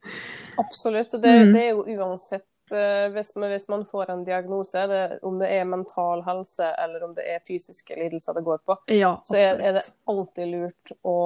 Absolutt. 0.60 1.14
Og 1.14 1.22
det, 1.22 1.30
Mm. 1.40 1.52
det 1.54 1.62
er 1.62 1.70
jo 1.70 1.84
uansett 1.98 2.72
eh, 2.72 3.08
hvis, 3.14 3.32
man, 3.36 3.50
hvis 3.50 3.68
man 3.68 3.84
får 3.88 4.10
en 4.10 4.24
diagnose, 4.24 4.86
det, 4.86 5.18
om 5.22 5.38
det 5.40 5.48
er 5.52 5.64
mental 5.64 6.22
helse 6.26 6.68
eller 6.84 7.02
om 7.04 7.14
det 7.16 7.24
er 7.34 7.40
fysiske 7.48 7.96
lidelser 7.98 8.34
det 8.38 8.44
går 8.46 8.58
på, 8.66 8.76
ja, 8.94 9.16
så 9.24 9.36
er, 9.36 9.58
er 9.60 9.72
det 9.78 9.82
alltid 10.08 10.48
lurt 10.52 10.92
å 11.02 11.16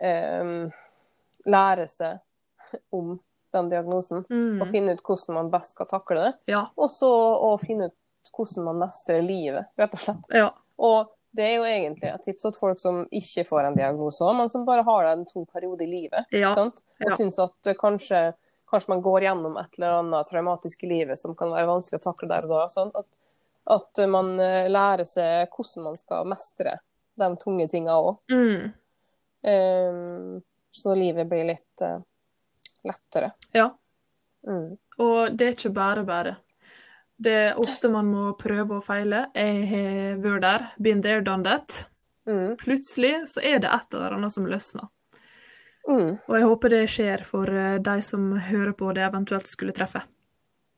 um, 0.00 0.70
lære 1.46 1.86
seg 1.90 2.18
om 2.96 3.18
den 3.52 3.68
diagnosen. 3.70 4.24
Og 4.28 4.30
Mm. 4.66 4.70
finne 4.70 4.92
ut 4.96 5.02
hvordan 5.02 5.34
man 5.34 5.50
best 5.50 5.70
skal 5.76 5.86
takle 5.86 6.16
det. 6.24 6.34
Ja, 6.46 6.66
Og 6.76 6.88
så 6.90 7.08
å 7.10 7.58
finne 7.60 7.86
ut 7.90 7.94
hvordan 8.36 8.64
man 8.64 8.78
mestrer 8.84 9.22
livet, 9.22 9.66
rett 9.78 9.94
og 9.94 10.00
slett. 10.00 10.28
ja. 10.30 10.50
Og 10.78 11.08
det 11.34 11.44
er 11.44 11.56
jo 11.58 11.64
egentlig 11.64 12.08
et 12.14 12.22
tips 12.24 12.42
til 12.42 12.52
folk 12.52 12.78
som 12.80 13.04
ikke 13.12 13.44
får 13.46 13.66
en 13.68 13.74
diagnose, 13.76 14.20
men 14.34 14.48
som 14.48 14.64
bare 14.64 14.82
har 14.82 15.04
en 15.12 15.24
tung 15.26 15.46
periode 15.46 15.82
i 15.82 15.86
livet. 15.86 16.24
Ja? 16.32 16.50
Og 16.56 17.12
syns 17.16 17.38
at 17.38 17.76
kanskje, 17.78 18.34
kanskje 18.70 18.88
man 18.88 19.02
går 19.02 19.20
gjennom 19.28 19.56
et 19.60 19.78
eller 19.78 19.98
annet 20.00 20.26
traumatisk 20.26 20.84
i 20.84 20.88
livet 20.88 21.18
som 21.18 21.34
kan 21.34 21.50
være 21.50 21.66
vanskelig 21.68 22.00
å 22.00 22.06
takle 22.12 22.28
der 22.28 22.44
og 22.44 22.48
da. 22.50 22.66
Sånn? 22.68 22.90
At, 22.94 23.06
at 23.66 24.08
man 24.08 24.40
eh, 24.40 24.68
lærer 24.68 25.04
seg 25.06 25.48
hvordan 25.50 25.84
man 25.84 25.96
skal 26.00 26.24
mestre 26.24 26.78
de 27.20 27.36
tunge 27.36 27.68
tinga 27.70 27.92
òg. 28.00 28.16
Mm. 28.30 28.72
så 30.72 30.94
livet 30.94 31.26
blir 31.28 31.44
litt 31.48 31.82
eh, 31.82 31.98
lettere. 32.86 33.32
ja. 33.56 33.70
Mm. 34.46 34.78
Og 35.00 35.34
det 35.36 35.46
er 35.46 35.56
ikke 35.56 35.72
bare 35.76 36.04
bare. 36.04 36.36
Det 37.20 37.32
er 37.32 37.58
ofte 37.60 37.88
man 37.92 38.06
må 38.08 38.30
prøve 38.40 38.78
og 38.78 38.84
feile. 38.84 39.26
Jeg 39.36 39.66
har 39.68 40.20
vært 40.22 40.44
der. 40.44 40.66
Been 40.80 41.02
there, 41.04 41.20
done 41.24 41.44
that. 41.44 41.82
Mm. 42.28 42.56
Plutselig 42.60 43.14
så 43.28 43.42
er 43.44 43.60
det 43.60 43.68
et 43.68 43.96
eller 43.96 44.16
annet 44.16 44.32
som 44.32 44.48
løsner. 44.48 44.88
Mm. 45.88 46.18
Og 46.28 46.36
jeg 46.36 46.48
håper 46.48 46.72
det 46.72 46.82
skjer 46.92 47.24
for 47.28 47.52
eh, 47.52 47.78
de 47.84 47.96
som 48.04 48.30
hører 48.36 48.72
på 48.76 48.92
det 48.96 49.04
eventuelt 49.04 49.48
skulle 49.48 49.76
treffe. 49.76 50.02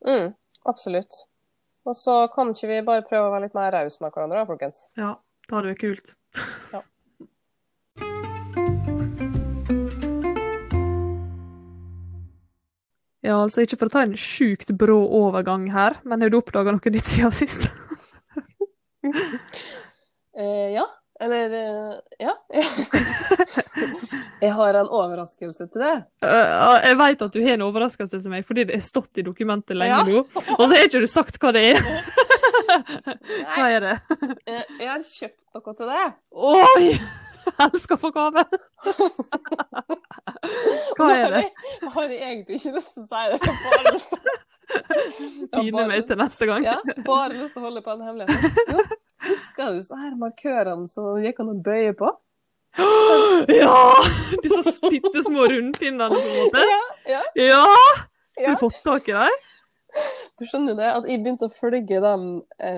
Mm. 0.07 0.32
Absolutt. 0.70 1.24
Og 1.86 1.96
så 1.98 2.28
kan 2.34 2.53
ikke 2.55 2.70
vi 2.70 2.80
bare 2.86 3.07
prøve 3.07 3.26
å 3.28 3.34
være 3.34 3.48
litt 3.48 3.59
mer 3.59 3.74
rause 3.74 4.03
med 4.03 4.14
hverandre, 4.14 4.42
da, 4.42 4.46
folkens. 4.46 4.86
Ja, 4.98 5.16
da 5.48 5.57
hadde 5.59 5.66
det 5.66 5.74
vært 5.74 5.82
kult. 5.82 6.14
Ja. 6.74 6.82
Ja, 13.23 13.37
altså 13.39 13.62
ikke 13.62 13.79
for 13.79 13.87
å 13.91 13.95
ta 13.95 14.03
en 14.07 14.16
sjukt 14.18 14.73
brå 14.79 14.99
overgang 15.23 15.68
her, 15.70 15.95
men 16.03 16.25
har 16.25 16.33
du 16.33 16.41
oppdaga 16.41 16.75
noe 16.75 16.93
nytt 16.95 17.11
siden 17.12 17.35
sist? 17.37 17.70
Eh, 20.33 20.70
ja. 20.73 20.87
Eller 21.20 21.53
eh, 21.53 21.97
ja. 22.18 22.33
jeg 24.41 24.53
har 24.57 24.79
en 24.81 24.89
overraskelse 24.89 25.66
til 25.68 25.83
det. 25.85 25.91
Uh, 26.25 26.79
jeg 26.87 26.97
veit 26.99 27.25
at 27.27 27.35
du 27.35 27.41
har 27.45 27.59
en 27.59 27.64
overraskelse 27.66 28.23
til 28.25 28.33
meg, 28.33 28.47
fordi 28.49 28.64
det 28.70 28.79
er 28.79 28.83
stått 28.87 29.20
i 29.20 29.25
dokumentet 29.27 29.77
lenge 29.77 29.99
Ja. 29.99 30.07
nå. 30.09 30.23
Og 30.57 30.62
så 30.64 30.70
har 30.73 30.87
ikke 30.89 31.03
du 31.05 31.11
sagt 31.11 31.37
hva 31.43 31.53
det 31.53 31.66
er. 31.75 31.83
Hva 33.53 33.66
er 33.68 33.85
det? 33.85 33.95
Eh, 34.49 34.64
jeg 34.81 34.89
har 34.89 35.03
kjøpt 35.05 35.59
noe 35.59 35.75
til 35.77 35.93
det. 35.93 36.07
Oi! 36.33 36.87
Elsker 37.66 37.98
å 37.98 38.00
få 38.00 38.11
gave. 38.14 38.44
Hva 40.98 41.09
er 41.14 41.36
det? 41.36 41.42
Jeg 41.82 41.92
har 41.94 42.14
egentlig 42.16 42.59
ikke 42.59 42.74
lyst 42.76 42.94
til 42.96 43.05
å 43.05 43.07
si 43.07 43.22
det. 43.32 43.38
Jeg 43.38 43.40
har 43.46 43.62
bare 43.68 43.94
lyst 43.94 44.11
til, 44.12 44.18
Pine 45.53 45.84
meg 45.90 46.07
til 46.09 46.16
neste 46.16 46.46
gang. 46.48 46.64
ja, 46.64 46.78
bare 47.05 47.34
lyst 47.36 47.53
til 47.57 47.61
å 47.62 47.66
holde 47.68 47.82
på 47.84 47.92
en 47.92 48.05
hemmelighet. 48.07 48.61
Jo, 48.72 48.84
husker 49.28 49.74
du 49.76 49.82
så 49.84 49.98
her 50.00 50.14
markørene 50.20 50.88
som 50.88 51.18
gikk 51.20 51.42
an 51.44 51.53
å 51.53 51.59
bøye 51.66 51.92
på? 51.98 52.09
Ja! 53.53 53.76
Disse 54.40 54.72
bitte 54.88 55.20
små 55.26 55.44
rundpinnene, 55.50 56.09
på 56.09 56.20
en 56.22 56.38
måte. 56.38 56.62
Ja, 56.70 56.82
ja, 57.18 57.22
Ja! 57.36 57.64
Har 58.38 58.55
du 58.55 58.61
fått 58.62 58.78
tak 58.86 59.11
i 59.11 59.12
dem? 59.12 59.34
Du 60.40 60.47
skjønner 60.49 60.74
det, 60.78 60.86
at 60.88 61.05
jeg 61.07 61.20
begynte 61.22 61.47
å 61.47 61.53
følge 61.55 61.99
den, 62.03 62.22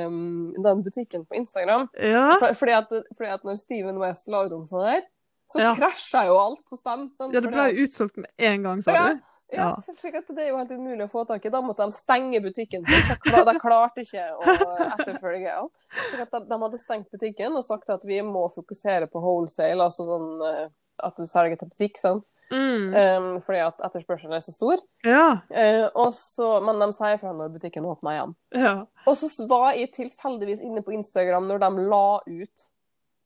um, 0.06 0.54
den 0.58 0.80
butikken 0.84 1.22
på 1.24 1.36
Instagram. 1.38 1.86
Ja. 1.96 2.34
For, 2.42 2.56
fordi, 2.58 2.72
at, 2.76 2.90
fordi 3.16 3.30
at 3.30 3.44
når 3.46 3.60
Steven 3.60 4.00
West 4.02 4.26
la 4.28 4.42
ut 4.44 4.52
om 4.56 4.64
sånn 4.68 4.88
her, 4.88 5.04
så 5.52 5.60
Ja. 5.62 5.74
krasja 5.78 6.24
jo 6.26 6.34
alt 6.40 6.68
hos 6.72 6.82
dem. 6.82 7.10
sant? 7.16 7.32
ja, 7.32 7.40
det 7.40 7.52
ble 7.52 7.68
jo 7.70 7.84
utsolgt 7.86 8.16
med 8.18 8.30
en 8.38 8.62
gang, 8.66 8.82
sa 8.82 8.92
Ja. 8.96 9.06
du. 9.14 9.22
Ja, 9.52 9.68
Ja. 9.76 9.76
det 9.76 10.38
er 10.42 10.48
jo 10.48 10.56
helt 10.56 10.72
umulig 10.72 11.04
å 11.04 11.10
få 11.12 11.26
tak 11.28 11.44
i. 11.46 11.50
Da 11.52 11.60
måtte 11.62 11.84
de 11.86 11.92
stenge 11.92 12.40
butikken. 12.42 12.84
sin. 12.86 13.16
De, 13.24 13.44
de 13.44 13.58
klarte 13.60 14.02
ikke 14.02 14.24
å 14.34 14.54
etterfølge 14.98 15.52
at 15.54 16.30
de, 16.32 16.40
de 16.48 16.58
hadde 16.64 16.78
stengt 16.80 17.10
butikken 17.12 17.54
og 17.56 17.64
sagt 17.64 17.88
at 17.90 18.02
vi 18.08 18.20
må 18.22 18.48
fokusere 18.52 19.06
på 19.12 19.20
wholesale, 19.22 19.84
altså 19.84 20.04
sånn 20.08 20.42
eh, 20.48 20.68
at 21.03 21.18
du 21.18 21.26
selger 21.30 21.59
til 21.61 21.70
butikk, 21.72 21.99
sant? 22.01 22.28
Mm. 22.53 22.92
Um, 22.92 23.28
fordi 23.42 23.62
at 23.64 23.80
etterspørselen 23.86 24.36
er 24.36 24.42
så 24.45 24.53
stor. 24.55 24.82
Ja. 25.07 25.40
Uh, 25.49 25.88
og 26.05 26.14
så, 26.18 26.59
men 26.64 26.78
de 26.82 26.90
sier 26.95 27.18
fra 27.18 27.32
når 27.34 27.55
butikken 27.57 27.88
åpner 27.88 28.18
igjen. 28.18 28.36
ja. 28.66 28.74
Og 29.09 29.18
så 29.18 29.49
var 29.51 29.74
jeg 29.78 29.92
tilfeldigvis 29.97 30.62
inne 30.64 30.84
på 30.84 30.95
Instagram 30.95 31.49
når 31.51 31.64
de 31.64 31.88
la 31.90 32.07
ut 32.28 32.66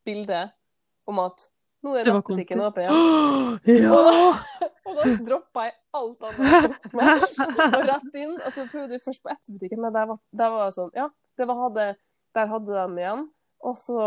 bilde 0.09 0.43
om 1.09 1.21
at 1.25 1.49
nå 1.85 1.95
er 1.95 2.09
nettbutikken 2.11 2.62
åpen 2.64 2.87
igjen. 2.87 3.59
Ja! 3.85 3.99
Og 4.89 4.97
da 4.97 5.05
droppa 5.21 5.66
jeg 5.66 5.75
alt 5.99 6.25
annet. 6.25 6.77
og 6.97 7.83
rett 7.91 8.14
inn. 8.16 8.35
Og 8.39 8.49
så 8.55 8.64
prøvde 8.71 8.97
jeg 8.97 9.05
først 9.05 9.23
på 9.25 9.31
Etsy-butikken, 9.35 9.83
men 9.85 9.93
der 9.95 10.09
var, 10.09 10.21
der 10.41 10.55
var 10.55 10.73
sånn 10.75 10.95
Ja, 10.97 11.11
det 11.39 11.47
var, 11.51 11.61
hadde, 11.66 11.87
der 12.39 12.49
hadde 12.51 12.79
de 12.79 13.03
igjen. 13.03 13.27
Og 13.69 13.77
så 13.79 14.01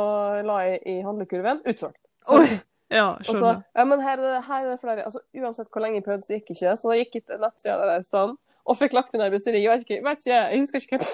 la 0.47 0.57
jeg 0.65 0.81
i 0.89 0.97
handlekurven 1.05 1.61
utsolgt. 1.69 2.09
Oi! 2.31 2.47
Ja, 2.91 3.05
Og 3.15 3.35
så, 3.35 3.63
ja, 3.77 3.83
men 3.87 4.01
her, 4.03 4.17
er 4.17 4.21
det- 4.21 4.43
her 4.47 4.65
er 4.65 4.69
det 4.73 4.79
flere 4.81 5.03
altså, 5.05 5.19
Uansett 5.39 5.69
hvor 5.71 5.81
lenge 5.81 5.95
jeg 6.01 6.03
prøvde, 6.03 6.25
så 6.27 6.33
gikk 6.35 6.47
det 6.49 6.55
ikke. 6.57 6.73
Så 6.77 6.89
da 6.91 6.95
gikk 6.99 7.13
jeg 7.15 7.25
til 7.29 7.37
nettsida 7.39 7.77
der 7.87 7.99
i 7.99 8.03
stedet 8.03 8.35
og 8.65 8.77
fikk 8.77 8.93
lagt 8.93 9.13
inn 9.15 9.21
en 9.25 9.31
bestilling. 9.33 9.63
Jeg 9.63 9.71
vet 9.71 9.85
ikke, 9.87 10.03
vet 10.05 10.19
ikke, 10.21 10.41
jeg 10.51 10.59
husker 10.59 10.79
ikke 10.83 10.97
hva 10.99 11.05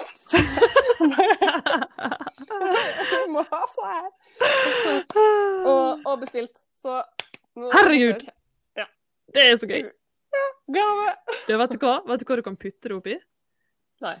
jeg 3.12 3.28
må 3.32 3.42
ha 3.50 3.60
så 3.72 3.86
her. 3.88 4.08
Og, 5.66 6.02
og, 6.06 6.14
bestilt. 6.20 6.62
Så 6.76 6.98
nå- 7.56 7.70
Herregud. 7.74 8.26
Det 9.34 9.42
er 9.44 9.56
så 9.60 9.66
gøy. 9.68 9.82
Ja, 10.72 11.56
vet 11.60 11.72
du 11.74 11.78
hva? 11.82 11.98
Vet 12.08 12.20
du 12.22 12.24
hva 12.28 12.36
du 12.36 12.42
kan 12.46 12.56
putte 12.56 12.88
det 12.88 12.96
oppi? 12.96 13.16
Nei. 14.04 14.14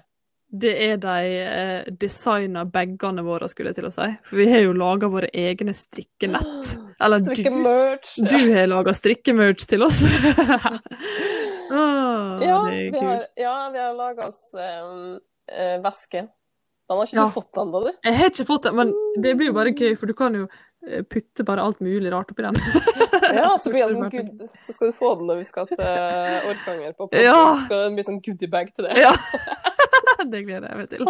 Det 0.48 0.70
er 0.80 0.96
de 0.96 1.14
eh, 1.44 1.88
designa 2.00 2.62
bagene 2.64 3.20
våre, 3.26 3.48
skulle 3.52 3.68
jeg 3.74 3.76
til 3.82 3.88
å 3.88 3.92
si. 3.92 4.06
For 4.30 4.38
vi 4.40 4.46
har 4.48 4.62
jo 4.64 4.72
laga 4.72 5.10
våre 5.12 5.28
egne 5.36 5.74
strikkenett. 5.76 6.70
Eller 7.04 7.20
du, 7.20 7.34
du 8.24 8.36
har 8.54 8.70
laga 8.70 8.94
strikkemerch 8.96 9.66
til 9.68 9.84
oss. 9.84 10.00
ah, 11.70 12.38
Ja, 12.40 12.62
det 12.64 12.78
er 12.78 12.90
vi 12.92 12.98
har, 12.98 13.18
kult. 13.18 13.28
ja, 13.36 13.56
vi 13.74 13.78
har 13.82 13.94
laga 13.98 14.28
oss 14.30 14.40
um, 14.54 15.18
eh, 15.52 15.76
veske. 15.84 16.24
Den 16.88 16.96
har 16.96 17.04
ikke 17.10 17.18
Ja. 17.20 17.26
du 17.28 17.34
fått 17.36 17.60
ennå, 17.60 17.84
du? 17.84 17.92
Jeg 18.08 18.16
har 18.16 18.30
ikke 18.32 18.48
fått 18.48 18.62
den, 18.70 18.76
men 18.80 18.94
det 19.20 19.34
blir 19.36 19.50
jo 19.50 19.56
bare 19.58 19.74
gøy, 19.76 19.92
for 20.00 20.08
du 20.08 20.14
kan 20.16 20.34
jo 20.34 20.46
eh, 20.88 21.02
putte 21.04 21.44
bare 21.44 21.60
alt 21.68 21.82
mulig 21.84 22.08
rart 22.14 22.32
oppi 22.32 22.46
den. 22.48 22.56
Ja, 23.28 23.50
så 23.60 23.68
blir 23.68 23.82
det 23.84 23.92
sånn 23.92 24.08
good, 24.08 24.46
så 24.56 24.72
skal 24.72 24.88
du 24.88 24.94
få 24.96 25.10
den 25.18 25.26
når 25.28 25.42
vi 25.42 25.44
skal 25.44 25.66
til 25.68 25.82
Orkanger 25.84 26.94
på 26.96 27.04
podcast. 27.10 27.26
Ja. 27.26 27.42
Så 27.58 27.66
skal 27.66 27.82
det 27.82 27.90
bli 27.98 28.04
sånn 28.06 28.20
goodiebag 28.24 28.70
til 28.72 28.86
det. 28.88 28.94
Ja. 29.04 29.10
det 30.32 30.42
gleder 30.46 30.68
jeg 30.68 30.76
meg 30.76 30.88
til. 30.90 31.04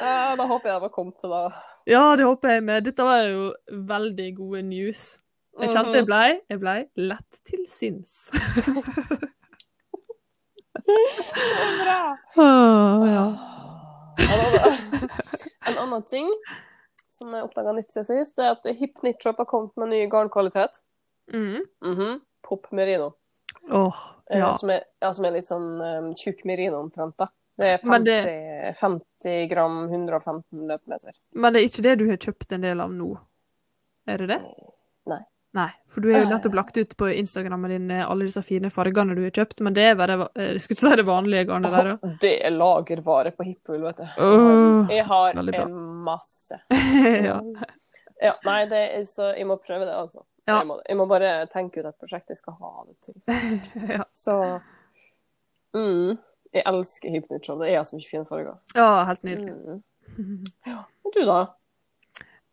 Ja, 0.00 0.34
da 0.40 0.46
håper 0.46 0.70
jeg 0.70 0.74
de 0.80 0.86
har 0.88 0.92
kommet 0.94 1.18
til 1.22 1.30
da. 1.32 1.42
Ja, 1.88 2.02
det 2.16 2.26
håper 2.28 2.48
jeg 2.56 2.64
med. 2.68 2.84
Dette 2.84 3.04
var 3.06 3.22
jo 3.24 3.48
veldig 3.88 4.28
gode 4.36 4.62
news. 4.68 5.18
Jeg 5.58 5.72
kjente 5.72 5.90
Mhm. 5.90 5.96
jeg 5.98 6.06
blei, 6.06 6.26
jeg 6.50 6.60
ble 6.62 6.74
lett 7.10 7.38
til 7.48 7.64
sinns. 7.66 8.28
Så 8.30 8.74
Bra. 11.84 12.16
Oh, 12.36 13.04
ja. 13.16 13.24
Da. 14.18 14.70
En 15.66 15.78
annen 15.78 16.02
ting 16.08 16.28
som 17.12 17.32
jeg 17.34 17.44
oppdaga 17.44 17.72
nytt 17.74 17.92
siden 17.92 18.06
sist, 18.06 18.36
det 18.38 18.46
er 18.46 18.54
at 18.54 18.68
Hip 18.78 18.94
Knit 19.00 19.22
Shop 19.22 19.40
har 19.42 19.48
kommet 19.50 19.74
med 19.80 19.90
ny 19.92 20.04
garnkvalitet. 20.10 20.78
Mm. 21.32 21.64
Mhm. 21.84 22.20
Pop 22.46 22.70
merino. 22.72 23.10
Eh, 23.68 24.38
ja. 24.38 24.52
Som, 24.60 24.70
er, 24.70 24.84
ja, 25.02 25.10
som 25.16 25.24
er 25.26 25.34
litt 25.34 25.48
sånn 25.48 25.66
um, 25.82 26.12
tjukk 26.16 26.44
merino 26.48 26.78
omtrent, 26.84 27.16
da. 27.20 27.26
Det 27.58 27.66
er 27.66 27.78
50, 27.82 27.88
Men 27.90 28.04
det- 28.04 28.74
50 28.78 29.48
gram, 29.50 29.78
115 29.90 30.66
løpemeter. 30.68 31.16
Men 31.34 31.52
det 31.52 31.60
er 31.60 31.68
ikke 31.68 31.82
det 31.82 31.96
du 31.98 32.06
har 32.08 32.20
kjøpt 32.22 32.52
en 32.54 32.66
del 32.66 32.80
av 32.80 32.92
nå? 32.94 33.08
Er 34.08 34.18
det 34.22 34.28
det? 34.30 34.38
Nei. 35.10 35.18
Nei, 35.58 35.70
for 35.88 36.04
du 36.04 36.10
har 36.12 36.20
jo 36.22 36.28
nettopp 36.28 36.54
lagt 36.54 36.76
ut 36.76 36.94
på 37.00 37.08
Instagrammen 37.08 37.70
din 37.72 37.90
eh, 37.90 38.04
alle 38.04 38.28
disse 38.28 38.42
fine 38.44 38.70
fargene 38.70 39.16
du 39.16 39.22
har 39.24 39.32
kjøpt, 39.32 39.62
men 39.64 39.74
det 39.74 39.86
er 39.90 39.96
bare 39.98 40.28
eh, 40.36 40.52
Jeg 40.52 40.60
skulle 40.60 40.82
si 40.82 40.96
det 41.00 41.06
vanlige 41.08 41.46
garnet 41.48 41.72
der 41.72 41.90
òg. 41.94 42.16
Det 42.20 42.34
er 42.44 42.52
lagervare 42.54 43.32
på 43.34 43.46
Hippool, 43.48 43.82
vet 43.88 43.96
du. 43.96 44.06
Oh, 44.22 44.92
Jeg 44.92 45.06
har 45.08 45.38
en 45.40 45.74
masse. 46.04 46.60
ja. 47.30 47.40
Ja, 48.18 48.34
nei, 48.44 48.64
det 48.66 48.82
er 48.98 49.04
så 49.06 49.30
Jeg 49.36 49.46
må 49.46 49.56
prøve 49.62 49.86
det, 49.86 49.94
altså. 49.94 50.24
Ja. 50.48 50.60
Jeg, 50.60 50.66
må, 50.70 50.78
jeg 50.88 50.96
må 50.96 51.04
bare 51.10 51.32
tenke 51.52 51.82
ut 51.82 51.88
et 51.90 51.98
prosjekt 52.00 52.32
jeg 52.32 52.40
skal 52.40 52.56
ha 52.56 52.84
det 52.86 52.96
til. 53.04 53.16
ja. 53.98 54.04
Så 54.16 54.36
mm, 55.76 56.16
Jeg 56.58 56.66
elsker 56.72 57.14
Hypnotshop. 57.14 57.62
Det 57.62 57.70
er 57.72 57.86
så 57.86 57.96
mye 57.98 58.10
fine 58.10 58.26
farger. 58.28 58.58
ja, 58.74 58.90
helt 59.08 59.24
nydelig. 59.26 59.78
Mm. 60.18 60.44
Ja. 60.66 60.82
Og 61.06 61.14
du, 61.14 61.22
da? 61.28 61.40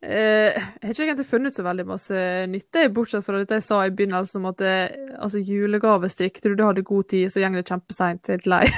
Eh, 0.05 0.53
jeg 0.53 0.83
har 0.83 0.91
ikke 0.91 1.05
egentlig 1.07 1.29
funnet 1.29 1.55
så 1.55 1.63
veldig 1.65 1.85
masse 1.89 2.17
nytte, 2.51 2.89
bortsett 2.93 3.25
fra 3.25 3.39
dette 3.41 3.57
jeg 3.57 3.65
sa 3.65 3.79
i 3.85 3.93
begynnelsen 3.95 4.41
om 4.41 4.51
at 4.51 4.59
det, 4.61 4.75
altså 5.17 5.41
julegavestrikk, 5.41 6.41
tror 6.43 6.53
du 6.53 6.61
du 6.61 6.67
hadde 6.67 6.85
god 6.85 7.07
tid, 7.09 7.31
så 7.33 7.41
går 7.41 7.57
det 7.57 7.69
kjempeseint, 7.71 8.33
helt 8.33 8.51
lei. 8.51 8.65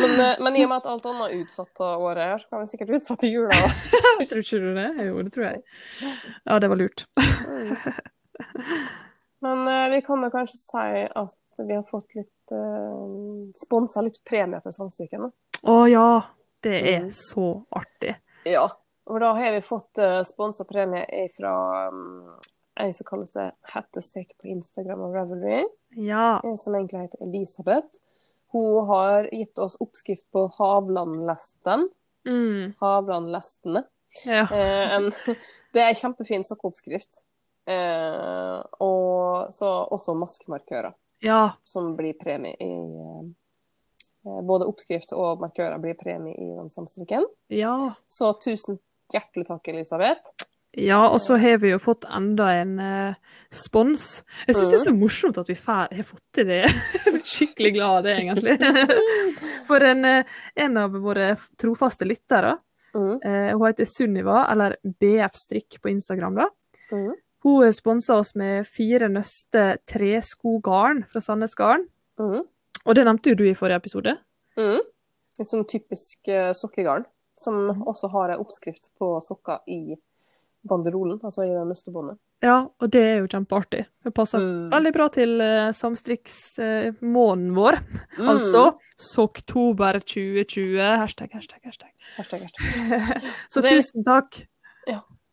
Men, 0.00 0.20
eh, 0.20 0.36
men 0.38 0.56
i 0.56 0.64
og 0.64 0.68
med 0.70 0.76
at 0.76 0.86
alt 0.92 1.06
annet 1.08 1.24
er 1.32 1.40
utsatt 1.40 1.80
av 1.82 2.02
året 2.04 2.28
her, 2.28 2.38
så 2.38 2.50
kan 2.52 2.62
vi 2.62 2.68
sikkert 2.70 2.92
utsette 2.98 3.30
jula. 3.30 3.56
tror 4.28 4.42
ikke 4.42 4.60
du 4.62 4.68
det? 4.76 4.84
Jo, 5.08 5.14
det 5.24 5.32
tror 5.34 5.46
jeg. 5.48 5.62
Ja, 6.44 6.58
det 6.62 6.68
var 6.70 6.78
lurt. 6.78 7.06
Men 9.42 9.64
eh, 9.72 9.88
vi 9.96 10.02
kan 10.06 10.22
jo 10.22 10.30
kanskje 10.30 10.60
si 10.60 10.86
at 11.08 11.34
vi 11.64 11.74
har 11.74 11.82
fått 11.88 12.14
litt 12.14 12.52
uh, 12.52 13.48
Sponsa 13.56 14.02
litt 14.04 14.20
premie 14.24 14.60
til 14.60 14.72
Sandstrikken. 14.72 15.20
da. 15.20 15.30
Å 15.72 15.76
ja, 15.88 16.08
det 16.62 16.76
er 16.94 17.00
Mm. 17.06 17.10
så 17.10 17.64
artig. 17.70 18.16
Ja. 18.44 18.66
Og 19.06 19.20
da 19.22 19.32
har 19.38 19.52
vi 19.54 19.60
fått 19.62 19.98
uh, 20.02 20.22
sponsa 20.26 20.64
premie 20.66 21.28
fra 21.36 21.88
um, 21.88 22.34
ei 22.76 22.90
som 22.92 23.06
kaller 23.06 23.26
seg 23.30 23.52
Hattestek 23.72 24.34
på 24.40 24.48
Instagram 24.50 25.00
og 25.06 25.14
Revelry. 25.14 25.64
Ja. 25.96 26.40
eh, 26.44 26.54
som 26.58 26.74
egentlig 26.74 27.06
heter 27.06 27.22
Elisabeth. 27.24 28.00
Hun 28.52 28.86
har 28.86 29.28
gitt 29.32 29.58
oss 29.58 29.76
oppskrift 29.80 30.26
på 30.32 30.46
Havlandlesten. 30.58 31.88
Mm. 32.26 32.74
Havlandlestene. 32.80 33.84
ja. 34.26 34.42
Eh, 34.50 34.94
en, 34.96 35.10
det 35.72 35.80
er 35.82 35.88
en 35.92 35.94
kjempefin 36.02 36.44
sokkeoppskrift. 36.44 37.22
Eh, 37.66 38.58
og 38.82 39.48
så 39.54 39.70
også 39.90 40.14
maskemarkører, 40.18 40.92
Ja. 41.26 41.42
som 41.66 41.92
blir 41.98 42.14
premie 42.20 42.54
i 42.62 42.72
eh, 42.72 43.26
Både 44.46 44.66
oppskrift 44.66 45.12
og 45.14 45.38
markører 45.44 45.78
blir 45.78 45.94
premie 45.98 46.34
i 46.34 46.48
den 46.56 46.70
samstrikken. 46.72 47.26
Ja. 47.52 47.76
Så 48.10 48.32
tusen 48.42 48.80
Hjertelig 49.14 49.46
takk, 49.46 49.68
Elisabeth. 49.70 50.32
Ja, 50.76 51.04
og 51.08 51.20
så 51.22 51.36
har 51.38 51.60
vi 51.62 51.70
jo 51.70 51.78
fått 51.78 52.02
enda 52.10 52.48
en 52.58 52.72
eh, 52.82 53.14
spons. 53.54 54.24
Jeg 54.48 54.56
syns 54.58 54.72
det 54.72 54.80
er 54.80 54.82
så 54.88 54.94
morsomt 54.98 55.38
at 55.38 55.48
vi 55.48 55.54
fær, 55.56 55.92
har 55.94 56.04
fått 56.08 56.24
til 56.34 56.50
det. 56.50 56.58
Jeg 57.06 57.14
er 57.14 57.22
skikkelig 57.22 57.70
glad 57.78 58.00
av 58.00 58.02
det, 58.08 58.16
egentlig. 58.18 58.56
For 59.70 59.86
en, 59.92 60.02
eh, 60.10 60.34
en 60.66 60.76
av 60.82 60.98
våre 61.06 61.34
trofaste 61.58 62.08
lyttere, 62.10 62.56
Mm. 62.96 63.18
eh, 63.22 63.50
hun 63.52 63.66
heter 63.66 63.84
Sunniva, 63.84 64.46
eller 64.50 64.76
BF 64.82 65.34
Strikk 65.36 65.74
på 65.82 65.90
Instagram, 65.90 66.38
da. 66.38 66.46
Mm. 66.92 67.10
Hun 67.46 67.72
sponsa 67.72 68.16
oss 68.18 68.32
med 68.34 68.66
fire 68.66 69.06
nøste 69.12 69.76
treskogarn 69.86 71.04
fra 71.06 71.20
Sandnes 71.22 71.54
Garn. 71.54 71.84
Mm. 72.18 72.42
Og 72.86 72.94
det 72.98 73.04
nevnte 73.06 73.30
jo 73.30 73.38
du 73.38 73.44
i 73.46 73.54
forrige 73.54 73.78
episode. 73.84 74.16
Mm. 74.58 74.80
Et 75.38 75.46
sånn 75.46 75.62
typisk 75.68 76.26
uh, 76.32 76.50
sokkegarn, 76.56 77.04
som 77.38 77.84
også 77.86 78.10
har 78.10 78.32
en 78.34 78.42
oppskrift 78.42 78.90
på 78.98 79.12
sokker 79.22 79.60
i 79.70 79.94
banderolen, 80.66 81.20
altså 81.22 81.44
i 81.46 81.52
det 81.52 81.62
nøstebåndet. 81.68 82.16
Ja, 82.42 82.56
og 82.82 82.90
det 82.92 83.00
er 83.06 83.20
jo 83.22 83.28
kjempeartig. 83.30 83.84
Det 84.04 84.12
passer 84.16 84.42
Mm. 84.42 84.66
veldig 84.74 84.92
bra 84.96 85.06
til 85.14 85.36
uh, 85.40 85.70
samstrikksmåneden 85.76 87.54
vår. 87.56 87.78
Mm. 88.18 88.28
Altså 88.34 88.64
Sokktober 88.98 89.98
2020. 90.02 90.80
Hashtag, 91.04 91.30
hashtag, 91.36 91.60
hashtag. 91.64 91.92
Hashtag, 92.16 92.40
hashtag. 92.42 93.22
Så 93.52 93.60
det 93.62 93.70
er- 93.70 93.78
tusen 93.80 94.04
takk. 94.04 94.42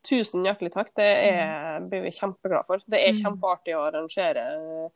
Tusen 0.03 0.43
hjertelig 0.43 0.73
takk. 0.73 0.89
Det 0.97 1.05
er, 1.29 1.79
blir 1.87 2.01
vi 2.03 2.11
kjempeglade 2.11 2.65
for. 2.67 2.81
Det 2.91 2.99
er 2.99 3.13
Mm. 3.13 3.21
kjempeartig 3.23 3.75
å 3.77 3.85
arrangere 3.87 4.43
eh, 4.57 4.89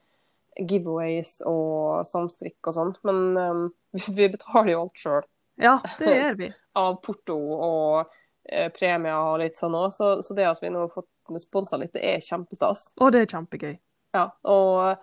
giveaways 0.67 1.37
og 1.47 2.03
samstrikk 2.09 2.67
og 2.67 2.73
sånn, 2.75 2.93
men 3.07 3.19
um, 3.37 3.61
vi- 3.93 4.13
vi 4.17 4.29
betaler 4.33 4.73
jo 4.73 4.81
alt 4.85 4.97
sjøl. 5.03 5.27
Ja, 5.61 5.77
det 5.99 6.11
gjør 6.17 6.37
vi. 6.37 6.49
Av 6.83 6.97
porto 7.01 7.37
og 7.37 8.11
eh, 8.49 8.67
premier 8.75 9.15
og 9.31 9.39
litt 9.41 9.57
sånn 9.57 9.75
òg, 9.77 9.93
så, 9.95 10.17
så 10.25 10.35
det 10.37 10.45
at 10.49 10.59
vi 10.61 10.69
nå 10.73 10.83
har 10.85 10.91
fått 10.93 11.41
sponsa 11.43 11.77
litt, 11.79 11.93
det 11.95 12.03
er 12.07 12.19
kjempestas. 12.23 12.89
Og 13.01 13.11
det 13.15 13.23
er 13.25 13.31
kjempegøy. 13.33 13.73
Ja, 14.15 14.27
og 14.47 14.97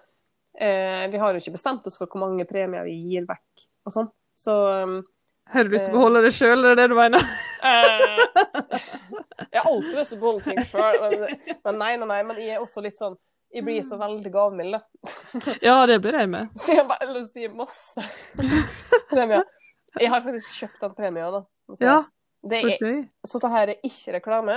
eh, 0.59 1.05
vi 1.13 1.19
har 1.21 1.33
jo 1.37 1.41
ikke 1.43 1.57
bestemt 1.57 1.87
oss 1.87 1.99
for 2.01 2.09
hvor 2.11 2.23
mange 2.27 2.47
premier 2.49 2.85
vi 2.87 2.95
gir 3.13 3.27
vekk 3.29 3.67
og 3.85 3.93
sånn, 3.93 4.09
så 4.39 4.55
um, 4.85 4.95
Har 5.53 5.65
du 5.65 5.71
lyst 5.75 5.85
til 5.87 5.93
å 5.95 5.99
beholde 5.99 6.23
det 6.25 6.33
sjøl, 6.35 6.65
er 6.65 6.75
det 6.75 6.83
det 6.83 6.89
du 6.91 6.97
mener? 6.99 7.25
Eh, 7.65 8.25
jeg 9.53 9.61
har 9.61 9.69
alltid 9.71 9.95
lyst 9.99 10.11
til 10.15 10.19
å 10.19 10.23
beholde 10.23 10.45
ting 10.49 10.59
sjøl, 10.67 10.99
men, 11.03 11.39
men 11.67 11.79
nei, 11.81 11.93
nei, 12.01 12.09
nei. 12.11 12.19
Men 12.31 12.41
jeg 12.43 12.57
er 12.57 12.65
også 12.65 12.83
litt 12.85 12.99
sånn 13.01 13.15
Jeg 13.55 13.63
blir 13.63 13.85
så 13.87 13.95
veldig 14.01 14.31
gavmild, 14.35 14.75
da. 14.75 15.53
Ja, 15.63 15.77
det 15.87 16.01
blir 16.03 16.17
jeg 16.19 16.31
med. 16.33 16.49
Så 16.65 16.75
jeg 16.75 16.87
bare 16.91 17.21
til 17.31 17.53
masse 17.55 18.03
premier. 19.13 19.45
Jeg 20.01 20.11
har 20.11 20.25
faktisk 20.25 20.57
kjøpt 20.59 20.83
en 20.89 20.97
premie 20.99 21.23
òg, 21.29 21.37
da. 21.37 21.43
Ja, 21.79 21.99
det 22.51 22.61
Så 22.65 22.73
er, 22.73 22.81
gøy. 22.83 22.97
så 23.25 23.39
det 23.45 23.51
her 23.55 23.71
er 23.73 23.87
ikke 23.87 24.17
reklame. 24.17 24.57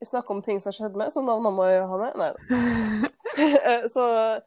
Vi 0.00 0.06
snakker 0.08 0.36
om 0.36 0.44
ting 0.46 0.60
som 0.62 0.70
har 0.70 0.76
skjedd 0.78 0.94
med, 0.96 1.10
så 1.12 1.20
navnene 1.26 1.50
må 1.56 1.66
jeg 1.68 1.82
ha 1.90 1.98
med. 2.04 2.20
Nei 2.20 2.30
da. 2.36 3.10
Eh, 3.40 3.84
så 3.88 4.04
eh, 4.10 4.38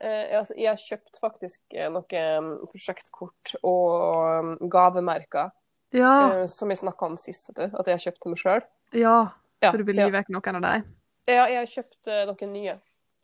jeg 0.00 0.66
har 0.68 0.76
kjøpt 0.80 1.18
faktisk 1.20 1.60
eh, 1.74 1.90
noen 1.92 2.48
prosjektkort 2.70 3.54
og 3.62 4.16
um, 4.16 4.68
gavemerker 4.70 5.50
Ja, 5.94 6.40
eh, 6.40 6.46
som 6.50 6.70
jeg 6.70 6.78
snakka 6.82 7.06
om 7.06 7.16
sist, 7.16 7.48
vet 7.48 7.56
du. 7.70 7.76
At 7.78 7.86
jeg 7.86 7.94
har 7.94 8.04
kjøpt 8.08 8.24
dem 8.24 8.36
sjøl. 8.36 8.62
ja. 8.92 9.16
Ja, 9.62 9.70
Så 9.70 9.78
du 9.78 9.84
vil 9.84 9.96
gi 9.96 10.10
vekk 10.12 10.28
noen 10.34 10.56
av 10.58 10.62
dem? 10.66 10.82
Ja, 11.30 11.46
jeg 11.48 11.56
har 11.56 11.68
kjøpt 11.70 12.08
eh, 12.12 12.24
noen 12.28 12.50
nye. 12.52 12.74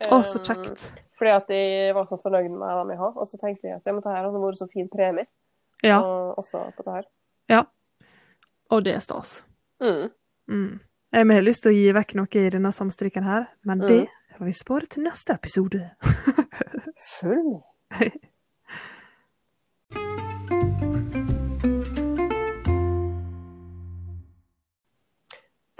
Å, 0.08 0.20
så 0.24 0.38
Um, 0.38 0.44
kjekt. 0.46 0.84
Fordi 1.12 1.30
at 1.34 1.50
jeg 1.52 1.94
var 1.94 2.06
så 2.08 2.16
fornøyd 2.16 2.48
med 2.54 2.70
dem 2.78 2.92
jeg 2.94 2.98
har. 3.02 3.12
Og 3.12 3.26
så 3.28 3.36
tenkte 3.36 3.68
jeg 3.68 3.76
at 3.76 3.84
jeg 3.84 3.92
må 3.94 4.00
ta 4.00 4.14
her 4.14 4.24
hadde 4.24 4.40
vært 4.40 4.56
så 4.62 4.68
fin 4.70 4.88
premie. 4.88 5.26
Ja. 5.84 5.98
Og 6.00 6.38
også 6.40 6.62
på 6.78 6.86
det 6.86 6.94
her. 6.94 7.10
Og 8.70 8.84
det 8.86 8.94
er 8.94 9.00
stas. 9.02 9.42
Mm. 9.82 10.10
Mm. 10.48 10.80
Jeg 11.12 11.26
har 11.34 11.42
lyst 11.42 11.64
til 11.66 11.72
å 11.72 11.74
gi 11.74 11.92
vekk 11.92 12.12
noe 12.20 12.38
i 12.38 12.50
denne 12.54 12.70
samstrikken 12.72 13.24
her, 13.26 13.48
men 13.66 13.80
Mm. 13.82 13.88
det 13.88 14.08
får 14.40 14.44
vi 14.44 14.52
spare 14.52 14.86
til 14.88 15.02
neste 15.04 15.34
episode. 15.36 15.90
Følg 17.20 17.60
med. 17.92 18.10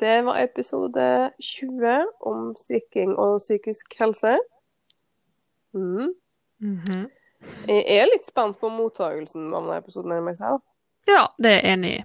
Det 0.01 0.25
var 0.25 0.37
episode 0.43 1.31
20 1.41 2.07
om 2.21 2.57
strikking 2.57 3.17
og 3.17 3.39
psykisk 3.39 3.97
helse. 4.01 4.39
Mm. 5.73 6.13
Mhm. 6.59 7.09
Jeg 7.69 7.85
er 7.89 8.13
litt 8.13 8.29
spent 8.29 8.61
på 8.61 8.69
mottagelsen 8.69 9.55
av 9.55 9.63
denne 9.63 9.77
episoden. 9.81 10.29
jeg 10.29 10.37
si. 10.37 10.53
Ja, 11.09 11.27
det 11.39 11.51
er 11.51 11.61
jeg 11.61 11.73
enig 11.73 11.95
i. 11.99 12.05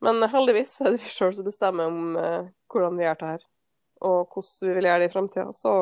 Men 0.00 0.22
heldigvis 0.22 0.80
er 0.80 0.90
det 0.90 1.02
vi 1.02 1.14
sjøl 1.14 1.34
som 1.34 1.44
bestemmer 1.44 1.84
om 1.86 2.16
uh, 2.16 2.46
hvordan 2.70 2.98
vi 2.98 3.04
gjør 3.04 3.18
det 3.22 3.32
her, 3.34 3.49
og 4.00 4.34
hvordan 4.34 4.68
vi 4.68 4.76
vil 4.76 4.88
gjøre 4.88 5.02
det 5.02 5.08
i 5.10 5.12
framtida. 5.14 5.46
Så 5.56 5.74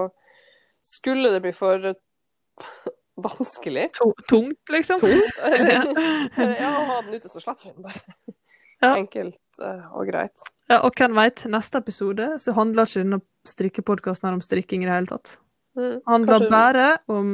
skulle 0.84 1.32
det 1.34 1.42
bli 1.44 1.52
for 1.56 1.90
vanskelig, 3.28 3.88
tungt, 4.28 4.72
liksom. 4.72 5.00
tungt, 5.02 5.40
ja, 6.62 6.70
å 6.70 6.84
ha 6.92 7.00
den 7.06 7.18
ute, 7.18 7.30
så 7.30 7.42
sletter 7.42 7.70
vi 7.70 7.74
den 7.76 7.88
bare. 7.88 8.34
Ja. 8.78 8.92
Enkelt 8.94 9.58
eh, 9.64 9.86
og 9.90 10.06
greit. 10.06 10.44
Ja, 10.70 10.82
og 10.86 10.94
hvem 10.94 11.16
veit, 11.18 11.42
neste 11.50 11.80
episode 11.82 12.36
så 12.38 12.54
handler 12.54 12.86
ikke 12.86 13.02
denne 13.02 13.20
strikkepodkasten 13.48 14.36
om 14.36 14.42
strikking 14.44 14.84
i 14.84 14.88
det 14.88 14.94
hele 14.94 15.10
tatt. 15.10 15.38
Mm. 15.78 16.00
handler 16.06 16.38
Kanskje- 16.38 16.50
bare 16.50 16.86
om 17.06 17.32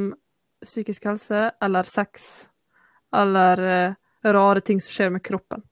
psykisk 0.65 1.05
helse 1.05 1.51
eller 1.61 1.83
sex 1.83 2.49
eller 3.15 3.61
uh, 3.61 3.95
rare 4.33 4.61
ting 4.61 4.81
som 4.81 4.93
skjer 4.93 5.13
med 5.13 5.23
kroppen. 5.25 5.63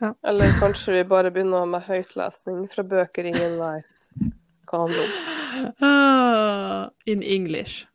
Eller 0.00 0.60
kanskje 0.60 0.92
vi 0.94 1.04
bare 1.10 1.30
begynner 1.34 1.66
med 1.66 1.82
høytlesning 1.88 2.66
fra 2.70 2.84
bøker 2.86 3.26
ingen 3.26 3.56
veit 3.58 4.10
hva 4.68 4.82
handler 4.84 5.04
om. 5.04 5.72
Ah, 5.82 6.88
in 7.06 7.22
English. 7.22 7.86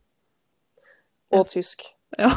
Og 1.32 1.48
tysk. 1.50 1.86
Ja. 2.18 2.32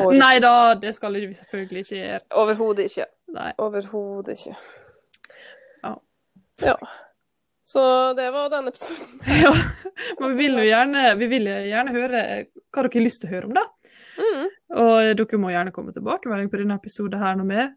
Og 0.00 0.14
Nei 0.16 0.36
da, 0.42 0.74
det 0.78 0.94
skal 0.96 1.16
vi 1.16 1.34
selvfølgelig 1.34 1.84
ikke 1.84 1.96
gjøre. 1.96 2.20
Overhodet 2.42 2.88
ikke. 2.90 3.06
Overhodet 3.58 4.38
ikke. 4.38 4.56
Ja. 5.82 5.94
Ja. 6.62 6.76
Så 7.64 7.82
det 8.16 8.30
var 8.32 8.50
den 8.52 8.68
episoden. 8.68 9.20
Ja. 9.44 9.52
Men 10.20 10.32
vi 10.36 10.36
vil 10.36 10.58
jo 10.58 10.64
gjerne, 10.66 11.04
vi 11.18 11.28
vil 11.30 11.46
gjerne 11.48 11.92
høre 11.94 12.22
hva 12.72 12.82
dere 12.82 12.90
har 12.96 13.04
lyst 13.04 13.22
til 13.22 13.30
å 13.30 13.34
høre 13.36 13.48
om, 13.48 13.54
da. 13.56 13.64
Mm. 14.18 14.50
Og 14.82 15.12
dere 15.20 15.40
må 15.40 15.52
gjerne 15.52 15.72
komme 15.74 15.94
tilbake 15.94 16.28
med 16.32 16.50
på 16.52 16.60
denne 16.60 16.76
episoden 16.80 17.22
her 17.22 17.38
nå 17.38 17.46
med. 17.48 17.72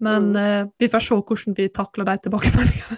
Men 0.00 0.30
Mm. 0.32 0.36
eh, 0.40 0.66
vi 0.80 0.88
får 0.88 1.02
se 1.04 1.14
hvordan 1.14 1.56
vi 1.56 1.68
takler 1.68 2.04
de 2.08 2.14
tilbakemeldingene. 2.24 2.96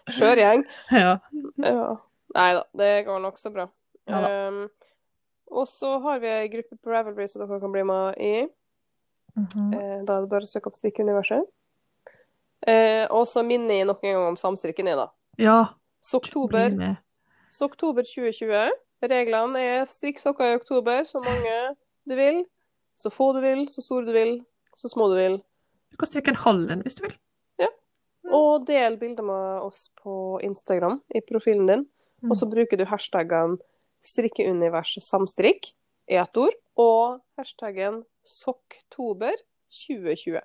Skjør 0.10 0.40
gjeng. 0.40 0.62
ja. 1.04 1.18
Ja. 1.60 1.88
Nei 2.36 2.48
da, 2.56 2.62
det 2.78 2.90
går 3.08 3.20
nokså 3.24 3.50
bra. 3.54 3.66
Ja. 4.10 4.48
Um, 4.48 4.68
og 5.50 5.66
så 5.68 5.96
har 6.04 6.20
vi 6.22 6.30
ei 6.30 6.48
gruppe 6.52 6.76
på 6.78 6.92
Ravelry 6.92 7.26
som 7.28 7.42
dere 7.42 7.60
kan 7.62 7.72
bli 7.74 7.82
med 7.86 8.18
i. 8.22 8.34
Mhm. 9.36 9.72
Eh, 9.74 9.96
da 10.06 10.16
er 10.16 10.24
det 10.24 10.30
bare 10.30 10.46
å 10.46 10.50
søke 10.50 10.70
opp 10.70 10.78
Strikkuniverset. 10.78 11.42
Eh, 12.68 13.06
og 13.10 13.26
så 13.30 13.42
minner 13.46 13.80
jeg 13.80 13.86
nok 13.88 14.02
en 14.04 14.14
gang 14.14 14.28
om 14.34 14.38
samstrikken 14.40 14.88
i, 14.90 14.96
da. 14.98 15.08
ja. 15.40 15.60
Så 16.00 16.16
oktober 16.16 16.70
med. 16.72 16.96
Sokktober 17.52 18.06
2020. 18.08 18.70
Reglene 19.04 19.60
er 19.60 19.82
strikk 19.84 20.16
sokker 20.22 20.54
i 20.54 20.56
oktober, 20.56 21.02
så 21.04 21.20
mange 21.20 21.56
du 22.08 22.14
vil. 22.16 22.38
Så 22.96 23.10
få 23.12 23.34
du 23.36 23.40
vil, 23.44 23.66
så 23.72 23.82
store 23.84 24.06
du 24.08 24.12
vil, 24.16 24.32
så 24.76 24.90
små 24.92 25.08
du 25.10 25.16
vil. 25.18 25.40
Du 25.90 25.98
kan 26.00 26.10
strikke 26.10 26.34
en 26.34 26.42
halv 26.44 26.70
en 26.70 26.84
hvis 26.84 26.98
du 26.98 27.04
vil. 27.06 27.16
Ja. 27.60 27.70
Og 28.36 28.66
del 28.68 28.98
bilder 29.00 29.26
med 29.26 29.66
oss 29.66 29.88
på 30.02 30.38
Instagram 30.46 31.00
i 31.14 31.22
profilen 31.26 31.66
din. 31.70 31.86
Og 32.28 32.36
så 32.36 32.46
bruker 32.48 32.76
du 32.76 32.84
hashtaggen 32.88 33.56
strikkeuniverset 34.04 35.04
samstrikk 35.04 35.72
i 36.10 36.18
ett 36.20 36.36
ord, 36.40 36.56
og 36.80 37.20
hashtaggen 37.38 38.02
sokktober 38.28 39.32
2020. 39.72 40.40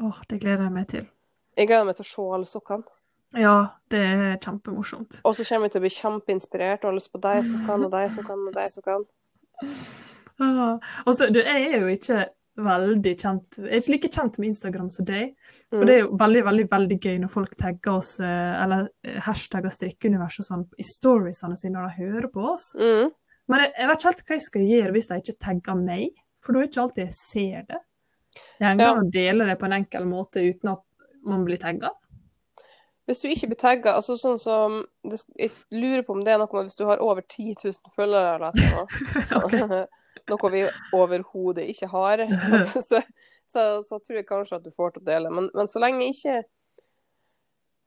Åh, 0.00 0.22
det 0.30 0.40
gleder 0.40 0.66
jeg 0.68 0.74
meg 0.74 0.88
til. 0.88 1.06
Jeg 1.58 1.68
gleder 1.68 1.88
meg 1.88 1.98
til 1.98 2.06
å 2.06 2.10
se 2.10 2.26
alle 2.36 2.48
sokkene. 2.48 2.96
Ja, 3.38 3.56
det 3.92 4.00
er 4.00 4.38
kjempemorsomt. 4.42 5.20
Og 5.26 5.36
så 5.38 5.46
kommer 5.46 5.68
vi 5.68 5.74
til 5.74 5.80
å 5.80 5.84
bli 5.84 5.92
kjempeinspirert 5.94 6.84
og 6.84 6.90
har 6.90 6.96
lyst 6.96 7.12
på 7.12 7.20
de 7.22 7.34
sokkene 7.46 7.86
og 7.86 7.94
de 7.94 8.04
sokkene 8.16 8.50
og 8.50 8.56
de 8.56 8.66
sokkene. 8.74 9.74
Ah. 10.40 10.78
Og 11.04 11.14
så, 11.14 11.28
du, 11.30 11.38
jeg 11.44 11.66
er 11.68 11.84
jo 11.84 11.90
ikke 11.92 12.24
veldig 12.56 13.12
kjent 13.16 13.56
Jeg 13.56 13.68
er 13.70 13.78
ikke 13.80 13.92
like 13.94 14.10
kjent 14.12 14.38
med 14.38 14.48
Instagram 14.50 14.90
som 14.90 15.04
deg. 15.08 15.34
For 15.70 15.78
Mm. 15.80 15.86
det 15.86 15.94
er 15.94 16.00
jo 16.00 16.16
veldig 16.16 16.42
veldig, 16.44 16.66
veldig 16.70 16.98
gøy 17.00 17.18
når 17.22 17.30
folk 17.30 17.54
tagger 17.56 17.92
oss, 17.98 18.20
eh, 18.20 18.62
eller 18.64 18.88
eh, 19.04 19.20
hashtagger 19.20 19.70
strikkeuniverset 19.70 20.40
og 20.40 20.48
sånn 20.50 20.66
i 20.78 20.82
storiesene 20.84 21.56
sine 21.56 21.78
når 21.78 21.88
de 21.88 22.04
hører 22.04 22.28
på 22.32 22.40
oss. 22.54 22.74
Mm. 22.76 23.10
Men 23.48 23.60
jeg, 23.64 23.72
jeg 23.78 23.88
vet 23.88 23.98
ikke 23.98 24.10
helt 24.10 24.24
hva 24.26 24.34
jeg 24.36 24.46
skal 24.48 24.62
gjøre 24.66 24.92
hvis 24.92 25.08
de 25.08 25.20
ikke 25.22 25.38
tagger 25.46 25.74
meg, 25.80 26.20
for 26.40 26.52
da 26.52 26.58
er 26.58 26.62
det 26.66 26.70
ikke 26.72 26.82
alltid 26.82 27.04
jeg 27.06 27.14
ser 27.14 27.62
det. 27.70 27.80
Jeg 28.60 28.68
henger 28.68 28.84
Ja. 28.84 28.92
an 28.92 29.06
å 29.06 29.10
dele 29.10 29.46
det 29.46 29.58
på 29.58 29.66
en 29.66 29.72
enkel 29.80 30.04
måte 30.06 30.42
uten 30.44 30.68
at 30.74 30.82
man 31.24 31.44
blir 31.44 31.56
tagga. 31.58 31.90
Hvis 33.08 33.22
du 33.22 33.28
ikke 33.28 33.48
blir 33.50 33.58
tagga, 33.58 33.94
altså 33.96 34.14
sånn 34.14 34.38
som 34.38 34.84
Jeg 35.36 35.50
lurer 35.72 36.02
på 36.06 36.12
om 36.14 36.22
det 36.22 36.32
er 36.34 36.38
noe 36.38 36.48
med 36.52 36.68
hvis 36.68 36.76
du 36.78 36.84
har 36.86 37.00
over 37.02 37.22
10 37.22 37.56
000 37.64 37.72
følgere 37.96 38.36
eller 38.36 38.52
noe, 38.54 38.86
så, 39.26 39.40
noe 40.30 40.50
vi 40.52 40.62
overhodet 40.96 41.66
ikke 41.72 41.90
har. 41.90 42.22
Så, 42.70 42.80
så, 42.88 43.02
så, 43.52 43.66
så 43.88 43.98
tror 43.98 44.20
jeg 44.20 44.28
kanskje 44.28 44.60
at 44.60 44.64
du 44.66 44.72
får 44.76 44.94
til 44.94 45.04
å 45.04 45.08
dele. 45.10 45.30
Men, 45.34 45.50
men 45.56 45.70
så 45.70 45.82
lenge 45.82 46.06
ikke 46.10 46.40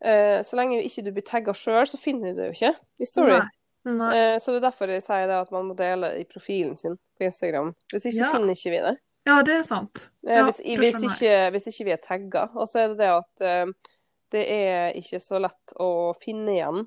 uh, 0.06 0.39
Så 0.44 0.60
lenge 0.60 0.82
ikke 0.84 1.06
du 1.06 1.12
blir 1.16 1.26
tagga 1.28 1.56
sjøl, 1.58 1.86
så 1.89 2.00
finner 2.02 2.34
du 2.34 2.41
det 2.41 2.50
jo 2.52 2.58
ikke 2.58 2.74
i 3.00 3.10
Story. 3.10 3.38
Nei. 3.39 3.94
Nei. 3.94 4.12
Uh, 4.16 4.36
så 4.39 4.54
det 4.54 4.62
er 4.62 4.68
derfor 4.68 4.91
jeg 4.94 5.06
sier 5.06 5.26
det 5.32 5.39
at 5.46 5.52
man 5.56 5.68
må 5.72 5.78
dele 5.80 6.14
i 6.20 6.28
profilen 6.28 6.76
sin 6.80 6.98
på 7.18 7.28
Instagram. 7.28 7.74
Hvis 7.94 8.08
ikke 8.12 8.22
Ja. 8.22 8.32
finner 8.36 8.56
ikke 8.56 8.76
vi 8.76 8.86
det. 8.89 8.96
Ja, 9.24 9.38
det 9.48 9.54
er 9.56 9.68
sant. 9.68 10.10
Eh, 10.28 10.36
Ja, 10.36 10.44
hvis, 10.44 10.60
hvis, 10.60 11.04
ikke, 11.08 11.36
hvis 11.56 11.68
ikke 11.72 11.86
vi 11.88 11.94
er 11.96 12.02
tagga. 12.04 12.50
Og 12.60 12.68
så 12.68 12.82
er 12.82 12.89
det 12.91 12.98
det 13.00 13.12
at 13.12 13.44
uh, 13.48 13.94
det 14.36 14.44
er 14.52 14.98
ikke 15.00 15.22
så 15.24 15.39
lett 15.39 15.76
å 15.80 16.12
finne 16.20 16.58
igjen 16.58 16.84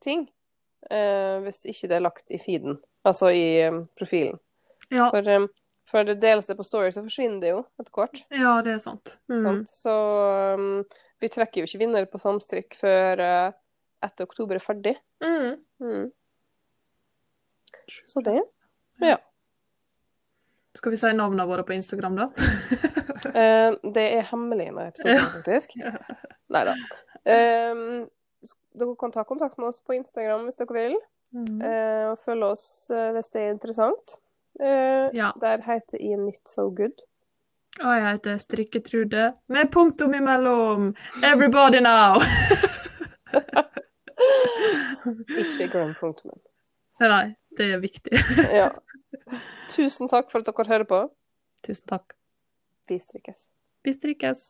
ting 0.00 0.22
hvis 0.86 1.64
ikke 1.66 1.88
det 1.90 1.96
er 1.96 2.04
lagt 2.04 2.30
i 2.32 2.38
feeden, 2.40 2.76
altså 3.06 3.30
i 3.34 3.46
eh, 3.62 3.78
profilen. 3.98 4.38
Ja, 4.88 5.08
For, 5.10 5.28
eh, 5.28 5.46
for 5.90 6.06
det 6.06 6.18
deles 6.22 6.46
det 6.46 6.56
på 6.58 6.66
Story, 6.66 6.90
så 6.94 7.04
forsvinner 7.06 7.40
det 7.42 7.52
jo 7.52 7.62
etter 7.80 7.94
hvert. 7.94 8.24
ja 8.34 8.56
det 8.66 8.76
er 8.76 8.82
sant. 8.82 9.16
Mm. 9.30 9.42
Sant? 9.44 9.70
Så 9.70 9.94
um, 10.58 10.82
vi 11.22 11.30
trekker 11.32 11.62
jo 11.62 11.68
ikke 11.68 11.82
vinner 11.84 12.08
på 12.10 12.20
samstrikk 12.20 12.76
før 12.80 13.22
uh, 13.22 13.54
etter 14.04 14.26
oktober 14.26 14.58
er 14.58 14.64
ferdig. 14.64 14.96
Mm. 15.24 15.56
Mm. 15.82 16.10
Så 18.04 18.22
det. 18.26 18.40
Ja. 19.02 19.16
Skal 20.76 20.92
vi 20.92 20.98
si 21.00 21.12
navnene 21.14 21.46
våre 21.48 21.64
på 21.64 21.76
Instagram, 21.76 22.18
da? 22.18 22.28
uh, 23.30 23.70
det 23.96 24.06
er 24.18 24.28
hemmelig 24.32 24.72
med 24.74 24.92
episoden, 24.92 25.22
faktisk. 25.38 25.78
Nei 26.52 26.66
da. 26.68 26.76
Um, 27.26 28.06
dere 28.78 28.96
kan 29.00 29.14
ta 29.14 29.24
kontakt 29.24 29.56
med 29.58 29.70
oss 29.70 29.80
på 29.80 29.96
Instagram 29.96 30.48
hvis 30.48 30.58
dere 30.58 30.76
vil. 30.76 30.98
Mm. 31.36 31.58
Uh, 31.60 32.04
og 32.12 32.18
følg 32.22 32.46
oss 32.46 32.64
uh, 32.94 33.10
hvis 33.16 33.28
det 33.34 33.42
er 33.42 33.52
interessant. 33.52 34.16
Uh, 34.60 35.12
Ja. 35.16 35.30
Der 35.40 35.60
heter 35.66 36.00
I 36.00 36.14
Knit 36.16 36.48
So 36.48 36.70
Good. 36.70 37.04
Og 37.76 37.92
jeg 37.92 38.06
heter 38.06 38.38
Strikketrude, 38.40 39.32
med 39.52 39.68
punktum 39.72 40.14
imellom. 40.16 40.94
Everybody 41.24 41.82
now! 41.84 42.16
Ikke 45.36 45.68
glem 45.68 45.92
punktumen. 46.00 46.40
Nei, 47.00 47.34
det 47.56 47.68
er 47.74 47.82
viktig. 47.84 48.16
Ja. 48.48 48.70
Tusen 49.68 50.08
takk 50.08 50.32
for 50.32 50.40
at 50.40 50.48
dere 50.48 50.68
hører 50.70 50.88
på. 50.88 51.02
Tusen 51.66 51.92
takk. 51.92 52.16
Vi 52.88 52.98
strikkes. 53.02 53.48
Vi 53.84 53.92
strikkes. 53.92 54.46